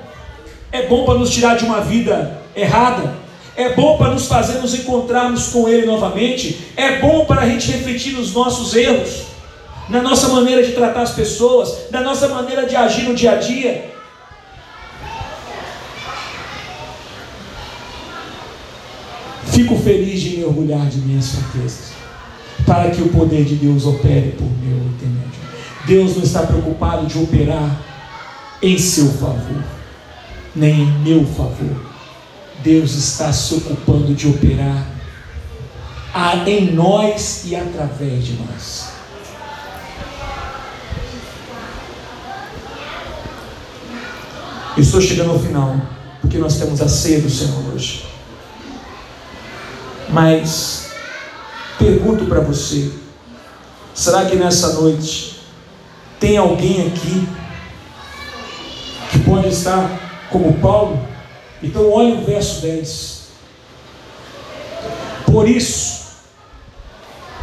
É 0.71 0.87
bom 0.87 1.05
para 1.05 1.15
nos 1.15 1.29
tirar 1.29 1.57
de 1.57 1.65
uma 1.65 1.81
vida 1.81 2.41
errada. 2.55 3.20
É 3.55 3.73
bom 3.73 3.97
para 3.97 4.11
nos 4.11 4.27
fazer 4.27 4.59
nos 4.59 4.73
encontrarmos 4.73 5.47
com 5.47 5.67
Ele 5.67 5.85
novamente. 5.85 6.71
É 6.75 6.99
bom 6.99 7.25
para 7.25 7.41
a 7.41 7.49
gente 7.49 7.71
refletir 7.71 8.13
nos 8.13 8.33
nossos 8.33 8.73
erros, 8.75 9.23
na 9.89 10.01
nossa 10.01 10.29
maneira 10.29 10.63
de 10.63 10.71
tratar 10.71 11.01
as 11.01 11.11
pessoas, 11.11 11.91
na 11.91 12.01
nossa 12.01 12.27
maneira 12.29 12.65
de 12.65 12.75
agir 12.75 13.03
no 13.03 13.13
dia 13.13 13.33
a 13.33 13.35
dia. 13.35 13.91
Fico 19.47 19.75
feliz 19.77 20.21
de 20.21 20.37
me 20.37 20.45
orgulhar 20.45 20.87
de 20.87 20.97
minhas 20.99 21.35
fraquezas, 21.35 21.91
para 22.65 22.89
que 22.89 23.01
o 23.01 23.09
poder 23.09 23.43
de 23.43 23.55
Deus 23.55 23.85
opere 23.85 24.31
por 24.31 24.47
meu 24.47 24.77
intermédio. 24.77 25.41
Deus 25.85 26.15
não 26.15 26.23
está 26.23 26.43
preocupado 26.43 27.05
de 27.05 27.17
operar 27.19 27.81
em 28.61 28.77
seu 28.77 29.07
favor, 29.11 29.63
nem 30.55 30.81
em 30.81 30.99
meu 30.99 31.25
favor. 31.25 31.90
Deus 32.63 32.93
está 32.93 33.31
se 33.33 33.55
ocupando 33.55 34.13
de 34.13 34.27
operar 34.27 34.85
em 36.45 36.71
nós 36.73 37.43
e 37.45 37.55
através 37.55 38.25
de 38.25 38.33
nós. 38.33 38.91
Estou 44.77 45.01
chegando 45.01 45.31
ao 45.31 45.39
final, 45.39 45.75
porque 46.21 46.37
nós 46.37 46.57
temos 46.57 46.81
a 46.81 46.87
ceia 46.87 47.21
do 47.21 47.29
Senhor 47.29 47.73
hoje. 47.73 48.05
Mas 50.09 50.91
pergunto 51.77 52.25
para 52.25 52.39
você: 52.39 52.91
será 53.93 54.25
que 54.25 54.35
nessa 54.35 54.73
noite 54.73 55.41
tem 56.19 56.37
alguém 56.37 56.87
aqui 56.87 57.27
que 59.11 59.19
pode 59.19 59.49
estar 59.49 60.27
como 60.29 60.53
Paulo? 60.53 60.99
Então, 61.61 61.91
olha 61.91 62.15
o 62.15 62.25
verso 62.25 62.61
10. 62.61 63.21
Por 65.25 65.47
isso, 65.47 66.01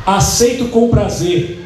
aceito 0.05 0.69
com 0.69 0.91
prazer 0.91 1.65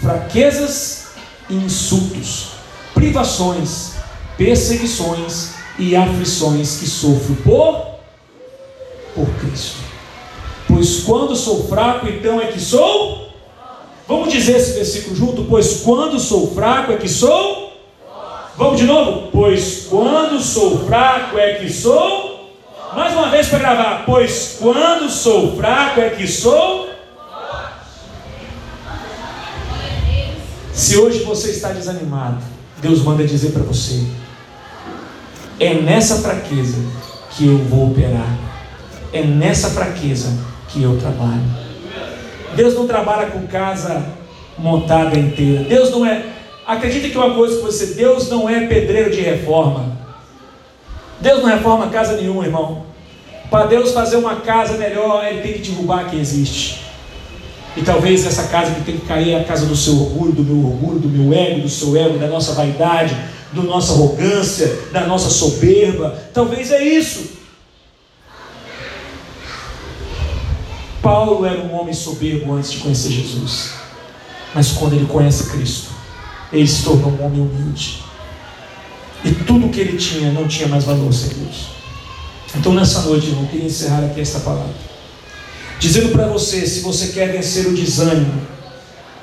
fraquezas 0.00 1.08
e 1.48 1.54
insultos, 1.54 2.48
privações, 2.92 3.92
perseguições 4.36 5.50
e 5.78 5.96
aflições 5.96 6.76
que 6.76 6.86
sofro 6.86 7.34
por 7.36 7.94
por 9.14 9.28
Cristo. 9.36 9.78
Pois 10.66 11.02
quando 11.04 11.36
sou 11.36 11.68
fraco, 11.68 12.08
então 12.08 12.40
é 12.40 12.48
que 12.48 12.60
sou. 12.60 13.28
Vamos 14.08 14.32
dizer 14.32 14.56
esse 14.56 14.72
versículo 14.72 15.16
junto? 15.16 15.44
Pois 15.44 15.80
quando 15.82 16.18
sou 16.18 16.52
fraco 16.54 16.92
é 16.92 16.96
que 16.96 17.08
sou. 17.08 17.63
Vamos 18.56 18.78
de 18.78 18.86
novo? 18.86 19.30
Pois 19.32 19.86
quando 19.90 20.40
sou 20.40 20.86
fraco 20.86 21.38
é 21.38 21.54
que 21.54 21.72
sou. 21.72 22.52
Mais 22.94 23.12
uma 23.12 23.28
vez 23.28 23.48
para 23.48 23.58
gravar. 23.58 24.04
Pois 24.06 24.56
quando 24.60 25.10
sou 25.10 25.56
fraco 25.56 26.00
é 26.00 26.10
que 26.10 26.26
sou. 26.26 26.88
Se 30.72 30.96
hoje 30.96 31.24
você 31.24 31.50
está 31.50 31.70
desanimado, 31.70 32.42
Deus 32.78 33.02
manda 33.02 33.26
dizer 33.26 33.50
para 33.50 33.62
você: 33.62 34.04
é 35.58 35.74
nessa 35.74 36.16
fraqueza 36.16 36.78
que 37.30 37.46
eu 37.46 37.58
vou 37.58 37.90
operar. 37.90 38.38
É 39.12 39.22
nessa 39.22 39.70
fraqueza 39.70 40.36
que 40.68 40.82
eu 40.82 40.96
trabalho. 40.98 41.42
Deus 42.54 42.74
não 42.74 42.86
trabalha 42.86 43.30
com 43.30 43.46
casa 43.46 44.04
montada 44.56 45.18
inteira. 45.18 45.64
Deus 45.64 45.90
não 45.90 46.06
é. 46.06 46.33
Acredita 46.66 47.10
que 47.10 47.18
uma 47.18 47.34
coisa 47.34 47.56
que 47.56 47.62
você, 47.62 47.86
Deus 47.94 48.28
não 48.30 48.48
é 48.48 48.66
pedreiro 48.66 49.10
de 49.10 49.20
reforma. 49.20 49.98
Deus 51.20 51.42
não 51.42 51.48
reforma 51.48 51.88
casa 51.88 52.16
nenhuma, 52.16 52.44
irmão. 52.44 52.86
Para 53.50 53.66
Deus 53.66 53.92
fazer 53.92 54.16
uma 54.16 54.36
casa 54.36 54.76
melhor, 54.78 55.24
Ele 55.24 55.42
tem 55.42 55.52
que 55.52 55.70
derrubar 55.70 56.00
a 56.00 56.04
que 56.04 56.16
existe. 56.16 56.80
E 57.76 57.82
talvez 57.82 58.24
essa 58.24 58.44
casa 58.44 58.72
que 58.72 58.82
tem 58.82 58.98
que 58.98 59.06
cair 59.06 59.32
é 59.32 59.40
a 59.40 59.44
casa 59.44 59.66
do 59.66 59.76
seu 59.76 59.94
orgulho, 59.94 60.32
do 60.32 60.42
meu 60.42 60.70
orgulho, 60.70 60.98
do 60.98 61.08
meu 61.08 61.36
ego, 61.36 61.60
do 61.60 61.68
seu 61.68 61.96
ego, 61.96 62.18
da 62.18 62.28
nossa 62.28 62.52
vaidade, 62.52 63.16
da 63.52 63.62
nossa 63.62 63.92
arrogância, 63.92 64.66
da 64.92 65.06
nossa 65.06 65.28
soberba. 65.28 66.16
Talvez 66.32 66.70
é 66.70 66.82
isso. 66.82 67.34
Paulo 71.02 71.44
era 71.44 71.60
um 71.60 71.74
homem 71.74 71.92
soberbo 71.92 72.54
antes 72.54 72.72
de 72.72 72.78
conhecer 72.78 73.10
Jesus. 73.10 73.74
Mas 74.54 74.72
quando 74.72 74.94
ele 74.94 75.06
conhece 75.06 75.50
Cristo, 75.50 75.93
ele 76.52 76.66
se 76.66 76.82
tornou 76.82 77.10
um 77.10 77.24
homem 77.24 77.40
humilde. 77.40 78.02
E 79.24 79.32
tudo 79.32 79.70
que 79.70 79.80
ele 79.80 79.96
tinha 79.96 80.32
não 80.32 80.46
tinha 80.46 80.68
mais 80.68 80.84
valor 80.84 81.12
sem 81.12 81.30
Deus. 81.30 81.68
Então 82.54 82.72
nessa 82.72 83.02
noite, 83.02 83.28
irmão, 83.28 83.44
eu 83.44 83.48
queria 83.48 83.66
encerrar 83.66 84.04
aqui 84.04 84.20
esta 84.20 84.40
palavra. 84.40 84.74
Dizendo 85.78 86.10
para 86.10 86.28
você, 86.28 86.66
se 86.66 86.80
você 86.80 87.08
quer 87.08 87.32
vencer 87.32 87.66
o 87.66 87.74
desânimo, 87.74 88.40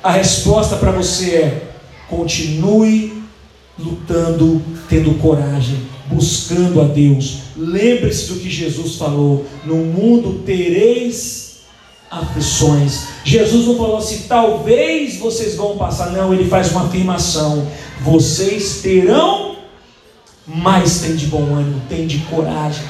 a 0.03 0.11
resposta 0.11 0.75
para 0.75 0.91
você 0.91 1.35
é: 1.35 1.71
continue 2.09 3.23
lutando, 3.79 4.61
tendo 4.89 5.13
coragem, 5.19 5.77
buscando 6.07 6.81
a 6.81 6.85
Deus. 6.85 7.39
Lembre-se 7.55 8.27
do 8.27 8.39
que 8.39 8.49
Jesus 8.49 8.95
falou: 8.95 9.45
no 9.65 9.77
mundo 9.77 10.43
tereis 10.45 11.50
aflições. 12.11 13.03
Jesus 13.23 13.65
não 13.65 13.77
falou 13.77 13.97
assim, 13.97 14.25
talvez 14.27 15.17
vocês 15.17 15.55
vão 15.55 15.77
passar. 15.77 16.11
Não, 16.11 16.33
ele 16.33 16.49
faz 16.49 16.71
uma 16.71 16.85
afirmação: 16.85 17.65
vocês 18.01 18.81
terão, 18.81 19.55
mas 20.45 20.99
tem 20.99 21.15
de 21.15 21.27
bom 21.27 21.55
ânimo, 21.55 21.81
tem 21.87 22.05
de 22.05 22.19
coragem. 22.19 22.83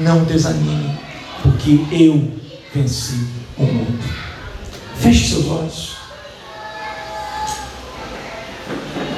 Não 0.00 0.24
desanime, 0.24 0.98
porque 1.42 1.80
eu 1.90 2.30
venci 2.74 3.26
o 3.56 3.62
mundo. 3.62 3.98
Feche 4.96 5.30
seus 5.30 5.46
olhos. 5.46 5.96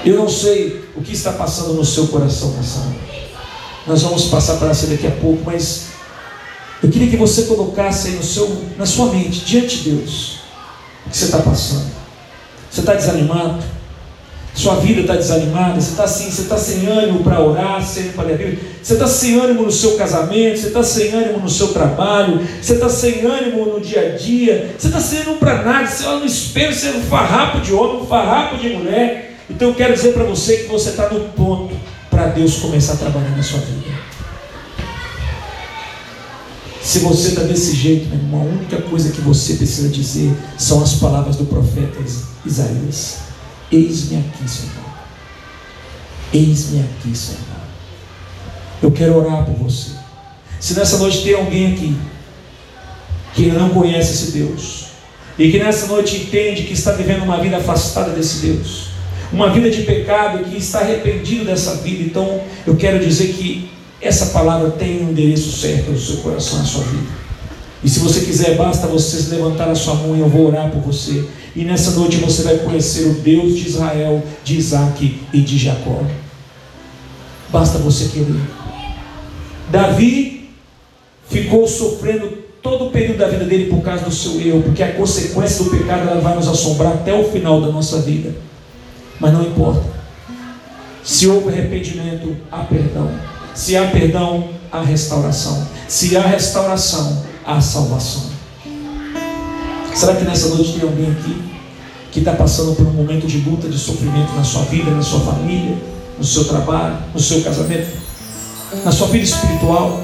Eu 0.04 0.16
não 0.16 0.28
sei 0.28 0.84
o 0.94 1.02
que 1.02 1.12
está 1.12 1.32
passando 1.32 1.74
no 1.74 1.84
seu 1.84 2.06
coração 2.06 2.52
nessa 2.52 2.78
noite. 2.80 3.00
Nós 3.86 4.02
vamos 4.02 4.26
passar 4.26 4.56
para 4.56 4.68
essa 4.68 4.86
daqui 4.86 5.06
a 5.06 5.10
pouco, 5.10 5.42
mas 5.44 5.89
eu 6.82 6.90
queria 6.90 7.08
que 7.08 7.16
você 7.16 7.42
colocasse 7.42 8.08
aí 8.08 8.14
no 8.14 8.22
seu, 8.22 8.64
na 8.78 8.86
sua 8.86 9.12
mente, 9.12 9.44
diante 9.44 9.78
de 9.78 9.90
Deus, 9.90 10.40
o 11.06 11.10
que 11.10 11.16
você 11.16 11.26
está 11.26 11.38
passando. 11.38 11.90
Você 12.70 12.80
está 12.80 12.94
desanimado? 12.94 13.62
Sua 14.54 14.76
vida 14.76 15.02
está 15.02 15.14
desanimada? 15.14 15.80
Você 15.80 15.90
está 15.90 16.04
assim, 16.04 16.30
você 16.30 16.42
está 16.42 16.56
sem 16.56 16.86
ânimo 16.86 17.22
para 17.22 17.40
orar, 17.40 17.82
sem 17.84 18.02
ânimo 18.02 18.16
para 18.16 18.24
ler 18.28 18.34
a 18.34 18.38
Bíblia? 18.38 18.58
Você 18.82 18.92
está 18.94 19.06
sem 19.06 19.40
ânimo 19.40 19.62
no 19.62 19.70
seu 19.70 19.96
casamento? 19.96 20.58
Você 20.58 20.66
está 20.68 20.82
sem 20.82 21.12
ânimo 21.12 21.38
no 21.40 21.48
seu 21.48 21.68
trabalho? 21.68 22.40
Você 22.60 22.74
está 22.74 22.88
sem 22.88 23.24
ânimo 23.24 23.66
no 23.66 23.80
dia 23.80 24.12
a 24.12 24.16
dia? 24.16 24.74
Você 24.78 24.88
está 24.88 25.00
sem 25.00 25.20
ânimo 25.20 25.36
para 25.36 25.62
nada? 25.62 25.86
Você 25.86 26.04
olha 26.04 26.20
no 26.20 26.26
espelho, 26.26 26.74
você 26.74 26.88
é 26.88 26.92
um 26.92 27.02
farrapo 27.02 27.60
de 27.60 27.72
homem, 27.72 28.02
um 28.02 28.06
farrapo 28.06 28.56
de 28.56 28.70
mulher. 28.70 29.36
Então 29.48 29.68
eu 29.68 29.74
quero 29.74 29.94
dizer 29.94 30.12
para 30.12 30.24
você 30.24 30.58
que 30.58 30.68
você 30.68 30.90
está 30.90 31.08
no 31.08 31.20
ponto 31.30 31.74
para 32.08 32.26
Deus 32.26 32.56
começar 32.56 32.94
a 32.94 32.96
trabalhar 32.96 33.36
na 33.36 33.42
sua 33.42 33.60
vida. 33.60 34.09
Se 36.82 37.00
você 37.00 37.28
está 37.28 37.42
desse 37.42 37.76
jeito, 37.76 38.08
meu 38.08 38.18
irmão, 38.18 38.40
a 38.40 38.44
única 38.44 38.80
coisa 38.82 39.12
que 39.12 39.20
você 39.20 39.54
precisa 39.54 39.88
dizer 39.88 40.34
são 40.58 40.82
as 40.82 40.94
palavras 40.94 41.36
do 41.36 41.44
profeta 41.44 41.98
Isaías: 42.44 43.18
Eis-me 43.70 44.18
aqui, 44.18 44.50
Senhor. 44.50 44.90
Eis-me 46.32 46.80
aqui, 46.80 47.16
Senhor. 47.16 47.40
Eu 48.82 48.90
quero 48.90 49.16
orar 49.16 49.44
por 49.44 49.54
você. 49.56 49.90
Se 50.58 50.74
nessa 50.74 50.96
noite 50.98 51.22
tem 51.22 51.34
alguém 51.34 51.72
aqui 51.72 51.96
que 53.34 53.46
não 53.46 53.70
conhece 53.70 54.12
esse 54.12 54.32
Deus, 54.32 54.86
e 55.38 55.50
que 55.50 55.58
nessa 55.58 55.86
noite 55.86 56.16
entende 56.16 56.64
que 56.64 56.72
está 56.72 56.92
vivendo 56.92 57.22
uma 57.22 57.40
vida 57.40 57.58
afastada 57.58 58.10
desse 58.10 58.46
Deus, 58.46 58.88
uma 59.32 59.50
vida 59.50 59.70
de 59.70 59.82
pecado 59.82 60.44
que 60.44 60.56
está 60.56 60.80
arrependido 60.80 61.44
dessa 61.44 61.76
vida, 61.76 62.02
então 62.02 62.42
eu 62.66 62.76
quero 62.76 62.98
dizer 62.98 63.32
que 63.34 63.70
essa 64.00 64.26
palavra 64.26 64.70
tem 64.70 65.04
um 65.04 65.10
endereço 65.10 65.52
certo 65.52 65.90
no 65.90 65.98
seu 65.98 66.18
coração, 66.18 66.58
na 66.58 66.64
sua 66.64 66.84
vida. 66.84 67.20
E 67.82 67.88
se 67.88 68.00
você 68.00 68.20
quiser, 68.20 68.56
basta 68.56 68.86
você 68.86 69.34
levantar 69.34 69.68
a 69.70 69.74
sua 69.74 69.94
mão 69.94 70.16
e 70.16 70.20
eu 70.20 70.28
vou 70.28 70.48
orar 70.48 70.70
por 70.70 70.80
você. 70.80 71.24
E 71.56 71.64
nessa 71.64 71.92
noite 71.92 72.16
você 72.18 72.42
vai 72.42 72.58
conhecer 72.58 73.06
o 73.06 73.14
Deus 73.14 73.56
de 73.56 73.68
Israel, 73.68 74.22
de 74.44 74.56
Isaac 74.56 75.20
e 75.32 75.40
de 75.40 75.58
Jacó. 75.58 76.02
Basta 77.48 77.78
você 77.78 78.08
querer. 78.08 78.40
Davi 79.70 80.50
ficou 81.28 81.66
sofrendo 81.66 82.38
todo 82.62 82.86
o 82.86 82.90
período 82.90 83.18
da 83.18 83.28
vida 83.28 83.44
dele 83.44 83.70
por 83.70 83.82
causa 83.82 84.04
do 84.04 84.12
seu 84.12 84.40
erro, 84.40 84.62
porque 84.62 84.82
a 84.82 84.92
consequência 84.92 85.64
do 85.64 85.70
pecado 85.70 86.08
ela 86.08 86.20
vai 86.20 86.34
nos 86.36 86.48
assombrar 86.48 86.92
até 86.92 87.12
o 87.14 87.30
final 87.30 87.60
da 87.60 87.68
nossa 87.68 88.00
vida. 88.00 88.34
Mas 89.18 89.32
não 89.32 89.42
importa. 89.42 89.84
Se 91.02 91.26
houve 91.26 91.48
arrependimento, 91.48 92.36
há 92.52 92.58
perdão. 92.58 93.10
Se 93.54 93.76
há 93.76 93.88
perdão, 93.88 94.48
há 94.70 94.82
restauração. 94.82 95.66
Se 95.88 96.16
há 96.16 96.22
restauração, 96.22 97.24
há 97.44 97.60
salvação. 97.60 98.30
Será 99.94 100.14
que 100.14 100.24
nessa 100.24 100.48
noite 100.48 100.74
tem 100.74 100.88
alguém 100.88 101.10
aqui 101.10 101.42
que 102.12 102.20
está 102.20 102.32
passando 102.32 102.74
por 102.74 102.86
um 102.86 102.92
momento 102.92 103.26
de 103.26 103.38
luta, 103.38 103.68
de 103.68 103.78
sofrimento 103.78 104.32
na 104.34 104.44
sua 104.44 104.62
vida, 104.62 104.90
na 104.90 105.02
sua 105.02 105.20
família, 105.20 105.76
no 106.16 106.24
seu 106.24 106.44
trabalho, 106.44 106.98
no 107.12 107.20
seu 107.20 107.42
casamento, 107.42 107.88
na 108.84 108.92
sua 108.92 109.08
vida 109.08 109.24
espiritual? 109.24 109.98